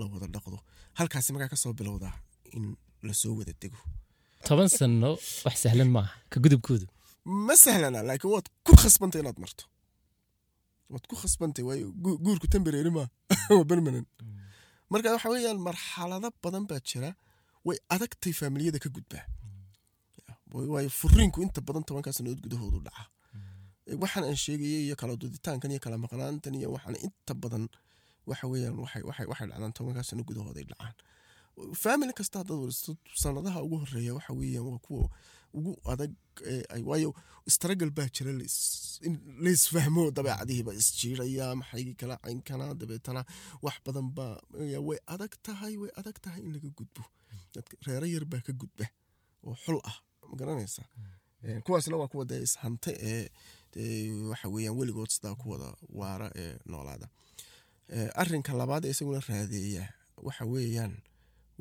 la 0.00 0.04
wada 0.12 0.26
dhaqdo. 0.34 0.58
Halkaasi 0.98 1.30
markaa 1.34 1.50
ka 1.54 1.56
soo 1.62 1.72
bilowdaa 1.78 2.14
in 2.56 2.64
la 3.06 3.14
soo 3.20 3.32
wada 3.38 3.52
dego. 3.62 3.78
Toban 4.46 4.68
sano 4.78 5.10
wax 5.46 5.56
sahlan 5.64 5.90
maaha 5.96 6.12
ka 6.32 6.36
gudubkoodu. 6.44 6.86
Ma 7.46 7.54
sahlana 7.64 7.98
laakiin 8.08 8.32
waad 8.34 8.46
ku 8.66 8.72
khasbantay 8.82 9.20
inaad 9.22 9.38
marto. 9.44 9.64
Waad 10.92 11.04
ku 11.10 11.14
khasbantay 11.22 11.64
waayo 11.68 11.86
gu- 12.04 12.18
guurku 12.24 12.46
tembereeri 12.54 12.90
maa 12.98 13.08
waa 13.56 13.64
bermanan 13.70 14.06
marka 14.92 15.08
waxa 15.14 15.28
weeyaan 15.32 15.58
marxalado 15.66 16.28
badan 16.42 16.64
baa 16.70 16.80
jira. 16.88 17.10
Way 17.66 17.78
adagtay 17.94 18.32
faamiliyada 18.38 18.78
ka 18.84 18.88
gudbaa. 18.96 19.24
Wa- 20.54 20.68
waayo 20.74 20.90
furiinku 21.00 21.38
inta 21.44 21.60
badan 21.68 21.82
tobankaa 21.88 22.12
sannadood 22.16 22.42
gudahoodu 22.44 22.78
dhaca. 22.86 23.04
Waxaan 24.02 24.24
aan 24.28 24.38
sheegayay 24.44 24.82
iyo 24.86 24.94
kala 25.00 25.12
duditaankan 25.22 25.70
iyo 25.74 25.80
kala 25.84 25.96
maqnaantan 26.04 26.54
iyo 26.58 26.68
waxaan 26.74 26.96
inta 27.06 27.32
badan 27.42 27.64
waxa 28.30 28.46
weeyaan 28.52 28.76
waxay 28.82 29.02
dhacdaan 29.50 29.72
tobankaa 29.78 30.02
sano 30.08 30.22
gudahooday 30.28 30.64
dhacaan. 30.70 30.94
Family 31.84 32.12
kasta 32.18 32.38
waristo 32.62 32.92
sanadaha 33.22 33.58
ugu 33.66 33.76
horreeya 33.82 34.12
waxa 34.18 34.32
weeyaan 34.40 34.66
waa 34.70 34.78
kuwa 34.86 35.08
ugu 35.58 35.72
adag 35.92 36.12
waayo 36.88 37.10
istaragal 37.50 37.90
baa 37.96 38.08
jira 38.16 38.32
laisfahmo 39.44 40.02
dabeecadihiiba 40.16 40.72
isjiiraya 40.80 41.46
maxay 41.60 41.94
kala 42.00 42.16
caynkana 42.24 42.66
dabeetana 42.80 43.22
wax 43.64 43.76
badan 43.86 44.08
baa 44.16 44.36
way 44.88 44.98
adag 45.14 45.32
tahay 45.46 45.74
way 45.82 45.90
adag 46.00 46.16
tahay 46.24 46.42
in 46.46 46.52
laga 46.54 46.68
gudbo. 46.78 47.02
Reero 47.86 48.06
yar 48.14 48.24
baa 48.32 48.40
ka 48.46 48.52
gudba 48.52 48.86
oo 49.46 49.54
xul 49.64 49.78
ah 49.90 49.96
ma 50.28 50.34
garanaysa? 50.40 50.82
Eh, 51.46 51.62
kuwaasna 51.64 51.96
waa 52.00 52.08
kuwa 52.12 52.24
dee 52.30 52.42
ishante 52.42 52.90
ee, 53.00 53.30
waxa 54.30 54.48
weeyaan 54.54 54.76
weligood 54.78 55.10
sidaa 55.10 55.34
ku 55.40 55.50
wada 55.50 55.68
waara 55.88 56.28
ee 56.34 56.58
noolaada 56.66 57.08
Eh, 57.88 58.08
arrinka 58.14 58.52
labaad 58.52 58.84
ee 58.84 58.90
isaguna 58.90 59.20
raadeeya 59.28 59.84
waxa 60.26 60.44
weeyaan 60.52 60.94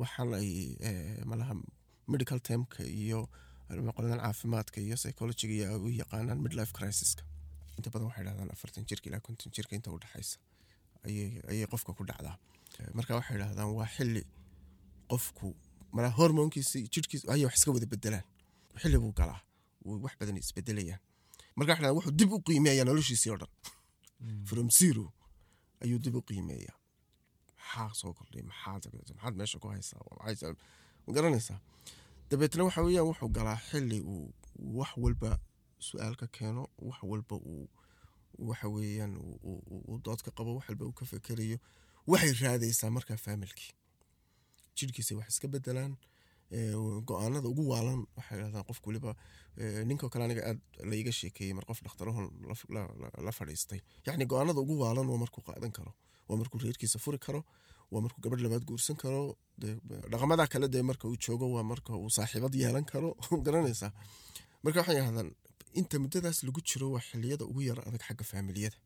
waxaan 0.01 0.33
ay 0.33 0.49
eh, 0.87 1.21
malaha 1.25 1.53
medical 2.07 2.39
termka 2.39 2.83
iyo 2.83 3.29
qoladan 3.95 4.19
caafimaadka 4.25 4.81
iyo 4.81 4.95
psychologiga 4.95 5.77
u 5.77 5.89
yaqaanaan 6.01 6.39
midlife 6.45 6.73
crisiska. 6.77 7.23
Inta 7.77 7.89
badan 7.93 8.07
waxay 8.09 8.23
dhahdaan 8.25 8.49
afartan 8.55 8.85
jirka 8.89 9.05
ilaa 9.09 9.19
konton 9.27 9.51
jirka 9.55 9.75
inta 9.75 9.89
udhexaysa 9.91 10.37
ayay 11.05 11.67
qofka 11.73 11.93
ku 11.97 12.03
dhacdaa. 12.09 12.35
Eh, 12.79 12.89
marka 12.97 13.11
waxay 13.19 13.37
dhahdaan 13.41 13.69
waa 13.77 13.87
xili 13.95 14.23
qofku 15.11 15.47
mala 15.95 16.09
hormoonkiisi 16.09 16.79
jirkiisa 16.93 17.25
ayay 17.33 17.45
wax 17.45 17.55
iska 17.59 17.71
wada 17.71 17.85
bedelaan 17.93 18.25
xili 18.81 18.97
buu 19.03 19.13
galaa 19.19 19.41
wuu 19.85 20.01
wax 20.05 20.13
badan 20.19 20.37
isbedelayaan 20.41 21.01
marka 21.57 21.69
waxay 21.71 21.83
dhahdaan 21.85 21.97
wuxuu 21.97 22.15
dib 22.19 22.31
u 22.33 22.41
qiimeeyaa 22.47 22.85
noloshiisii 22.89 23.29
oo 23.33 23.37
dhan. 23.41 23.51
From 24.49 24.69
zero 24.79 25.05
ayuu 25.85 25.99
dib 26.05 26.15
u 26.15 26.21
qiimeeyaa. 26.29 26.77
Maxaa 27.57 27.93
soo 27.99 28.13
kordhay? 28.17 28.43
Maxaad 28.51 28.83
maxaad 28.93 29.35
meesha 29.39 29.59
ku 29.59 29.67
haysaa? 29.67 30.01
Ma 31.07 31.13
garanaysaa. 31.15 31.59
Dabeetna 32.29 32.63
waxa 32.67 32.81
weeyaan 32.85 33.07
wuxuu 33.09 33.29
galaa 33.37 33.59
xili 33.69 33.99
uu 34.01 34.33
wax 34.79 34.91
walba 35.03 35.29
su'aal 35.87 36.15
ka 36.21 36.27
keeno 36.37 36.63
wax 36.87 36.99
walba 37.11 37.35
uu 37.35 37.67
waxa 38.49 38.67
weeyaan 38.75 39.13
uu- 39.17 39.39
uu 39.49 39.59
uu- 39.73 39.85
uu 39.89 39.97
dood 40.05 40.21
ka 40.25 40.31
qabo 40.37 40.55
wax 40.57 40.65
walba 40.69 40.85
uu 40.85 40.93
ka 40.99 41.05
fekerayo. 41.05 41.57
Waxay 42.07 42.33
raadaysaa 42.41 42.89
markaa 42.89 43.17
faamilkii 43.25 43.71
jirkiisa 44.75 45.15
wax 45.15 45.27
iska 45.29 45.47
bedelaan 45.47 45.93
go'aanada 47.09 47.47
ugu 47.53 47.63
waalan 47.71 48.05
waxay 48.17 48.37
dhahdaan 48.41 48.63
qof 48.69 48.79
waliba 48.85 49.15
ee, 49.57 49.83
ninka 49.89 50.09
kale 50.09 50.23
aniga 50.25 50.41
aad 50.49 50.59
laiga 50.91 51.11
sheekeeyey 51.11 51.53
mar 51.57 51.65
qof 51.65 51.79
dhakhtarahon 51.85 52.25
la- 53.25 53.31
fadhiistay. 53.39 53.79
Yacni 54.05 54.25
go'aanada 54.25 54.59
ugu 54.65 54.75
waalan 54.83 55.07
waa 55.11 55.17
markuu 55.23 55.41
qaadan 55.49 55.71
karo 55.77 55.91
waa 56.29 56.37
markuu 56.41 56.59
reerkiisa 56.65 56.99
furi 56.99 57.17
karo 57.25 57.41
waa 57.91 58.01
markuu 58.05 58.21
gabadh 58.23 58.41
labaad 58.45 58.63
guursan 58.69 58.95
karo 59.03 59.37
dhaqamada 60.11 60.47
kale 60.47 60.67
dee 60.73 60.81
marka 60.89 61.07
uu 61.07 61.17
joogo 61.25 61.45
waa 61.55 61.63
marka 61.71 61.91
uu 62.03 62.09
saaxiibad 62.17 62.53
yeelan 62.61 62.85
karo 62.91 63.09
garanaysaa. 63.45 63.91
Marka 64.63 64.79
waxay 64.81 64.95
dhahdaan 65.01 65.29
inta 65.79 65.95
muddadaas 66.03 66.43
lagu 66.47 66.61
jiro 66.69 66.87
waa 66.95 67.03
xiliyada 67.09 67.43
ugu 67.51 67.61
yar 67.69 67.79
adag 67.87 68.01
xagga 68.07 68.23
faamiliyada 68.31 68.77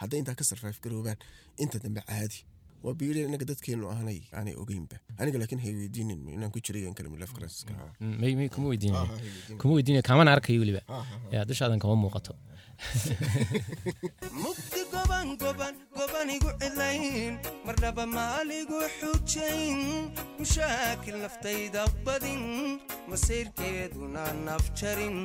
hadday 0.00 0.18
intaa 0.22 0.34
ka 0.40 0.44
sarfaif 0.50 0.78
garoobaan 0.84 1.18
inta 1.62 1.76
dambe 1.84 2.00
caadi 2.10 2.38
waa 2.84 2.94
biiri 3.00 3.20
inaga 3.28 3.44
dadkeenu 3.50 3.84
aanay 3.94 4.20
aanay 4.38 4.54
ogeynba. 4.62 4.96
Aniga 5.20 5.38
laakiin 5.38 5.60
hay 5.64 5.72
weydiinin 5.80 6.20
inaan 6.36 6.50
ku 6.54 6.60
jiray 6.66 6.84
in 6.88 6.94
kale 6.94 7.08
midlife 7.12 7.34
crisiska 7.36 7.72
may 8.00 8.32
may 8.38 8.48
kuma 8.48 8.68
weydiinaya 8.72 9.08
kuma 9.60 9.74
weydiinaya 9.76 10.02
kaamana 10.08 10.32
arkayo 10.36 10.60
weliba. 10.62 10.82
Yaa 11.34 11.44
dushaadan 11.44 11.78
kama 11.78 11.96
muuqato 12.04 12.34
goban 15.28 15.74
gobanigu 15.96 16.48
cidlayn 16.60 17.36
marnaba 17.66 18.04
maaligu 18.16 18.80
xujayn 18.98 19.80
mushaakil 20.38 21.16
naftayda 21.24 21.82
badin 22.04 22.80
masayrkeeduna 23.10 24.24
naf 24.46 24.64
jarin 24.80 25.18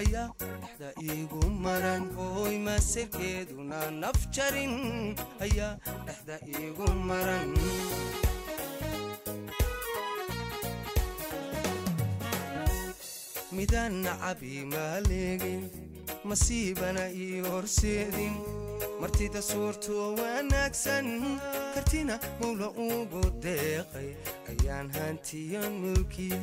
ayaa 0.00 0.26
dhexda 0.40 0.88
iigu 1.06 1.42
maran. 1.64 2.02
Hooy 2.16 2.58
masayrkeeduna 2.66 3.80
naf 4.02 4.18
jarin 4.34 4.74
ayaa 5.46 5.72
dhexda 6.06 6.36
iigu 6.54 6.86
maran. 7.08 7.50
Midaan 13.56 13.94
nacabi 14.06 14.62
maaleegin 14.72 15.62
masiibana 16.30 17.04
ii 17.24 17.40
horseedin 17.50 18.34
martida 19.00 19.40
suurtoo 19.50 20.06
wanaagsan 20.20 21.06
kartina 21.74 22.14
mawla 22.40 22.68
ugu 22.88 23.22
deeqay 23.44 24.10
ayaan 24.52 24.88
hantiyan 24.98 25.72
mulkiye 25.82 26.40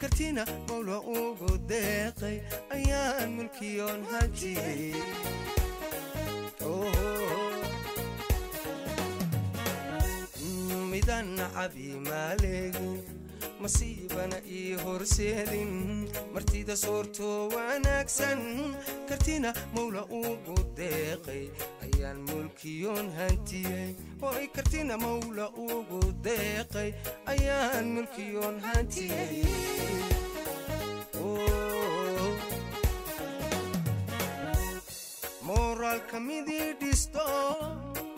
kartina 0.00 0.42
mawla 0.68 0.96
ugu 1.18 1.50
deeqay 1.72 2.36
ayaan 2.76 3.28
mulkiyoon 3.36 4.00
hantiyey 4.12 4.92
midaan 10.90 11.26
nacabi 11.38 11.86
maaleegin 12.06 12.94
masiibana 13.62 14.36
ii 14.58 14.72
horseedin. 14.84 15.72
Martida 16.34 16.76
soortoo 16.76 17.48
wanaagsan 17.54 18.40
kartina 19.08 19.50
mawla 19.74 20.02
ugu 20.20 20.56
deeqay 20.78 21.44
ayaan 21.84 22.18
mulkiyoon 22.30 23.06
hantiyey 23.18 23.90
hoy 24.22 24.46
kartina 24.56 24.94
mawla 25.04 25.46
ugu 25.68 26.00
deeqay 26.26 26.90
ayaan 27.32 27.86
mulkiyoon 27.96 28.56
hantiyey 28.68 29.44
mooraalka 35.46 36.20
midii 36.26 36.68
dhisto 36.80 37.24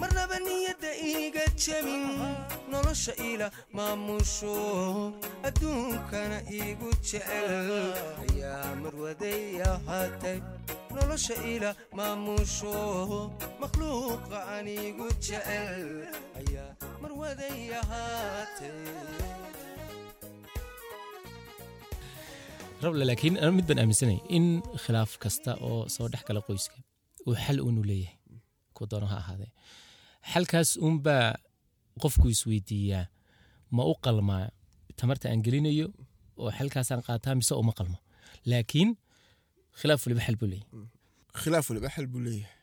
marnaba 0.02 0.36
niyadda 0.46 0.90
iiga 1.10 1.44
jebin 1.64 2.04
nolosha 2.72 3.12
ila 3.30 3.46
maamusho 3.78 4.54
adduunkana 5.48 6.38
iigu 6.58 6.90
jecel 7.08 7.50
ayaa 8.24 8.68
marwaday 8.82 9.42
ahaatay 9.72 10.38
nolosha 10.96 11.36
ila 11.54 11.70
maamusho 11.98 12.74
makhluuqa 13.62 14.38
aan 14.54 14.66
iigu 14.76 15.06
jecel 15.26 15.84
ayaa 16.40 16.68
marwaday 17.02 17.58
ahaatay 17.80 18.76
rable 22.84 23.04
laakiin 23.10 23.36
anu 23.42 23.52
mid 23.58 23.66
baan 23.68 23.78
aaminsanay 23.82 24.18
in 24.36 24.46
khilaaf 24.84 25.12
kasta 25.24 25.52
oo 25.68 25.80
soo 25.94 26.06
dhex 26.12 26.22
gala 26.28 26.40
qoyska 26.48 26.76
uu 27.28 27.34
xal 27.44 27.58
uunu 27.66 27.82
leeyahay. 27.90 28.18
Ku 28.76 28.82
doono 28.90 29.06
ha 29.12 29.16
ahaadee 29.22 29.50
xalkaas 30.30 30.70
uunbaa 30.84 31.26
qofku 32.02 32.26
isweydiiyaa 32.34 33.04
ma 33.76 33.82
u 33.92 33.94
qalmaa 34.04 34.44
tamarta 34.98 35.26
aan 35.30 35.42
gelinayo 35.46 35.86
oo 36.42 36.50
xalkaasaan 36.58 37.02
qaataa 37.06 37.34
mise 37.40 37.54
uma 37.62 37.72
qalmo? 37.78 37.98
Laakiin 38.50 38.90
khilaaf 39.80 40.00
waliba 40.06 40.22
xal 40.26 40.36
buu 40.40 40.48
leeyahay. 40.52 40.86
Khilaaf 41.40 41.66
waliba 41.70 41.88
xal 41.94 42.06
buu 42.12 42.20
leeyahay. 42.26 42.56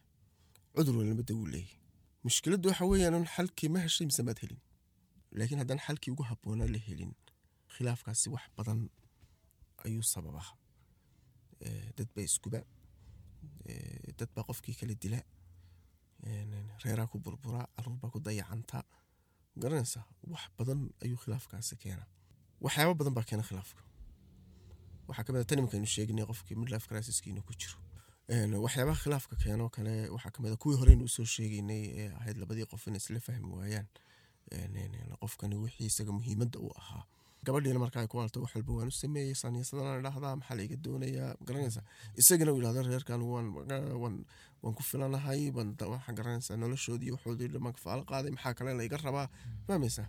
Cudur 0.76 0.96
waliba 1.00 1.24
dawu 1.30 1.46
leeyahay. 1.54 1.78
Mushkiladdu 2.26 2.66
waxa 2.70 2.86
weeyaan 2.92 3.26
xalkii 3.36 3.70
ma 3.74 3.80
heshay 3.86 4.06
mise 4.10 4.22
maad 4.28 4.40
helin. 4.44 4.60
Laakiin 5.38 5.60
haddaan 5.62 5.80
xalkii 5.88 6.12
ugu 6.14 6.24
habboonaa 6.30 6.68
la 6.74 6.80
helin 6.88 7.12
khilaafkaasi 7.74 8.28
wax 8.34 8.46
badan 8.58 8.80
ayuu 9.86 10.04
sababaa 10.16 10.50
Eh, 11.66 11.88
dad 11.98 12.10
baa 12.16 12.24
isguba 12.30 12.60
Eh, 13.70 14.14
dad 14.20 14.30
baa 14.36 14.44
qofkii 14.50 14.76
kala 14.80 14.94
dila 15.04 15.20
reeraa 16.84 17.08
ku 17.12 17.20
burburaa 17.20 17.68
carruur 17.76 17.98
baa 18.02 18.10
ku 18.14 18.20
dayacanta 18.20 18.84
garanaysaa 19.62 20.06
wax 20.32 20.44
badan 20.58 20.80
ayuu 21.04 21.18
khilaafkaasi 21.24 21.76
keena 21.84 22.06
waxyaaba 22.62 22.94
badan 23.00 23.14
baa 23.18 23.24
keena 23.30 23.44
khilaafka. 23.44 23.82
Waxaa 25.08 25.24
ka 25.26 25.34
mid 25.34 25.42
a 25.42 25.46
tan 25.46 25.60
iminka 25.60 25.76
aynu 25.78 25.88
sheegnay 25.96 26.26
qofkii 26.30 26.56
midlife 26.62 26.88
crisiskiina 26.90 27.42
ku 27.42 27.54
jiro. 27.60 27.78
Waxyaabaha 28.66 29.00
khilaafka 29.04 29.36
keenoo 29.44 29.70
kale 29.76 29.94
waxaa 30.16 30.32
ka 30.36 30.40
mid 30.44 30.52
a 30.54 30.58
kuwii 30.64 30.78
horeynu 30.82 31.04
u 31.04 31.08
soo 31.16 31.26
sheegaynay 31.36 31.84
ee 32.02 32.10
ahayd 32.20 32.38
labadii 32.38 32.66
qof 32.72 32.88
in 32.88 32.96
isla 32.96 33.20
fahmi 33.20 33.50
waayaan. 33.58 33.88
Qofkani 35.22 35.56
wixii 35.56 35.86
isaga 35.92 36.12
muhiimadda 36.12 36.60
u 36.60 36.70
ahaa 36.82 37.04
gabadhiina 37.46 37.80
marka 37.80 38.00
ay 38.02 38.08
ku 38.08 38.20
halto 38.20 38.42
wax 38.44 38.56
walba 38.56 38.74
waan 38.78 38.88
u 38.88 38.92
sameeyey 38.92 39.34
saniyasadana 39.36 40.02
dhahdaa 40.06 40.36
maxaa 40.40 40.56
laiga 40.60 40.76
doonayaa? 40.86 41.36
Garanaysa 41.48 41.82
isagana 42.20 42.52
uu 42.54 42.60
yidhahdo 42.60 42.82
reerkan 42.84 43.22
waan 43.24 44.74
ku 44.78 44.84
filanahay 44.84 45.42
waxaa 45.56 46.14
garanaysaa 46.20 46.58
noloshoodii 46.64 47.12
waxoodii 47.16 47.48
dhamaan 47.54 47.74
kafaalo 47.78 48.04
qaaday 48.12 48.32
maxaa 48.36 48.54
kale 48.54 48.74
laiga 48.80 48.98
rabaa? 48.98 49.28
Fahmaysaa. 49.68 50.08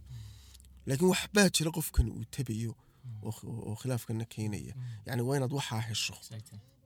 Laakiin 0.86 1.10
wax 1.12 1.22
baa 1.34 1.48
jira 1.56 1.70
qofkani 1.70 2.10
uu 2.10 2.24
tabayo 2.36 2.74
oo 3.22 3.74
khilaafkana 3.80 4.24
keenaya. 4.34 4.74
Yacni 5.06 5.22
waa 5.22 5.36
inaad 5.38 5.52
waxaa 5.52 5.80
hesho. 5.88 6.14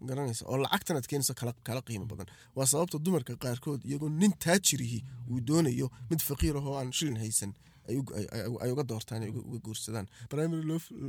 Garanaysa 0.08 0.44
oo 0.50 0.56
lacagtan 0.64 0.96
aad 0.96 1.06
keenayso 1.10 1.34
kala 1.66 1.80
qiimo 1.86 2.04
badan. 2.06 2.26
Waa 2.56 2.66
sababta 2.66 2.98
dumarka 2.98 3.32
qaarkood 3.44 3.80
iyagoo 3.88 4.08
nin 4.20 4.32
taajirihi 4.44 5.00
uu 5.30 5.40
doonayo 5.48 5.88
mid 6.10 6.20
faqiir 6.28 6.56
ah 6.60 6.66
oo 6.68 6.76
aan 6.80 6.92
shilin 6.92 7.16
haysan 7.16 7.52
ay 7.88 8.70
uga 8.74 8.84
doortaan 8.90 9.22
uga 9.48 9.58
guursadaan. 9.66 10.06
Primary 10.32 10.64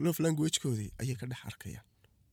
love, 0.06 0.20
languagekoodii 0.26 0.90
ayay 1.02 1.16
ka 1.22 1.26
dhex 1.32 1.42
arkayaan. 1.52 1.86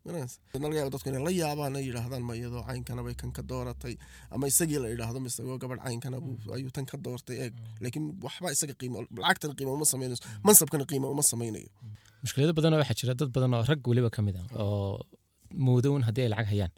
Laga 0.06 0.90
dadku 0.94 1.08
inay 1.10 1.22
la 1.26 1.30
yaabaan 1.42 1.76
ay 1.78 1.84
yidhaahdaan 1.88 2.22
ma 2.28 2.34
iyadoo 2.38 2.62
caynkanaba 2.68 3.10
kan 3.20 3.30
ka 3.36 3.42
dooratay 3.50 3.94
ama 4.34 4.44
isagii 4.52 4.80
la 4.84 4.88
yidhaahdo 4.92 5.18
ma 5.24 5.28
isagoo 5.32 5.58
gabadh 5.62 5.80
caynkana 5.86 6.18
buu- 6.24 6.52
ayuu 6.56 6.70
tan 6.76 6.86
ka 6.90 6.96
doortay 7.06 7.36
eeg. 7.44 7.54
Laakiin 7.82 8.04
waxba 8.26 8.48
isaga 8.56 8.74
qiimo 8.80 8.98
lacagtan 9.24 9.52
qiimo 9.58 9.72
uma 9.78 9.86
samaynayso 9.92 10.22
mansabkana 10.46 10.84
qiimo 10.90 11.06
uma 11.14 11.22
samaynayo. 11.32 11.70
Mushkilado 12.22 12.52
badanoo 12.58 12.78
waxaa 12.82 12.98
jira 13.00 13.14
dad 13.20 13.30
badan 13.36 13.54
oo 13.58 13.62
rag 13.70 13.80
weliba 13.90 14.10
ka 14.16 14.20
mid 14.26 14.36
ah 14.42 14.46
oo 14.62 15.06
moodown 15.66 16.02
haddii 16.08 16.24
ay 16.26 16.30
lacag 16.34 16.48
hayaan 16.52 16.72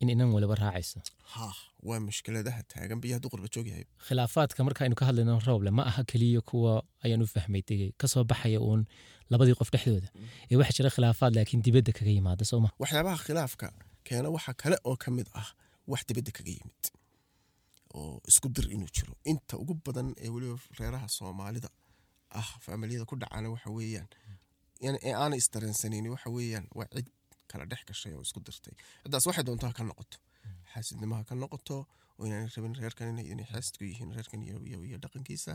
in 0.00 0.08
inan 0.14 0.28
waliba 0.36 0.54
raacayso 0.62 0.98
waa 1.88 2.00
mushkiladaha 2.08 2.62
taagan 2.72 2.98
biyo 3.02 3.14
hadduu 3.16 3.30
qurba 3.34 3.48
joog 3.54 3.66
yahay. 3.72 3.84
Khilaafaadka 4.06 4.60
marka 4.66 4.80
aynu 4.84 4.96
ka 5.00 5.04
hadlayno 5.08 5.34
rooble 5.48 5.70
ma 5.78 5.82
aha 5.90 6.02
keliya 6.10 6.40
kuwa 6.50 6.72
ayaan 7.04 7.22
u 7.22 7.26
fahmay 7.34 7.62
degay 7.68 7.90
ka 8.00 8.06
soo 8.12 8.24
baxaya 8.30 8.60
uun 8.68 8.82
labadii 9.32 9.54
qof 9.60 9.70
dhexdooda. 9.74 10.08
Ee 10.50 10.56
waxaa 10.60 10.76
jira 10.78 10.90
khilaafaad 10.96 11.32
laakiin 11.38 11.62
dibadda 11.66 11.92
kaga 11.98 12.10
yimaada 12.18 12.44
sooma 12.50 12.68
waxyaabaha 12.82 13.18
khilaafka 13.26 13.66
keena 14.06 14.28
waxa 14.36 14.52
kale 14.62 14.76
oo 14.88 14.96
ka 15.02 15.08
mid 15.16 15.28
ah 15.40 15.48
wax 15.92 16.00
dibadda 16.08 16.30
kaga 16.36 16.50
yimid 16.58 16.82
oo 17.98 18.20
isku 18.30 18.48
dir 18.56 18.66
inuu 18.74 18.90
jiro. 18.96 19.12
Inta 19.32 19.54
ugu 19.62 19.74
badan 19.86 20.08
ee 20.24 20.28
weliba 20.34 20.56
reeraha 20.78 21.08
soomaalida 21.18 21.68
ah 22.40 22.48
faamiliyada 22.64 23.04
ku 23.10 23.14
dhacana 23.22 23.48
waxa 23.54 23.70
weeyaan 23.76 24.08
ee 25.06 25.14
aanay 25.22 25.38
isdareensanayni 25.42 26.08
waxa 26.14 26.28
weeyaan 26.36 26.66
waa 26.78 26.86
cid 26.94 27.08
kala 27.50 27.64
dhex 27.70 27.80
gashay 27.88 28.12
oo 28.16 28.22
isku 28.26 28.40
dirtay. 28.46 28.74
Ciddaas 29.04 29.24
waxay 29.28 29.44
doonto 29.48 29.66
ha 29.68 29.72
ka 29.78 29.82
noqoto 29.90 30.16
xaasidnimo 30.74 31.14
ha 31.18 31.24
ka 31.28 31.34
noqoto 31.42 31.76
oo 32.18 32.24
inaanay 32.28 32.50
rabin 32.56 32.74
reerkan 32.80 33.08
inay 33.12 33.26
inay 33.34 33.46
xaasidku 33.52 33.84
yihiin 33.90 34.10
reerkan 34.16 34.40
iyo 34.42 34.98
dhaqankiisa 35.04 35.52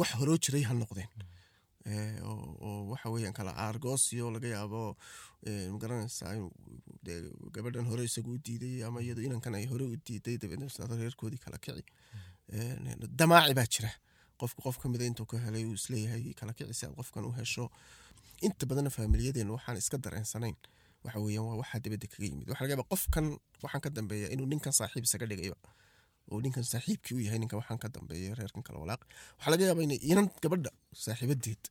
wax 0.00 0.10
horoo 0.20 0.38
jiray 0.44 0.64
ha 0.68 0.74
noqdeen 0.82 1.10
oo 2.28 2.74
waxa 2.92 3.08
weeyaan 3.14 3.34
kala 3.38 3.52
aargoosyo 3.64 4.30
laga 4.34 4.48
yaabo 4.54 4.80
ma 5.72 5.78
garanaysaa 5.82 6.34
gabadhan 7.56 7.86
hore 7.90 8.02
isagu 8.10 8.30
u 8.36 8.38
diiday 8.46 8.74
ama 8.88 9.00
iyadu 9.06 9.22
inankan 9.28 9.54
ay 9.60 9.66
hore 9.72 9.84
u 9.92 9.96
diiday 10.08 10.36
dabeedna 10.42 10.66
isnaado 10.70 10.94
reerkoodii 11.02 11.40
kala 11.44 11.58
kici 11.64 11.84
damaaci 13.20 13.54
baa 13.58 13.66
jira 13.74 13.90
qofku 14.40 14.60
qof 14.66 14.76
ka 14.82 14.88
mida 14.92 15.04
intuu 15.10 15.26
ka 15.26 15.38
helay 15.44 15.64
uu 15.70 15.74
is 15.80 15.86
leeyahay 15.92 16.34
kala 16.40 16.52
kici 16.58 16.74
si 16.78 16.86
aad 16.86 16.94
qofkan 17.00 17.24
u 17.28 17.32
hesho 17.38 17.64
inta 18.46 18.66
badanna 18.70 18.90
faamiliyadeenna 18.96 19.52
waxaan 19.56 19.76
iska 19.82 19.96
dareensanayn 20.04 20.56
waxa 21.04 21.18
weeyaan 21.24 21.46
waa 21.48 21.56
waxaa 21.62 21.80
dibadda 21.84 22.06
kaga 22.12 22.26
yimid. 22.30 22.46
Waxa 22.50 22.62
laga 22.64 22.72
yaaba 22.74 22.86
qofkan 22.92 23.26
waxaan 23.64 23.82
ka 23.84 23.90
dambeeya 23.96 24.26
inuu 24.34 24.46
ninkan 24.52 24.72
saaxiib 24.78 25.04
isaga 25.08 25.26
dhigayba 25.30 25.56
oo 26.30 26.38
ninkan 26.44 26.64
saaxiibkii 26.72 27.14
u 27.18 27.20
yahay 27.26 27.38
ninkan 27.42 27.58
waxaan 27.60 27.78
ka 27.82 27.88
dambeeya 27.96 28.34
reerkan 28.38 28.62
kala 28.66 28.78
walaaq. 28.84 29.02
Waxaa 29.38 29.50
laga 29.52 29.64
yaabaa 29.68 29.84
inay 29.88 30.00
inan 30.12 30.26
gabadha 30.42 30.70
saaxiibadeed 31.04 31.62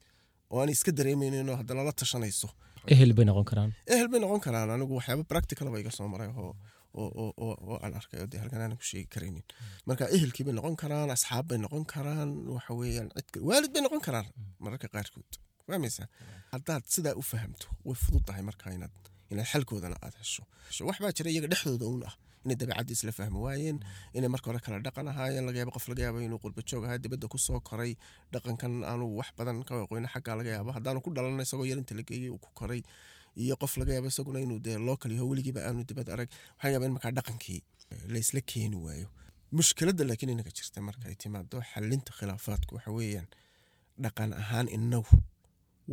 oo 0.51 0.59
aan 0.61 0.69
iska 0.75 0.91
dareemaynin 0.97 1.49
oo 1.51 1.57
haddana 1.61 1.83
la 1.87 1.91
tashanayso. 2.01 2.49
Ehel 2.93 3.11
bay 3.17 3.25
noqon 3.29 3.45
karaan. 3.51 3.71
Ehel 3.93 4.07
bay 4.11 4.19
noqon 4.23 4.41
karaan. 4.45 4.69
Anigu 4.75 4.93
waxyaaba 4.99 5.23
practical 5.31 5.67
ba 5.73 5.77
iga 5.83 5.91
soo 5.97 6.07
maray 6.13 6.29
oo 6.41 6.55
oo 6.97 7.75
aan 7.83 7.93
arkay 7.99 8.19
oo 8.23 8.27
dee 8.31 8.39
halkan 8.41 8.61
aanan 8.63 8.77
ku 8.81 8.85
sheegi 8.89 9.07
karaynin. 9.15 9.43
Marka 9.87 10.03
ehelkii 10.15 10.45
bay 10.47 10.55
noqon 10.57 10.75
karaan 10.81 11.09
asxaab 11.15 11.45
bay 11.49 11.59
noqon 11.65 11.83
karaan 11.93 12.29
waxa 12.55 12.71
weeyaan 12.79 13.09
cid 13.17 13.41
waalid 13.49 13.71
bay 13.75 13.81
noqon 13.85 14.01
karaan. 14.07 14.27
Mararka 14.63 14.87
qaarkood. 14.95 15.31
Fahmaysaa? 15.67 16.07
Haddaad 16.53 16.83
sidaa 16.95 17.15
u 17.21 17.23
fahamto 17.31 17.67
way 17.87 17.95
fudud 18.03 18.23
tahay 18.27 18.43
marka 18.49 18.71
inaad 18.77 18.95
inaad 19.31 19.47
xalkoodana 19.53 19.97
aad 20.05 20.15
hesho 20.21 20.43
wax 20.87 20.97
baa 21.03 21.11
jira 21.17 21.29
iyaga 21.33 21.47
dhexdooda 21.51 21.85
uun 21.91 22.03
ah. 22.09 22.15
Inay 22.45 22.55
dabeecadda 22.61 22.91
isla 22.95 23.11
fahmi 23.11 23.39
waayeen 23.45 23.77
inay 24.17 24.29
marka 24.33 24.47
hore 24.49 24.59
kala 24.65 24.79
dhaqan 24.85 25.07
ahaayeen 25.11 25.45
laga 25.47 25.57
yaabo 25.61 25.71
qof 25.75 25.85
laga 25.91 26.01
yaabo 26.05 26.19
inuu 26.27 26.39
qurba 26.43 26.61
joog 26.69 26.83
ahaa 26.87 26.97
dibadda 27.03 27.27
ku 27.27 27.37
koray 27.69 27.91
dhaqankan 28.33 28.73
aanu 28.89 29.05
wax 29.19 29.29
badan 29.37 29.63
ka 29.67 29.73
aqoona 29.83 30.07
xaggaa 30.13 30.35
laga 30.39 30.49
yaabo. 30.55 30.69
Haddaanu 30.77 30.99
ku 31.03 31.09
dhalan 31.15 31.39
isagoo 31.43 31.65
yarinta 31.71 31.93
la 31.97 32.03
geeyey 32.07 32.29
uu 32.31 32.39
ku 32.45 32.49
koray 32.59 32.81
iyo 33.35 33.55
qof 33.61 33.73
laga 33.81 33.91
yaabo 33.95 34.07
isaguna 34.13 34.39
inuu 34.45 34.59
dee 34.65 34.77
local 34.89 35.11
yaho 35.11 35.25
weligiiba 35.31 35.59
aanu 35.67 35.83
dibad 35.89 36.07
arag 36.13 36.29
waxaa 36.55 36.71
yaaba 36.73 36.85
in 36.87 36.93
markaa 36.95 37.11
dhaqankii 37.17 37.59
la 38.35 38.41
keeni 38.49 38.77
waayo. 38.85 39.07
Mushkiladda 39.51 40.03
laakiin 40.09 40.29
inaga 40.35 40.51
jirta 40.57 40.79
marka 40.87 41.05
ay 41.11 41.15
timaado 41.21 41.57
xalinta 41.71 42.11
khilaafaadku 42.17 42.71
waxa 42.77 42.91
weeyaan 42.97 43.27
dhaqan 44.03 44.31
ahaan 44.41 44.67
inagu 44.77 45.15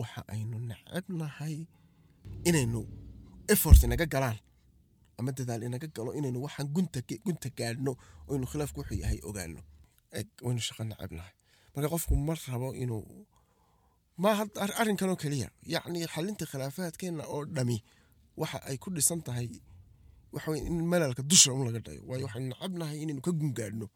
waxa 0.01 0.20
aynu 0.35 0.57
necebnahay 0.70 1.57
inaynu 2.49 2.80
effort 3.53 3.80
inaga 3.86 4.07
galaan 4.14 4.38
ama 5.18 5.30
dadaal 5.38 5.62
inaga 5.68 5.86
galo 5.97 6.11
inaynu 6.18 6.38
waxaan 6.47 6.68
gunta 6.74 7.49
gaadhno 7.59 7.92
oynu 8.30 8.45
khilaafku 8.51 8.78
wuxuu 8.80 8.99
yahay 9.03 9.18
ogaano 9.28 9.61
waynu 10.47 10.61
shaqo 10.66 10.82
necebnahay 10.90 11.32
marka 11.74 11.88
qofku 11.95 12.12
ma 12.26 12.34
rabo 12.53 12.68
inuu 12.82 13.03
maaha 14.22 14.42
ar- 14.64 14.76
arrinkanoo 14.80 15.16
keliya 15.22 15.49
yacni 15.74 15.99
xalinta 16.14 16.45
khilaafaadkeenna 16.51 17.24
oo 17.34 17.42
dhami 17.57 17.76
waxa 18.40 18.59
ay 18.68 18.76
ku 18.82 18.88
dhisan 18.97 19.20
tahay 19.26 19.49
waxa 20.34 20.49
weye 20.53 20.62
in 20.70 20.76
malalka 20.92 21.22
dusha 21.30 21.51
un 21.57 21.62
laga 21.66 21.78
dhayo. 21.86 22.01
Waayo 22.09 22.24
waxaynu 22.26 22.49
necebnahay 22.53 22.97
inaynu 23.05 23.20
ka 23.26 23.30
gungaadhno 23.40 23.86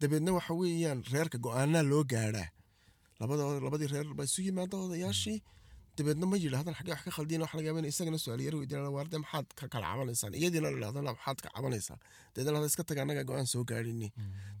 dabeedna 0.00 0.30
waxa 0.38 0.52
weeyaan 0.60 1.00
reerka 1.12 1.38
go'aanaa 1.44 1.82
loo 1.90 2.04
gaadhaa. 2.12 2.48
Labadii 3.20 3.88
reer 3.92 4.08
baa 4.18 4.24
isu 4.28 4.40
yimaada 4.46 4.76
odayaashii 4.84 5.38
dabeedna 5.98 6.26
ma 6.30 6.36
yidhaahdaan 6.44 6.74
xagee 6.78 6.92
wax 6.94 7.02
ka 7.06 7.10
khaldiyan 7.16 7.42
waxa 7.44 7.56
laga 7.58 7.68
yaaba 7.70 7.80
in 7.82 7.88
isagana 7.92 8.18
su'aal 8.24 8.40
yar 8.46 8.54
weydiinaan 8.60 8.92
waarde 8.96 9.16
maxaad 9.24 9.46
ka 9.58 9.64
kala 9.72 9.86
cabanaysaan? 9.92 10.32
Iyadiina 10.40 10.68
la 10.70 10.76
yidhahdana 10.78 11.10
maxaad 11.16 11.38
ka 11.44 11.48
cabanaysaa 11.56 11.98
dabeedna 12.34 12.58
hada 12.60 12.68
iska 12.72 12.84
taga 12.88 13.00
annaga 13.04 13.22
go'aan 13.30 13.46
soo 13.52 13.64
gaadhini. 13.70 14.08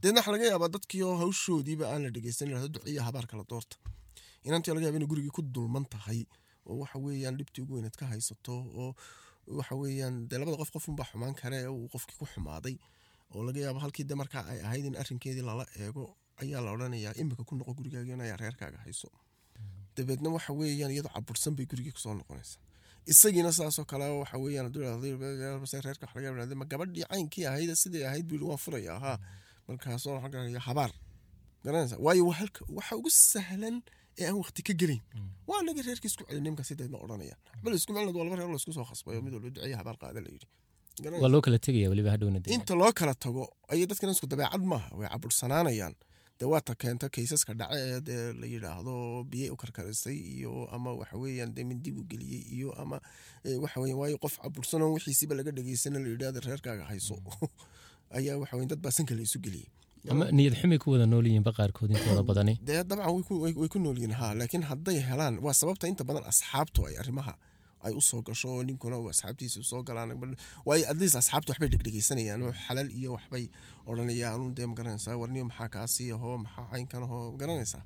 Dabeedna 0.00 0.18
waxa 0.20 0.32
laga 0.34 0.44
yaabaa 0.52 0.70
dadkii 0.76 1.02
oo 1.08 1.16
hawshoodiiba 1.22 1.84
aan 1.92 2.02
la 2.06 2.10
dhegeysan 2.16 2.48
yidhahdo 2.50 2.68
duciya 2.74 3.02
habaar 3.08 3.26
kala 3.30 3.44
doorta 3.50 3.76
inantii 4.46 4.72
laga 4.76 4.84
yaaba 4.88 4.98
inay 5.00 5.10
gurigii 5.12 5.34
ku 5.38 5.42
dulman 5.54 5.84
tahay 5.94 6.20
oo 6.68 6.76
waxa 6.82 6.98
weeyaan 7.04 7.36
dhibtii 7.40 7.62
ugu 7.64 7.74
weyneed 7.76 7.96
ka 8.00 8.04
haysato 8.12 8.54
oo 8.82 8.90
waxa 9.58 9.74
weeyaan 9.82 10.14
dee 10.30 10.38
labada 10.40 10.56
qof 10.62 10.70
qofunbaa 10.76 11.06
xumaan 11.10 11.34
kale 11.40 11.58
uu 11.76 11.86
qofkii 11.94 12.16
ku 12.20 12.26
xumaaday 12.32 12.76
oo 13.34 13.42
laga 13.46 13.60
yaabo 13.66 13.78
halkii 13.84 14.04
de 14.10 14.14
markaa 14.20 14.44
ay 14.52 14.58
ahayd 14.66 14.84
in 14.90 14.96
arrinkeedii 15.02 15.44
lala 15.50 15.64
eego 15.84 16.04
ayaa 16.42 16.60
la 16.66 16.70
odhanayaa 16.76 17.14
imika 17.22 17.42
ku 17.48 17.54
noqo 17.58 17.72
gurigaagiina 17.78 18.22
ayaa 18.26 18.38
reerkaaga 18.42 18.78
hayso 18.84 19.08
dabeedna 19.98 20.28
waxa 20.36 20.52
weeyaan 20.60 20.92
iyadoo 20.94 21.12
cabursan 21.16 21.52
bay 21.58 21.66
gurigii 21.70 21.92
ku 21.96 22.00
soo 22.04 22.14
noqonaysaa. 22.20 22.60
Isagiina 23.12 23.50
saasoo 23.58 23.84
kale 23.90 24.04
waxa 24.22 24.36
weeyaan 24.44 24.66
hadduu 24.68 24.82
yidhahdo 24.84 25.60
"Base 25.62 25.76
reerka 25.86 26.04
waxa 26.06 26.16
laga 26.20 26.26
yaabaa 26.28 26.58
ma 26.62 26.66
gabadhii 26.72 27.04
caynkii 27.12 27.44
ahayd 27.50 27.70
sidii 27.82 28.04
ahayd 28.08 28.26
buu 28.30 28.46
waan 28.50 28.60
furaya 28.64 28.94
haa 29.04 29.16
markaasoo 29.68 30.16
habaar 30.68 30.90
garanaysa. 31.64 31.96
Waayo 32.04 32.22
waa 32.30 32.48
waxa 32.78 32.94
ugu 33.00 33.10
sahlan 33.10 33.76
ee 34.20 34.26
aan 34.28 34.36
waqti 34.42 34.60
ka 34.68 34.72
gelin 34.80 35.00
waa 35.50 35.60
naga 35.66 35.80
reerka 35.86 36.06
isku 36.10 36.22
celin 36.28 36.42
nimka 36.46 36.62
sideedna 36.68 36.98
odhanayaan. 37.04 37.40
Bal 37.64 37.72
isku 37.78 37.90
melnad 37.96 38.14
waa 38.18 38.24
laba 38.26 38.36
reer 38.40 38.50
la 38.54 38.58
isku 38.62 38.72
soo 38.78 38.86
khasbayo 38.90 39.20
mid 39.24 39.32
walba 39.36 39.48
duceeya 39.54 39.76
habaar 39.80 39.96
qaada 40.02 40.20
la 40.24 40.30
yidhi. 40.34 40.46
Waa 41.22 41.30
loo 41.34 41.40
kala 41.46 41.58
tegaya 41.66 41.88
weliba 41.92 42.10
hadhowna 42.14 42.38
inta 42.56 42.74
loo 42.80 42.92
kala 42.98 43.14
tago 43.24 43.42
ayay 43.72 43.86
dadkan 43.90 44.10
isku 44.14 44.26
dabeecad 44.32 44.62
maaha 44.72 44.88
way 44.98 45.08
cabursanaanayaan 45.12 45.94
dee 46.40 46.46
waata 46.52 46.74
keenta 46.82 47.06
kaysaska 47.14 47.52
dhace 47.60 47.78
ee 48.16 48.32
la 48.40 48.46
yidhaahdo 48.54 48.94
biyey 49.30 49.50
u 49.50 49.56
karkarisay 49.62 50.16
iyo 50.36 50.52
ama 50.76 50.90
waxa 51.00 51.16
weeyaan 51.22 51.50
dee 51.56 51.64
mindi 51.70 51.90
buu 51.96 52.04
geliyey 52.12 52.42
iyo 52.56 52.70
ama 52.82 52.96
waxa 53.64 53.78
weeyaan 53.82 54.00
waayo 54.02 54.18
qof 54.24 54.34
cabursanoo 54.42 54.90
wixiisiba 54.96 55.34
laga 55.38 55.50
dhageysana 55.56 55.98
la 56.04 56.08
yidhahdo 56.14 56.40
reerkaaga 56.48 56.84
hayso. 56.90 57.16
Ayaa 58.18 58.36
waxa 58.42 58.54
weyan 58.56 58.68
dad 58.72 58.80
baa 58.84 58.90
sanka 58.98 59.14
la 59.18 59.22
isu 59.28 59.38
geliyey 59.46 59.68
ama 60.12 60.24
niyad 60.36 60.54
xumay 60.60 60.78
ku 60.82 60.88
wada 60.94 61.06
nool 61.12 61.26
yihiinba 61.28 61.52
qaarkood 61.58 61.90
intooda 61.94 62.22
badani? 62.30 62.54
Dee 62.68 62.80
dabcan 62.90 63.10
way 63.14 63.22
ku- 63.28 63.40
way 63.44 63.52
way 63.60 63.68
ku 63.74 63.78
nool 63.84 63.96
yihiin 63.98 64.14
ha 64.20 64.26
laakiin 64.40 64.62
hadday 64.70 64.98
helaan 65.08 65.34
waa 65.44 65.54
sababta 65.60 65.84
inta 65.92 66.04
badan 66.08 66.24
asxaabtu 66.30 66.80
ay 66.88 66.94
arrimaha 67.02 67.34
ay 67.86 67.92
u 67.98 68.00
soo 68.08 68.20
gasho 68.28 68.50
ninkuna 68.68 68.96
asxaabtiisa 69.12 69.60
soo 69.70 69.82
galaan 69.88 70.10
atleast 70.92 71.16
asxaabta 71.20 71.50
waxbay 71.52 71.68
dhegdhegeysanayaan 71.72 72.42
oo 72.46 72.52
xalal 72.64 72.88
iyo 72.98 73.10
waxbay 73.16 73.44
odhanayaan 73.90 74.42
dee 74.56 74.66
ma 74.70 74.74
garanaysaa 74.78 75.16
warniyo 75.22 75.44
maxaa 75.50 75.68
kaasii 75.76 76.10
ahoo 76.16 76.34
maxaa 76.44 76.66
caynkan 76.72 77.02
ahoo 77.06 77.22
ma 77.32 77.38
garanaysaa 77.42 77.82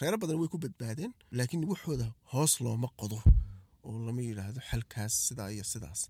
reero 0.00 0.16
badan 0.22 0.36
way 0.40 0.48
ku 0.54 0.58
badbaadeen 0.64 1.12
laakiin 1.38 1.64
waxooda 1.72 2.06
hoos 2.32 2.52
looma 2.64 2.88
qodo 3.00 3.18
oo 3.88 3.98
lama 4.06 4.20
yidhaahdo 4.28 4.60
xalkaas 4.70 5.12
sidaa 5.28 5.48
iyo 5.56 5.64
sidaas. 5.72 6.00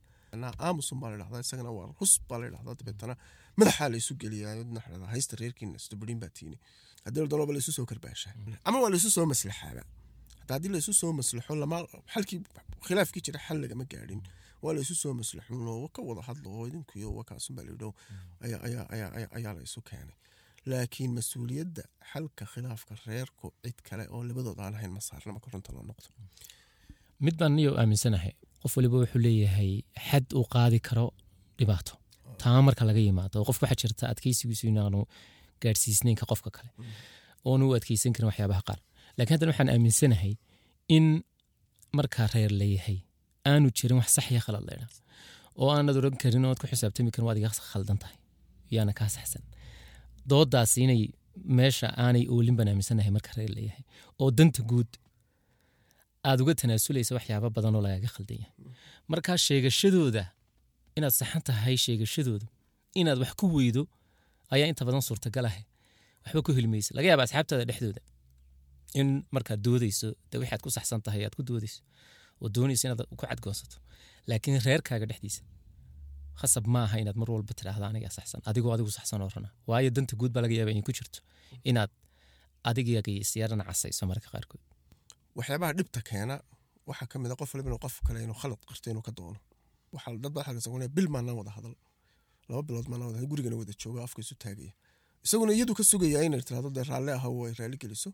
Aamusun 0.67 0.99
baa 1.03 1.11
la 1.11 1.41
isagana 1.45 1.71
waa 1.79 1.89
hus 2.01 2.13
baa 2.29 2.39
la 2.43 2.47
dabeetana 2.79 3.15
madaxaa 3.59 3.89
la 3.93 3.99
geliyaa 4.23 4.55
haysta 5.13 5.35
reerkiina 5.41 5.79
stubrin 5.85 6.19
baa 6.23 6.33
tiini 6.39 6.57
haddii 7.05 7.21
ladolaba 7.25 7.53
laisu 7.57 7.73
soo 7.77 7.87
karbaashaa 7.91 8.33
ama 8.69 8.79
waa 8.83 8.91
laisu 8.95 9.11
soo 9.17 9.27
maslaxaaba 9.33 9.83
haddii 10.57 10.73
laisu 10.75 10.93
soo 11.01 11.13
maslaxo 11.21 11.53
xalkii 12.15 12.39
khilaafkii 12.87 13.23
jira 13.27 13.39
xal 13.47 13.59
lagama 13.65 13.85
gaadhin 13.93 14.23
waa 14.63 14.73
laisu 14.77 14.95
soo 15.03 15.13
maslaxuun 15.21 15.69
oo 15.75 15.89
ka 15.95 16.01
wada 16.09 16.23
hadlo 16.29 16.49
oo 16.59 16.65
idinkuyo 16.71 17.09
wakaasun 17.19 17.53
baa 17.57 17.65
layidho 17.69 17.91
ayaa 19.37 19.55
la 19.57 19.63
isu 19.69 19.81
keenay. 19.89 20.17
Laakiin 20.71 21.13
mas'uuliyadda 21.19 21.83
xalka 22.13 22.45
khilaafka 22.53 22.93
reerku 23.07 23.47
cid 23.65 23.79
kale 23.89 24.05
oo 24.15 24.21
labadood 24.29 24.59
aan 24.65 24.75
ahayn 24.79 24.93
ma 24.97 25.01
saarna 25.09 25.33
marka 25.37 25.49
runta 25.53 25.71
loo 25.77 25.85
noqdo. 25.91 26.09
Mid 27.25 27.35
baan 27.41 27.53
niyo 27.57 27.71
aaminsanahay 27.81 28.33
qof 28.63 28.73
waliba 28.77 28.97
wuxuu 29.03 29.21
leeyahay 29.27 29.73
xad 30.09 30.27
uu 30.39 30.47
qaadi 30.55 30.79
karo 30.89 31.07
dhibaato. 31.59 31.93
Taa 32.43 32.61
marka 32.67 32.83
laga 32.89 33.01
yimaado 33.07 33.39
qofka 33.49 33.65
waxaa 33.67 33.81
jirta 33.83 34.05
adkeysigiisu 34.13 34.65
inaanu 34.73 35.01
gaadhsiisnayn 35.63 36.17
ka 36.21 36.25
qofka 36.31 36.51
kale. 36.57 36.71
Oonu 37.49 37.65
u 37.71 37.73
adkeysan 37.79 38.13
karin 38.15 38.29
waxyaabaha 38.31 38.63
qaar 38.69 38.81
lakiin 39.19 39.35
haddana 39.35 39.51
waxaan 39.53 39.71
aaminsanahay 39.75 40.33
in 40.97 41.05
markaa 41.99 42.27
reer 42.35 42.53
layahay 42.61 42.99
aanu 43.51 43.67
jirin 43.79 43.97
wax 44.01 44.09
sax 44.17 44.27
iyo 44.33 44.41
khalad 44.47 44.65
leydha 44.69 44.87
oo 45.61 45.69
aanad 45.77 45.97
oran 46.01 46.17
karin 46.23 46.45
oad 46.49 46.59
ku 46.63 46.67
xisaabtami 46.73 47.11
karin 47.15 47.27
waad 47.29 47.39
iga 47.41 47.51
khaldan 47.73 47.99
tahay 48.03 48.17
yaana 48.75 48.93
kaa 48.99 49.09
saxsan. 49.17 49.43
Doodaas 50.31 50.73
inay 50.85 51.03
meesha 51.59 51.89
aanay 52.05 52.25
oolin 52.35 52.55
baan 52.59 52.69
aaminsanahay 52.73 53.11
marka 53.17 53.31
reer 53.39 53.53
layahay 53.59 53.83
oo 54.23 54.29
danta 54.39 54.63
guud 54.71 54.91
aad 56.29 56.39
uga 56.43 56.53
tanaasulaysa 56.61 57.13
waxyaaba 57.19 57.49
badan 57.57 57.75
oo 57.77 57.83
lagaga 57.87 58.09
khaldan 58.15 58.37
yahay. 58.43 58.55
Markaa 59.13 59.37
sheegashadooda 59.47 60.23
inaad 60.97 61.15
saxan 61.21 61.43
tahay 61.49 61.77
sheegashadooda 61.85 62.47
inaad 63.01 63.19
wax 63.23 63.33
ku 63.41 63.47
weydo 63.57 63.83
ayaa 64.55 64.69
inta 64.73 64.83
badan 64.89 65.03
suurtagal 65.09 65.47
ah 65.51 65.57
waxba 66.25 66.41
ku 66.47 66.51
hilmaysa. 66.59 66.91
Laga 66.97 67.07
yaaba 67.13 67.23
asxaabtaada 67.27 67.65
dhexdooda 67.71 68.01
in 69.01 69.09
markaad 69.35 69.61
doodeyso 69.67 70.09
de 70.31 70.37
waxaad 70.43 70.61
ku 70.65 70.71
saxsan 70.77 71.01
tahay 71.07 71.23
aad 71.27 71.35
ku 71.39 71.43
doodeyso 71.51 71.81
oo 72.43 72.49
doonayso 72.57 72.83
inaad 72.87 73.01
ku 73.11 73.17
cadgoonsato. 73.23 73.77
Laakiin 74.29 74.59
reerkaaga 74.67 75.07
dhexdiisa 75.11 75.43
khasab 76.41 76.65
ma 76.75 76.81
aha 76.87 76.97
inaad 77.03 77.17
mar 77.23 77.29
walba 77.35 77.53
tidhaahda 77.59 77.87
anigaa 77.93 78.13
saxsan 78.19 78.41
adigoo 78.51 78.73
adigu 78.77 78.91
saxsan 78.99 79.21
oo 79.25 79.31
rana. 79.35 79.49
Waayo 79.69 79.91
danta 79.97 80.15
guud 80.21 80.33
baa 80.35 80.43
laga 80.45 80.55
yaaba 80.59 80.71
inay 80.75 80.85
ku 80.89 80.93
jirto 80.99 81.19
inaad 81.71 81.91
adigaga 82.69 83.01
casayso 83.69 84.03
marka 84.11 84.29
qaarkood. 84.35 84.63
Waxyaabaha 85.39 85.73
dhibta 85.79 86.01
keena 86.09 86.35
waxaa 86.91 87.07
ka 87.13 87.17
mid 87.23 87.31
a 87.33 87.37
qof 87.41 87.51
waliba 87.55 87.69
inuu 87.71 87.83
qof 87.85 87.95
kale 88.07 88.19
inuu 88.27 88.39
khalad 88.43 88.61
qarto 88.69 88.87
inuu 88.93 89.05
ka 89.09 89.13
doono. 89.19 89.39
Waxaa 89.95 90.17
dad 90.25 90.33
baa 90.37 90.45
xalka 90.47 90.89
bil 90.97 91.09
maanaan 91.15 91.37
wada 91.41 91.51
hadal. 91.57 91.75
Laba 92.51 92.63
bilood 92.69 92.87
maanaan 92.91 93.09
wada 93.15 93.27
gurigana 93.31 93.57
wada 93.61 93.73
jooga 93.83 94.01
afka 94.07 94.21
isu 94.25 94.35
taagaya. 94.43 94.73
Isaguna 95.25 95.53
iyadu 95.57 95.73
ka 95.79 95.83
sugaya 95.91 96.19
inay 96.27 96.41
tirahdo 96.49 96.69
dee 96.77 96.85
raalli 96.91 97.13
aha 97.19 97.29
ay 97.49 97.53
raalli 97.61 97.77
geliso 97.83 98.11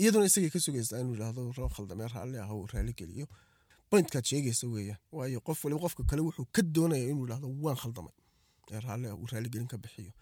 iyaduna 0.00 0.24
isagay 0.30 0.50
ka 0.54 0.60
sugaysaa 0.66 0.98
inuu 1.02 1.14
yidhaahdo 1.16 1.42
roo 1.58 1.68
khaldamee 1.76 2.08
raalli 2.14 2.38
aha 2.44 2.54
uu 2.54 2.66
raalli 2.72 2.92
geliyo. 3.00 3.26
Pointkaad 3.90 4.24
sheegaysa 4.30 4.66
weeyaan 4.74 5.00
waayo 5.16 5.40
qof 5.46 5.58
waliba 5.64 5.80
qofka 5.84 6.02
kale 6.10 6.22
wuxuu 6.26 6.46
ka 6.54 6.62
doonaya 6.74 7.04
inuu 7.12 7.24
yidhaahdo 7.26 7.48
waan 7.64 7.76
khaldamay 7.82 8.14
ee 8.72 8.80
raalli 8.86 9.06
ah 9.12 9.16
uu 9.20 9.26
raalli 9.32 9.48
gelin 9.52 9.68
ka 9.72 9.76
bixiyo. 9.84 10.12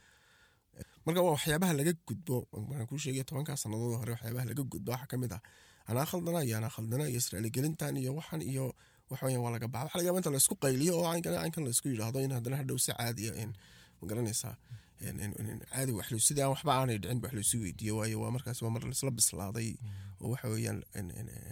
Marka 1.07 1.21
waa 1.25 1.33
waxyaabaha 1.37 1.73
laga 1.79 1.93
gudbo 2.09 2.37
markaan 2.69 2.87
kuu 2.91 2.99
sheegay 3.05 3.25
tobankaa 3.29 3.57
sannadood 3.63 3.95
hore 4.01 4.13
waxyaabaha 4.17 4.45
laga 4.51 4.63
gudbo 4.73 4.91
waxaa 4.95 5.07
ka 5.13 5.17
mid 5.23 5.33
ah 5.37 5.43
anaa 5.91 6.07
khaldana 6.11 6.41
iyo 6.47 6.57
anaa 6.61 6.73
khaldana 6.77 7.05
iyo 7.11 7.19
israailigelintan 7.23 7.97
iyo 8.03 8.11
waxan 8.19 8.43
iyo 8.51 8.65
waxaweyan 9.11 9.41
waa 9.45 9.53
laga 9.55 9.69
baxa 9.75 9.85
waxa 9.87 9.97
laga 9.99 10.07
yaaba 10.09 10.19
inta 10.21 10.31
laysku 10.35 10.55
qayliyo 10.65 10.93
oo 10.99 11.05
caynkan 11.13 11.63
laysku 11.67 11.87
yidhaahdo 11.93 12.19
in 12.27 12.33
haddana 12.37 12.57
hadhow 12.61 12.79
si 12.85 12.91
caadiya 12.99 13.33
ma 14.01 14.05
garanaysaa 14.11 14.55
caadi 15.01 15.93
wax 15.99 16.09
sidii 16.29 16.43
aan 16.45 16.53
waxba 16.55 16.71
aanay 16.79 16.99
dhicin 17.03 17.21
wax 17.25 17.33
laysu 17.39 17.57
weydiiyo. 17.65 17.97
Waayo 17.97 18.21
waa 18.23 18.31
markaas 18.37 18.63
waa 18.63 18.71
mar 18.75 18.83
laisla 18.85 19.11
bislaaday 19.11 19.71
oo 20.21 20.29
waxa 20.33 20.49
weeyaan 20.49 20.79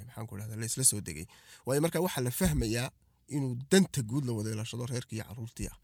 maxaan 0.07 0.27
ku 0.29 0.37
dhahda 0.39 0.57
laysla 0.63 0.85
soo 0.85 1.01
degay. 1.01 1.27
Waayo 1.67 1.81
marka 1.85 2.01
waxaa 2.01 2.23
la 2.27 2.31
fahmayaa 2.31 2.91
inuu 3.29 3.57
danta 3.71 4.03
guud 4.11 4.25
la 4.29 4.33
wada 4.33 4.51
ilaashado 4.51 4.87
reerkii 4.87 5.17
iyo 5.17 5.25
caruurtii 5.29 5.69
ah 5.73 5.77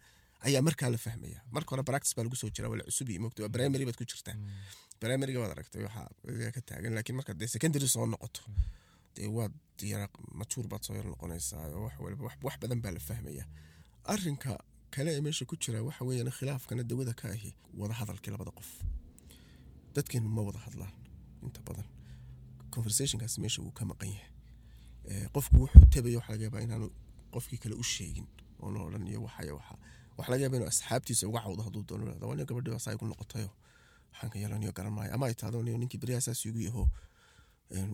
ayaa 0.46 0.62
markaa 0.68 0.90
la 0.94 0.98
fahmaya 0.98 1.40
marka 1.56 1.70
hore 1.72 1.82
practice 1.90 2.14
baa 2.16 2.24
lagu 2.26 2.36
soo 2.36 2.50
jira 2.56 2.68
wala 2.72 2.84
cusub 2.88 3.08
iyo 3.10 3.20
mogta 3.24 3.42
waa 3.42 3.48
primary 3.56 3.84
baad 3.88 3.96
ku 4.00 4.04
jirtaa. 4.04 4.36
Primaryga 5.00 5.38
waad 5.42 5.52
aragtay 5.56 5.82
waxaa 5.86 6.52
ka 6.56 6.60
taagan 6.68 6.92
laakiin 6.96 7.16
marka 7.16 7.32
dee 7.40 7.48
secondary 7.54 7.88
soo 7.88 8.06
noqoto 8.06 8.42
dee 9.16 9.28
waad 9.36 9.52
yara 9.92 10.06
matuur 10.40 10.66
baad 10.72 10.82
soo 10.86 10.94
yar 10.98 11.06
noqonaysaa 11.12 11.64
wax 11.84 11.94
waliba 12.04 12.22
wax 12.46 12.54
badan 12.62 12.80
baa 12.84 12.92
la 12.96 13.00
fahmaya 13.08 13.44
arrinka 14.12 14.52
kale 14.94 15.10
ee 15.16 15.20
meesha 15.26 15.44
ku 15.50 15.54
jira 15.62 15.78
waxa 15.88 16.02
weeyaan 16.08 16.30
khilaafkana 16.38 16.82
dawada 16.90 17.12
ka 17.20 17.26
ahi 17.34 17.50
wada 17.80 17.94
hadalkii 18.00 18.30
labada 18.34 18.50
qof. 18.58 18.70
Dadkeenu 19.94 20.28
ma 20.36 20.42
wada 20.48 20.58
hadlaan 20.66 20.92
inta 21.46 21.60
badan. 21.68 21.86
Conversationkaas 22.74 23.34
meesha 23.42 23.60
wuu 23.64 23.72
ka 23.78 23.84
maqan 23.90 24.08
yahay. 24.14 24.30
Qofku 25.34 25.56
wuxuu 25.62 25.86
tabayo 25.94 26.18
waxa 26.20 26.32
laga 26.32 26.60
inaanu 26.66 26.86
qofkii 27.34 27.58
kale 27.62 27.74
u 27.82 27.84
sheegin 27.94 28.26
oo 28.62 28.70
la 28.74 28.78
odhan 28.86 29.04
iyo 29.10 29.20
waxaya 29.26 29.52
waxa. 29.58 29.74
Waxa 30.18 30.30
laga 30.32 30.42
yaaba 30.44 30.56
inuu 30.58 30.68
asxaabtiisa 30.72 31.24
uga 31.30 31.40
cawdo 31.44 31.62
hadduu 31.66 31.82
doono 31.88 32.02
yidhahdo 32.06 32.26
waa 32.28 32.36
nin 32.38 32.46
gabadhi 32.48 32.70
baa 32.70 33.08
noqotayo. 33.10 33.50
Waxaan 34.12 34.38
yeelanayo 34.42 34.72
garan 34.78 34.92
maayo 34.96 35.10
ama 35.16 35.26
ay 35.26 35.34
tahdo 35.40 35.62
nin 35.62 35.78
ninkii 35.80 36.00
beryaha 36.02 36.20
saas 36.26 36.40
igu 36.48 36.60
yaho. 36.68 36.82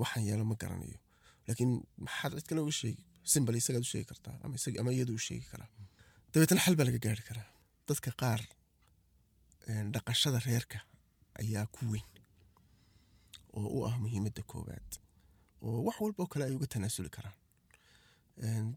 Waxaan 0.03 0.25
yeelo 0.29 0.45
ma 0.51 0.55
garanayo. 0.63 0.99
Laakiin 1.47 1.73
maxaad 2.07 2.33
cid 2.39 2.47
kale 2.49 2.61
uga 2.65 2.73
sheegi 2.81 3.03
simbal 3.33 3.57
isagaad 3.61 3.85
u 3.87 3.91
sheegi 3.93 4.07
kartaa 4.11 4.37
ama 4.81 4.91
iyadu 4.97 5.13
u 5.15 5.19
sheegi 5.29 5.47
karaa 5.53 5.69
dabeetna 6.33 6.61
xal 6.65 6.77
baa 6.79 6.87
laga 6.89 7.01
gaari 7.07 7.23
karaa. 7.29 7.49
Dadka 7.89 8.11
qaar 8.21 8.41
dhaqashada 9.95 10.39
reerka 10.47 10.79
ayaa 11.41 11.67
ku 11.75 11.83
weyn 11.93 12.07
oo 13.57 13.67
u 13.77 13.79
ah 13.89 13.95
muhiimadda 14.03 14.43
koowaad 14.51 14.91
oo 15.67 15.79
wax 15.87 15.97
walba 16.03 16.23
oo 16.25 16.31
kale 16.33 16.45
ay 16.47 16.55
uga 16.59 16.67
tanaasuli 16.73 17.11
karaan. 17.17 17.37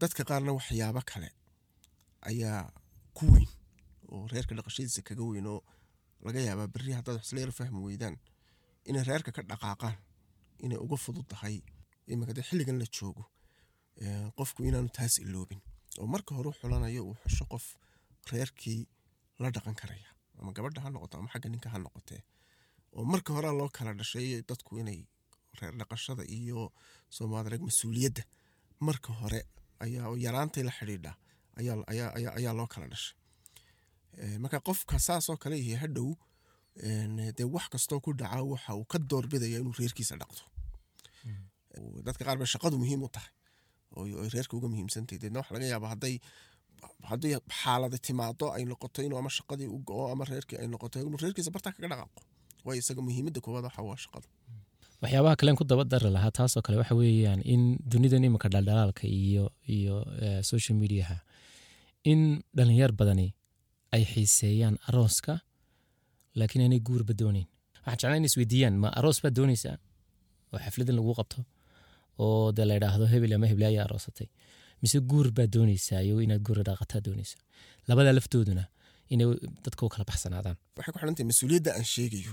Dadka 0.00 0.22
qaarna 0.30 0.52
waxyaabo 0.58 1.00
kale 1.10 1.28
ayaa 2.30 2.62
ku 3.16 3.24
weyn 3.34 3.48
oo 4.12 4.26
reerka 4.32 4.54
dhaqashadiisa 4.58 5.02
kaga 5.08 5.22
weyn 5.30 5.46
oo 5.46 5.60
laga 6.26 6.40
yaabaa 6.48 6.68
berri 6.74 6.92
haddaad 6.98 7.16
wax 7.18 7.26
isla 7.28 7.40
yar 7.44 7.52
fahmi 7.58 7.80
weydaan 7.86 8.16
inay 8.88 9.04
reerka 9.10 9.30
ka 9.36 9.42
dhaqaaqaan 9.50 9.96
inay 10.64 10.78
uga 10.84 10.96
fudud 11.04 11.26
tahay 11.32 11.56
iminka 12.10 12.42
xilligan 12.48 12.78
la 12.82 12.86
joogo 12.96 13.24
qofku 14.38 14.60
inaanu 14.68 14.88
taas 14.96 15.14
iloobin 15.24 15.60
oo 16.00 16.06
marka 16.14 16.34
hore 16.36 16.48
u 16.48 16.52
xulanayo 16.60 17.02
uu 17.08 17.16
xusho 17.24 17.44
qof 17.52 17.64
reerkii 18.32 18.80
la 19.42 19.50
dhaqan 19.54 19.74
karaya 19.80 20.08
ama 20.38 20.52
gabadha 20.56 20.80
ha 20.84 20.88
noqoto 20.94 21.14
ama 21.18 21.28
xagga 21.32 21.48
ninka 21.52 21.68
ha 21.72 21.78
noqotee 21.78 22.20
oo 22.96 23.04
marka 23.12 23.30
hore 23.36 23.50
loo 23.58 23.68
kala 23.76 23.92
dhashay 23.98 24.42
dadku 24.48 24.78
inay 24.82 25.00
reer 25.60 25.74
dhaqashada 25.80 26.22
iyo 26.38 26.72
soomaadareg 27.16 27.62
mas'uuliyadda 27.68 28.22
marka 28.86 29.10
hore 29.20 29.40
ayaa 29.84 30.08
yaraantay 30.24 30.62
la 30.68 30.72
xidhiidha 30.78 31.12
ayaa 31.56 32.52
loo 32.58 32.66
kala 32.74 32.86
dhashay. 32.92 33.14
Marka 34.42 34.58
qofka 34.68 34.96
saasoo 35.06 35.36
kale 35.42 35.56
yahay 35.58 35.78
hadhow 35.84 36.10
dee 37.38 37.46
wax 37.54 37.66
kastoo 37.72 38.00
ku 38.04 38.10
dhaca 38.20 38.42
waxa 38.52 38.74
uu 38.80 38.84
ka 38.92 38.98
doorbidaya 39.10 39.58
inuu 39.62 39.74
reerkiisa 39.78 40.14
dhaqdo. 40.20 40.42
Dadka 42.06 42.22
qaar 42.26 42.38
ba 42.38 42.46
shaqadu 42.46 42.76
muhiim 42.82 43.02
u 43.02 43.08
tahay 43.14 43.30
oo 43.98 44.04
reerka 44.34 44.52
uga 44.58 44.68
muhiimsantahy 44.72 45.18
deedna 45.22 45.38
waxa 45.40 45.52
laga 45.56 45.66
yaaba 45.74 45.86
hadday 45.92 46.14
hadday 47.10 47.32
xaalada 47.60 47.98
timaado 48.06 48.46
ay 48.56 48.62
noqoto 48.70 48.98
inuu 49.06 49.18
ama 49.22 49.30
shaqadii 49.38 49.68
u 49.76 49.78
go-o 49.88 50.04
ama 50.12 50.24
reerkii 50.30 50.58
ay 50.62 50.68
noqoto 50.74 50.96
inuu 51.00 51.18
reerkiisa 51.24 51.50
bartaa 51.54 51.72
kaga 51.76 51.88
dhaqaaqo. 51.92 52.20
Waayo 52.66 52.80
isaga 52.82 53.00
muhiimadda 53.06 53.40
koowaad 53.44 53.64
waxa 53.68 53.82
waa 53.88 53.98
shaqada. 54.04 54.26
Waxyaabaha 55.02 55.36
kalen 55.40 55.56
ku 55.60 55.64
daba 55.70 55.84
dari 55.92 56.08
lahaa 56.16 56.32
taasoo 56.38 56.62
kale 56.66 56.76
waxa 56.82 56.94
weeyaan 57.00 57.40
in 57.54 57.62
dunidan 57.92 58.24
iminka 58.28 58.48
dhaldhalaalka 58.54 59.04
iyo 59.22 59.44
iyo 59.76 59.96
social 60.50 60.76
mediaha 60.82 61.16
in 62.12 62.20
dhalinyar 62.56 62.92
badani 63.00 63.26
ay 63.94 64.02
xiiseeyaan 64.12 64.76
arooska 64.88 65.34
laakiin 66.38 66.62
aanay 66.64 66.80
guurba 66.88 67.12
dooneyn 67.20 67.46
waxaan 67.86 67.96
jeclaa 68.00 68.16
in 68.20 68.24
isweydiiyaan 68.30 68.76
ma 68.82 68.88
aroos 68.98 69.18
baad 69.24 69.34
dooneysaa 69.38 69.76
oo 70.52 70.58
xafladan 70.64 70.96
lagu 70.98 71.12
qabto 71.20 71.38
oo 72.18 72.52
dee 72.56 72.64
la 72.68 72.74
idhaahdo 72.78 73.06
hebel 73.12 73.32
ama 73.36 73.46
heble 73.50 73.66
ayaa 73.72 73.84
aroosatay. 73.88 74.28
Mise 74.82 74.98
guur 75.10 75.26
baad 75.36 75.50
dooneysaa 75.56 76.00
iyo 76.06 76.20
inaad 76.24 76.42
guura 76.46 76.62
dhaqataa 76.68 77.00
dooneysaa 77.06 77.40
labadaa 77.88 78.12
laftooduna 78.18 78.64
inay 79.14 79.26
dadka 79.64 79.86
u 79.86 79.88
kala 79.94 80.04
baxsanaadaan. 80.10 80.56
Waxay 80.76 80.92
ku 80.92 80.98
xidhantahay 81.00 81.26
mas'uuliyadda 81.32 81.70
aan 81.78 81.86
sheegayo. 81.94 82.32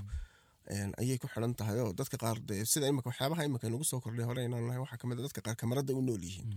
Ayay 1.02 1.18
ku 1.22 1.28
xiran 1.34 1.54
tahay 1.60 1.78
oo 1.84 1.92
dadka 2.00 2.16
qaar 2.24 2.38
dee 2.50 2.64
sida 2.72 2.88
imika 2.92 3.10
waxyaabaha 3.12 3.44
imika 3.50 3.68
nagu 3.74 3.84
soo 3.92 4.00
kordhay 4.04 4.26
hore 4.30 4.42
inaan 4.48 4.64
lahay 4.68 4.80
waxaa 4.84 5.00
ka 5.02 5.06
mid 5.10 5.20
a 5.20 5.24
dadka 5.28 5.42
qaar 5.46 5.56
kamarada 5.62 5.92
u 6.00 6.02
nool 6.08 6.24
yihiin. 6.28 6.50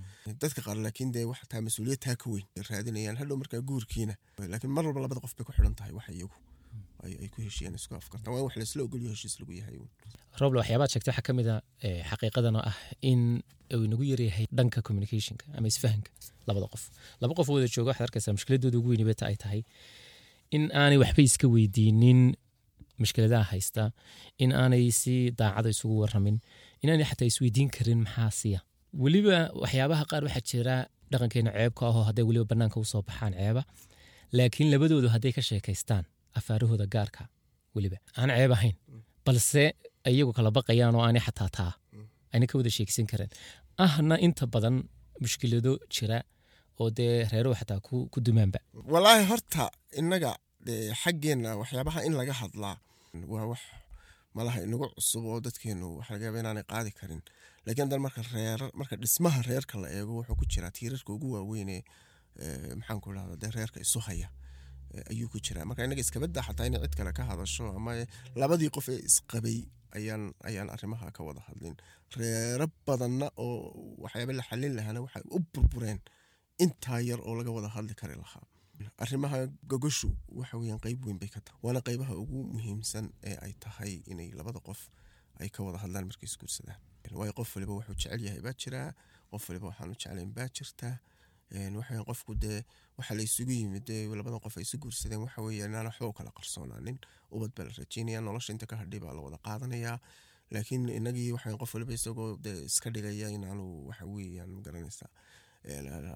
Dadka 0.43 0.61
qaar 0.67 0.77
laakiin 0.85 1.11
dee 1.15 1.25
waxa 1.31 1.47
taa 1.51 1.61
mas'uuliyad 1.67 2.01
taa 2.07 2.17
ka 2.23 2.27
weyn. 2.33 2.47
Ay 2.57 2.63
raadinayaan 2.71 3.17
hadhow 3.21 3.37
markaa 3.43 3.61
guurkiina. 3.69 4.15
Laakiin 4.53 4.73
mar 4.77 4.85
walba 4.87 5.01
labada 5.05 5.21
qof 5.25 5.35
bay 5.39 5.45
ku 5.49 5.53
xiran 5.57 5.75
tahay 5.79 5.93
waxa 5.99 6.13
iyagu 6.19 6.37
ay 7.07 7.29
ku 7.35 7.39
heshiiyeen 7.47 7.75
isku 7.81 7.95
afkartaan 8.01 8.33
waa 8.37 8.45
wax 8.47 8.55
laisla 8.61 8.81
ogolyo 8.87 9.09
heshiis 9.15 9.35
lagu 9.41 9.53
yahay. 9.61 9.77
Roble 10.43 10.59
waxyaabaad 10.63 10.91
sheegtay 10.93 11.11
waxaa 11.13 11.27
ka 11.29 11.33
mid 11.39 11.49
a 11.55 11.57
eh, 11.87 12.01
xaqiiqadan 12.11 12.55
oo 12.61 12.65
ah 12.71 12.77
in 13.11 13.21
uu 13.75 14.05
yaryahay 14.13 14.47
dhanka 14.59 14.79
communicationka 14.89 15.45
ama 15.57 15.67
isfahanka 15.73 16.11
labada 16.49 16.67
qof. 16.73 16.83
Laba 17.21 17.33
qof 17.39 17.49
wada 17.55 17.67
jooga 17.75 17.91
waxaad 17.93 18.07
arkaysaa 18.09 18.33
mushkiladooda 18.37 18.77
ugu 18.81 18.89
weyni 18.93 19.05
beta 19.11 19.25
ay 19.31 19.37
tahay 19.43 19.61
in 20.57 20.63
aanay 20.81 20.99
waxba 21.03 21.23
iska 21.29 21.47
weydiinin 21.55 22.21
mushkiladaha 23.03 23.45
haysta 23.53 23.83
in 24.45 24.51
aanay 24.63 24.85
si 25.01 25.15
daacada 25.41 25.69
isugu 25.75 25.95
waramin 26.03 26.37
inaanay 26.83 27.07
xataa 27.11 27.29
isweydiin 27.33 27.69
karin 27.77 28.01
maxaa 28.07 28.31
siya? 28.41 28.61
Weliba 29.03 29.39
waxyaabaha 29.63 30.05
qaar 30.11 30.23
waxaa 30.29 30.45
jira 30.51 30.77
dhaqankeena 31.13 31.51
ceebka 31.57 31.83
ahoo 31.91 32.05
hadday 32.09 32.25
weliba 32.29 32.47
banaanka 32.53 32.77
u 32.83 32.85
soo 32.93 33.03
baxaan 33.09 33.33
ceeba 33.41 33.63
laakiin 34.39 34.69
labadoodu 34.75 35.09
hadday 35.15 35.33
ka 35.37 35.43
sheekaystaan 35.49 36.05
afaarahooda 36.39 36.87
gaarka 36.95 37.23
weliba. 37.75 37.97
Aan 38.19 38.31
ceeb 38.39 38.53
ahayn 38.57 38.77
balse 39.27 39.63
iyagu 40.11 40.33
kala 40.37 40.51
baqayaan 40.59 40.95
oo 40.99 41.03
aanay 41.07 41.23
xataa 41.29 41.51
taa. 41.59 41.73
Ayna 42.33 42.47
ka 42.51 42.55
wada 42.59 42.71
sheegsan 42.77 43.07
karin 43.11 43.31
ahna 43.85 44.15
inta 44.27 44.45
badan 44.55 44.77
mushkilado 45.23 45.73
jira 45.95 46.19
oo 46.81 46.91
dee 46.99 47.15
reeruhu 47.33 47.55
xataa 47.61 47.81
ku 48.13 48.19
dumaanba. 48.27 48.59
Walaahi 48.93 49.25
horta 49.31 49.71
innaga 50.01 50.31
xaggeenna 51.03 51.51
waxyaabaha 51.61 52.01
in 52.07 52.15
laga 52.21 52.33
hadlaa 52.43 52.77
waa 53.33 53.47
wax 53.53 53.63
malaha 54.37 54.59
inagu 54.67 54.87
cusub 54.97 55.25
oo 55.31 55.41
dadkeenu 55.47 55.87
waxa 55.99 56.15
inaanay 56.41 56.65
qaadi 56.73 56.91
karin. 57.01 57.23
Laakiin 57.67 57.85
haddana 57.87 58.03
marka 58.07 58.21
reer 58.35 58.61
marka 58.81 58.95
dhismaha 59.03 59.39
reerka 59.49 59.75
la 59.83 59.89
eego 59.99 60.13
wuxuu 60.19 60.37
ku 60.41 60.45
jiraa 60.53 60.71
tiirarka 60.77 61.11
ugu 61.17 61.29
waaweynee 61.35 61.81
maxaan 62.79 63.01
ku 63.05 63.09
dhahda 63.17 63.35
dee 63.43 63.51
reerka 63.57 63.79
isu 63.87 63.99
haya. 64.07 64.29
eh, 64.29 64.44
ayuu 65.13 65.29
ku 65.33 65.39
jiraa. 65.47 65.65
Marka 65.69 65.85
inaga 65.87 66.01
iskabada 66.07 66.41
xataa 66.47 66.67
inay 66.69 66.81
cid 66.85 66.95
kale 66.99 67.13
ka 67.19 67.23
hadasho 67.31 67.65
ama 67.79 67.93
labadii 68.41 68.71
qof 68.77 68.87
ee 68.95 69.01
isqabay 69.09 69.59
ayaan 69.99 70.23
ayaan 70.49 70.69
arrimaha 70.75 71.07
ka 71.17 71.21
wada 71.29 71.41
hadlin. 71.49 71.75
Reero 72.19 72.67
badanna 72.87 73.27
oo 73.45 73.57
waxyaaba 74.05 74.33
la 74.39 74.43
xalin 74.49 74.73
lahaana 74.79 75.01
waxay 75.07 75.23
u 75.37 75.39
burbureen 75.53 76.01
intaa 76.65 77.01
yar 77.11 77.21
oo 77.29 77.35
laga 77.39 77.51
wada 77.57 77.69
hadli 77.77 77.95
kari 78.01 78.15
lahaa. 78.23 78.45
Arrimaha 79.05 79.39
gogoshu 79.71 80.09
waxa 80.41 80.55
weeyaan 80.61 80.81
qeyb 80.85 81.01
weyn 81.07 81.19
bay 81.23 81.31
ka 81.35 81.41
tahay 81.47 81.59
waana 81.65 81.81
qeybaha 81.89 82.15
ugu 82.23 82.39
muhiimsan 82.55 83.07
ee 83.31 83.37
ay 83.47 83.53
tahay 83.65 83.93
inay 84.13 84.29
labada 84.39 84.61
qof 84.69 84.81
ay 85.43 85.49
ka 85.55 85.61
wada 85.67 85.79
hadlaan 85.85 86.05
markay 86.11 86.27
isguursadaan. 86.31 86.79
Waayo 87.19 87.33
qof 87.39 87.51
waliba 87.57 87.73
wuxuu 87.79 87.95
jecel 88.01 88.21
yahay 88.27 88.41
baa 88.47 88.55
jiraa 88.63 88.89
qof 89.33 89.43
waliba 89.49 89.67
waxaanu 89.71 89.95
jeclayn 90.03 90.31
baa 90.37 90.49
jirtaa 90.57 90.95
Een, 91.59 91.75
waxa 91.79 91.91
weeyaan 91.93 92.09
qofku 92.11 92.33
dee 92.45 92.59
waxa 92.99 93.15
la 93.19 93.23
isugu 93.29 93.53
yimid 93.61 93.89
labadan 94.19 94.41
qof 94.45 94.57
ay 94.59 94.63
isu 94.67 94.77
guursadeen 94.83 95.21
waxa 95.27 95.41
weeye 95.47 95.65
inaan 95.71 95.87
waxba 95.91 96.13
kala 96.19 96.31
qarsoonaanin 96.39 96.99
ubad 97.35 97.51
baa 97.57 97.65
la 97.69 97.73
rajeynaya 97.81 98.21
nolosha 98.29 98.53
inta 98.55 98.67
ka 98.71 98.77
hadhay 98.83 99.01
baa 99.05 99.15
la 99.17 99.21
wada 99.27 99.39
qaadanayaa 99.47 99.99
laakiin 100.55 100.89
inagii 100.99 101.31
waxa 101.37 101.47
weeyaan 101.49 101.63
qof 101.63 101.75
waliba 101.75 101.93
isagoo 101.99 102.31
dee 102.45 102.59
iska 102.71 102.89
dhigaya 102.95 103.29
inaanu 103.39 103.65
waxa 103.89 104.05
weeyaan 104.15 104.53
garanaysaa 104.67 105.11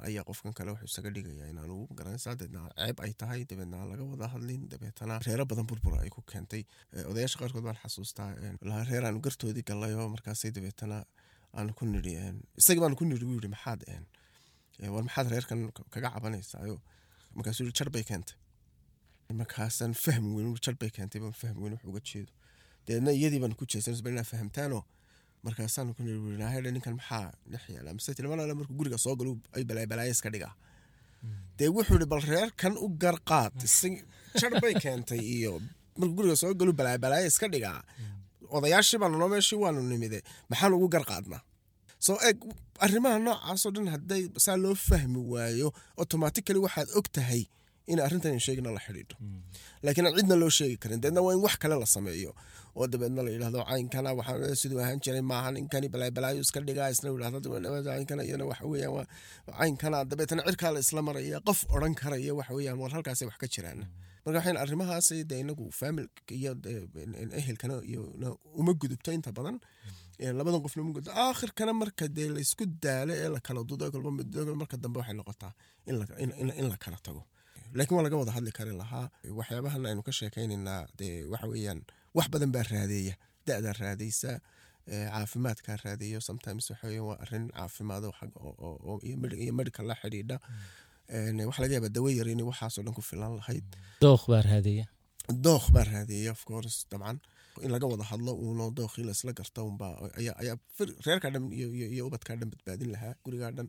ayaa 0.09 0.25
qofkan 0.29 0.53
kale 0.53 0.71
wuxuu 0.73 0.89
isaga 0.93 1.11
dhigaya 1.17 1.47
inaanu 1.53 1.77
garanaysaa 1.99 2.35
deedna 2.41 2.63
ceeb 2.77 3.01
ay 3.05 3.13
tahay 3.21 3.45
dabeedna 3.51 3.79
laga 3.91 4.05
wada 4.13 4.27
hadlin 4.35 4.69
dabeetana 4.73 5.19
reero 5.27 5.45
badan 5.51 5.67
burbura 5.71 6.01
ay 6.05 6.11
ku 6.17 6.21
keentay. 6.33 6.63
Odayaasha 7.11 7.39
qaarkood 7.41 7.65
baan 7.65 7.79
xasuustaa 7.83 8.29
een, 8.45 8.57
lahaa 8.69 8.85
reer 8.91 9.05
aanu 9.09 9.21
gartoodii 9.27 9.65
gallayo 9.71 10.09
markaasay 10.15 10.51
dabeetana 10.57 10.99
aanu 11.59 11.73
ku 11.79 11.85
nidhi 11.87 12.13
isagii 12.61 12.81
baanu 12.85 12.97
ku 13.01 13.05
nidhi 13.09 13.25
buu 13.25 13.39
yidhi 13.41 13.49
maxaad 13.55 13.81
war 14.95 15.03
maxaad 15.07 15.27
reerkan 15.35 15.59
kaga 15.95 16.09
cabanaysaayo 16.15 16.77
markaasuu 17.37 17.65
yidhi 17.67 17.77
jar 17.79 17.91
bay 17.95 18.05
keentay 18.11 18.37
markaasaan 19.41 19.93
fahmi 20.05 20.31
weyn 20.37 20.55
jar 20.65 20.75
bay 20.81 20.91
keentay 20.97 21.21
baan 21.25 21.35
fahmi 21.43 21.61
weyn 21.65 21.73
wax 21.77 21.85
uga 21.91 22.01
jeedo 22.11 22.33
deedna 22.87 23.11
iyadii 23.19 23.41
baan 23.45 23.55
ku 23.61 23.65
jeesanaysa 23.73 24.03
bal 24.07 24.13
inaa 24.17 24.29
fahamtaano 24.33 24.79
markaasaan 25.47 25.89
ku 25.97 26.01
nidhi 26.07 26.39
naahedha 26.43 26.71
ninkan 26.77 26.95
maxaa 27.01 27.27
dhex 27.53 27.65
yaalla 27.75 27.91
mise 27.99 28.11
tilmaanala 28.19 28.55
markuu 28.61 28.77
guriga 28.81 28.99
soo 29.05 29.15
galo 29.21 29.33
ay 29.57 29.65
balaay 29.71 29.87
balaayo 29.93 30.13
iska 30.17 30.31
dhigaa 30.35 30.55
dee 31.59 31.69
wuxuu 31.77 31.95
yidhi 31.99 32.09
bal 32.13 32.23
reerkan 32.33 32.75
u 32.85 32.87
garqaad 33.05 33.55
isag- 33.69 34.05
jar 34.41 34.53
bay 34.65 34.75
keentay 34.85 35.21
iyo 35.37 35.53
markuu 35.99 36.15
guriga 36.19 36.37
soo 36.43 36.53
galo 36.61 36.73
balaay 36.81 36.99
balaayo 37.05 37.27
iska 37.33 37.47
dhigaa 37.55 37.79
odayaashii 38.57 38.99
baanu 39.03 39.17
noo 39.23 39.29
meeshii 39.35 39.59
waanu 39.65 39.81
nimide 39.93 40.19
maxaan 40.51 40.73
ugu 40.79 40.89
garqaadnaa 40.95 41.43
soo 42.07 42.17
eeg 42.29 42.39
arrimaha 42.85 43.19
noocaasoo 43.27 43.71
dhan 43.77 43.89
hadday 43.95 44.23
saa 44.45 44.57
loo 44.65 44.75
fahmi 44.89 45.21
waayo 45.33 45.69
automatically 46.03 46.61
waxaad 46.67 46.89
og 46.99 47.07
tahay 47.17 47.43
in 47.93 47.99
arrintan 48.07 48.33
in 48.37 48.41
sheegina 48.47 48.71
la 48.77 48.81
xidhiidho. 48.87 49.17
Laakiin 49.85 50.07
aan 50.09 50.17
cidna 50.19 50.37
loo 50.43 50.51
sheegi 50.59 50.77
karin. 50.83 51.01
Deedna 51.05 51.21
waa 51.27 51.33
in 51.37 51.41
wax 51.45 51.55
kale 51.63 51.77
la 51.83 51.87
sameeyo. 51.97 52.31
Oo 52.77 52.87
dabeedna 52.93 53.23
la 53.27 53.31
yidhahdo 53.35 53.61
caynkana 53.71 54.11
waxaa 54.19 54.55
siduu 54.61 54.81
ahaan 54.83 55.01
jiray 55.05 55.23
maaha 55.31 55.51
ninkani 55.57 55.89
balaayo 55.95 56.41
iska 56.45 56.61
dhigaa 56.67 56.89
isna 56.95 57.09
yidhahdo 57.11 57.39
iyana 58.29 58.45
waxa 58.51 58.65
weeyaan 58.73 58.93
waa 58.97 59.07
caynkana. 59.59 59.99
Dabeetana 60.11 60.43
cirkaa 60.49 60.71
la 60.75 60.81
isla 60.85 61.01
maraya 61.09 61.39
qof 61.49 61.61
odhan 61.77 61.95
karaya 62.01 62.33
waxa 62.39 62.53
weeyaan 62.59 62.79
war 62.83 62.91
halkaasay 62.95 63.27
wax 63.31 63.37
ka 63.43 63.47
jiraan. 63.55 63.81
Marka 64.25 64.39
waxayn 64.39 64.57
arrimahaas 64.65 65.09
dee 65.31 65.41
inagu 65.45 65.67
faamilka 65.79 66.33
iyo 66.39 66.53
dee 66.65 66.79
ehelkana 67.41 67.75
iyo 67.91 68.01
uma 68.61 68.73
gudubto 68.81 69.11
inta 69.17 69.31
badan. 69.39 69.57
Ee, 69.61 69.98
labadan 70.39 70.61
qofna 70.65 70.83
gudubto 70.87 71.11
aakhirkana 71.25 71.73
marka 71.81 72.05
dee 72.17 72.29
la 72.35 72.41
isku 72.47 72.65
daalo 72.85 73.13
ee 73.23 73.29
la 73.35 73.41
kala 73.47 73.61
dudo 73.71 73.85
kolba 73.95 74.11
marka 74.61 74.77
dambe 74.83 74.99
waxay 75.01 75.15
noqotaa 75.21 75.53
in 75.87 75.95
la- 76.69 76.77
kala 76.85 76.99
tago. 77.07 77.23
Laakiin 77.77 77.97
waa 77.97 78.05
laga 78.07 78.17
wada 78.21 78.33
hadli 78.37 78.51
kari 78.59 78.73
lahaa. 78.83 79.07
Waxyaabahan 79.39 79.87
aynu 79.89 80.03
ka 80.07 80.13
sheekaynaynaa 80.19 80.81
dee 80.99 81.15
waxa 81.33 81.47
weeyaan 81.53 81.81
wax 82.17 82.27
badan 82.33 82.51
baa 82.55 82.65
raadeeya 82.73 83.15
da-daa 83.47 83.75
raadaysa 83.83 84.31
ee, 84.93 85.07
caafimaadkaa 85.15 85.77
raadeeyo 85.85 86.21
sometimes 86.29 86.65
waxa 86.71 86.87
weeyaan 86.89 87.07
waa 87.11 87.19
arrin 87.25 87.45
caafimaado 87.57 88.09
iyo 89.03 89.53
medical 89.61 89.85
la 89.91 89.95
xidhiidha. 90.03 90.37
Waxa 91.49 91.61
laga 91.63 91.75
yaabaa 91.77 91.93
dawo 91.97 92.09
yar 92.19 92.29
inay 92.35 92.47
waxaasoo 92.51 92.83
dhan 92.87 92.95
ku 92.99 93.03
filan 93.11 93.33
lahayd. 93.41 93.65
Dooq 94.05 94.23
baa 94.33 94.43
raadaya. 94.49 94.87
Dooq 95.47 95.65
baa 95.75 95.85
raadeeya 95.93 96.31
of 96.37 96.43
course 96.49 96.77
dabcan 96.91 97.17
in 97.65 97.71
laga 97.75 97.87
wada 97.93 98.05
hadlo 98.11 98.33
uuno 98.45 98.65
dooqii 98.79 99.05
la 99.09 99.13
isla 99.17 99.33
garta 99.39 99.61
unbaa 99.71 99.93
ayaa 100.21 100.57
reerkaa 101.07 101.31
dhan 101.35 101.45
iyo, 101.59 102.03
ubadkaa 102.09 102.37
dhan 102.41 102.49
badbaadin 102.53 102.91
lahaa 102.95 103.15
gurigaa 103.25 103.51
dhan. 103.57 103.69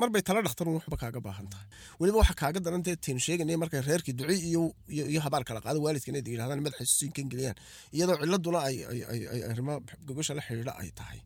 Marbay 0.00 0.22
tala 0.26 0.40
dhakhtar 0.46 0.66
un 0.70 0.74
waxba 0.78 0.96
kaaga 1.02 1.20
baahan 1.26 1.46
tahay. 1.52 1.66
Weliba 2.00 2.18
waxa 2.22 2.34
kaaga 2.42 2.58
daran 2.66 2.82
dee 2.86 2.96
tiin 3.04 3.18
sheeganaya 3.26 3.58
markay 3.62 3.80
reerkii 3.88 4.14
duci 4.18 4.36
iyo, 4.50 4.62
iyo, 4.94 5.20
habaar 5.26 5.42
kala 5.48 5.60
qaado 5.64 5.78
waalidka 5.84 6.08
inay 6.12 6.22
yidhahdaan 6.34 6.60
madaxa 6.66 6.84
siinkan 6.98 7.26
geliyaan. 7.32 7.56
Iyadoo 7.96 8.16
ciladuna 8.22 8.58
ay 8.68 8.76
ay 9.32 9.40
arrimo 9.50 9.74
gogosha 10.06 10.32
la 10.38 10.42
xidhiidha 10.46 10.72
ay 10.82 10.90
tahay. 10.98 11.20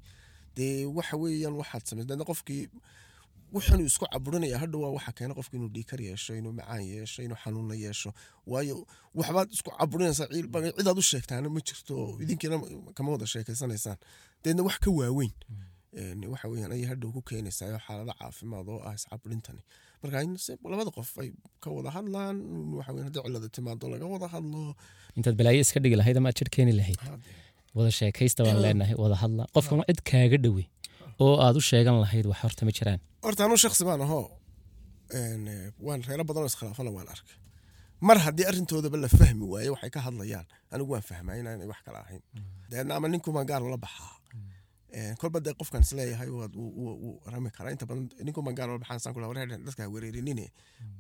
Dee 0.57 0.85
waxa 0.99 1.15
weeyaan 1.23 1.55
waxaad 1.61 1.83
samaysay 1.89 2.09
deedna 2.11 2.25
qofkii 2.31 2.63
wuxuunu 3.55 3.85
isku 3.91 4.07
caburinaya 4.13 4.59
hadhow 4.63 4.81
waa 4.85 4.93
waxa 4.97 5.13
keena 5.19 5.35
qofka 5.39 5.55
inuu 5.59 5.71
dhiikar 5.77 6.01
yeesho 6.09 6.33
inuu 6.41 6.53
macaan 6.59 6.83
yeesho 6.93 7.19
inuu 7.27 7.39
xanuuna 7.43 7.75
yeesho. 7.85 8.11
Waayo 8.53 8.77
waxbaad 9.19 9.49
isku 9.57 9.71
caburinaysaa 9.79 10.27
cidaad 10.79 10.99
u 10.99 11.03
sheegtaana 11.11 11.49
ma 11.55 11.61
jirto. 11.69 11.93
Oo 12.03 12.19
idinkiina 12.23 12.57
kama 12.97 13.09
wada 13.15 13.27
sheekeysanaysaan 13.33 13.99
deedna 14.45 14.63
wax 14.69 14.77
ka 14.85 14.91
waaweyn. 14.99 15.33
Een, 16.01 16.21
waxa 16.33 16.47
weeyaan 16.53 16.73
ayay 16.77 16.87
hadhow 16.93 17.11
ku 17.17 17.21
keenaysaa 17.31 17.69
oo 17.75 17.81
xaalado 17.87 18.13
caafimaad 18.21 18.67
oo 18.75 18.81
ah 18.89 18.95
iscaburintani 18.99 19.63
marka 20.03 20.17
labada 20.73 20.91
qof 20.97 21.11
ay 21.23 21.29
ka 21.63 21.69
wada 21.77 21.91
hadlaan 21.97 22.37
waxa 22.79 22.93
weeyaan 22.93 23.09
haddii 23.09 23.23
cilada 23.27 23.49
timaado 23.57 23.87
laga 23.93 24.07
wada 24.15 24.29
hadlo. 24.35 24.63
Intaad 25.17 25.37
balaayo 25.41 25.61
iska 25.65 25.81
dhigi 25.83 25.97
lahayd 26.01 26.17
ama 26.21 26.29
aad 26.31 26.37
jir 26.41 26.51
keeni 26.57 26.73
lahayd. 26.81 27.01
Wada 27.77 27.91
sheekaysta 27.99 28.41
baan 28.47 28.61
leenahay 28.65 28.97
wada 29.05 29.17
hadla. 29.23 29.43
Qofkan 29.57 29.81
cid 29.89 30.01
kaaga 30.11 30.37
dhowe 30.45 30.65
oo 31.25 31.35
aad 31.45 31.57
u 31.61 31.63
sheegan 31.71 31.97
lahayd 32.05 32.27
wax 32.31 32.41
horta 32.45 32.63
ma 32.67 32.73
jiraan. 32.79 33.01
Horta 33.27 33.45
anuu 33.47 33.59
shaksi 33.65 33.85
baan 33.89 34.01
ahoo 34.07 34.25
waan 35.87 36.01
reero 36.09 36.25
badan 36.29 36.43
oo 36.43 36.51
iskhilaafana 36.53 36.91
waan 36.97 37.09
arkay. 37.15 37.37
Mar 38.01 38.19
haddii 38.27 38.47
arrintoodaba 38.51 38.97
la 39.05 39.09
fahmi 39.09 39.45
waayo 39.53 39.71
waxay 39.75 39.91
ka 39.91 40.01
hadlayaan 40.07 40.47
anigu 40.73 40.91
waan 40.95 41.03
fahmaa 41.11 41.35
inaanay 41.41 41.67
wax 41.73 41.81
kala 41.87 41.99
ahayn. 42.05 42.23
Deedna 42.71 42.95
ama 42.97 43.09
ninkumaa 43.09 43.45
gaar 43.51 43.63
la 43.75 43.77
baxaa. 43.85 44.15
Kolba 45.21 45.41
dee 45.45 45.55
qofkan 45.61 45.83
is 45.87 45.93
leeyahay 45.99 46.29
wuu- 46.29 47.21
rami 47.33 47.51
karaa. 47.57 47.73
Inta 47.75 47.87
badan 47.91 48.05
ninkumaa 48.27 48.55
gaar 48.59 48.69
la 48.75 48.79
baxaan 48.83 49.01
saan 49.03 49.15
kula 49.15 49.27
wareer 49.31 49.49
dadka 49.67 49.83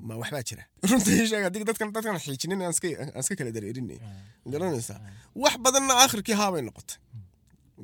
ma 0.06 0.14
waxbaa 0.22 0.42
jira. 0.48 0.62
Runta 0.90 1.10
ii 1.10 1.26
sheeg 1.30 1.44
haddii 1.46 1.64
dadkan 1.70 1.92
dadkan 1.96 2.18
xiijinin 2.24 2.62
aan 2.62 2.74
iska 3.22 3.34
kala 3.38 3.50
dareerinne 3.56 3.96
garanaysaa. 4.52 5.00
wax 5.42 5.54
badanna 5.64 5.92
aakhirkii 6.02 6.36
haabay 6.40 6.62
noqotay 6.68 6.96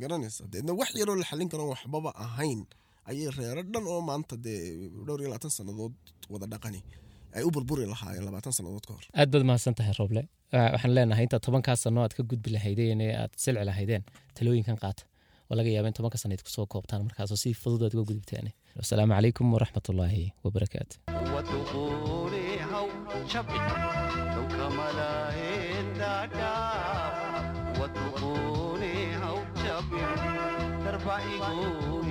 garanaysaa 0.03 0.47
deedna 0.53 0.73
wax 0.81 0.91
yaroo 1.01 1.17
la 1.21 1.27
xalin 1.31 1.49
karo 1.53 1.65
waxbaba 1.73 2.11
ahayn. 2.27 2.61
Ayay 3.11 3.29
reero 3.39 3.63
dhan 3.73 3.85
oo 3.93 4.01
maanta 4.09 4.35
dee 4.45 4.61
dhowr 5.07 5.21
iyo 5.21 5.29
labaatan 5.33 5.53
sannadood 5.59 5.95
wada 6.33 6.47
dhaqani. 6.53 6.81
Ay 7.37 7.43
u 7.47 7.51
burburi 7.55 7.85
lahaayeen 7.93 8.25
labaatan 8.29 8.53
sannadood 8.59 8.85
ka 8.89 8.93
hor. 8.97 9.05
Aad 9.21 9.29
baad 9.33 9.45
mahadsan 9.49 9.75
tahay 9.79 9.95
roble. 10.01 10.23
Wa- 10.55 10.71
waxaan 10.75 10.93
leenahay 10.97 11.25
intaad 11.27 11.43
tobankaa 11.47 11.77
sano 11.85 12.01
aad 12.05 12.15
ka 12.19 12.23
gudbi 12.31 12.51
lahaydeen 12.57 13.01
ee 13.07 13.13
aad 13.23 13.33
silci 13.43 13.65
lahaydeen 13.71 14.03
talooyinkan 14.37 14.79
qaata 14.85 15.03
oo 15.51 15.55
laga 15.59 15.71
yaaba 15.77 15.89
in 15.91 15.97
tobanka 15.99 16.19
sano 16.23 16.33
aad 16.35 16.43
ku 16.47 16.51
soo 16.57 16.67
koobtaan. 16.73 17.03
Markaasoo 17.09 17.39
si 17.45 17.51
fudud 17.63 17.83
aad 17.87 17.95
uga 17.97 18.05
gudubtaan 18.11 18.47
wasalaamu 18.81 19.13
calaykum 19.17 19.47
waraxmatullaahi 19.55 20.25
wabarakaatu 20.45 20.95
pi 31.07 31.29
go 31.41 32.04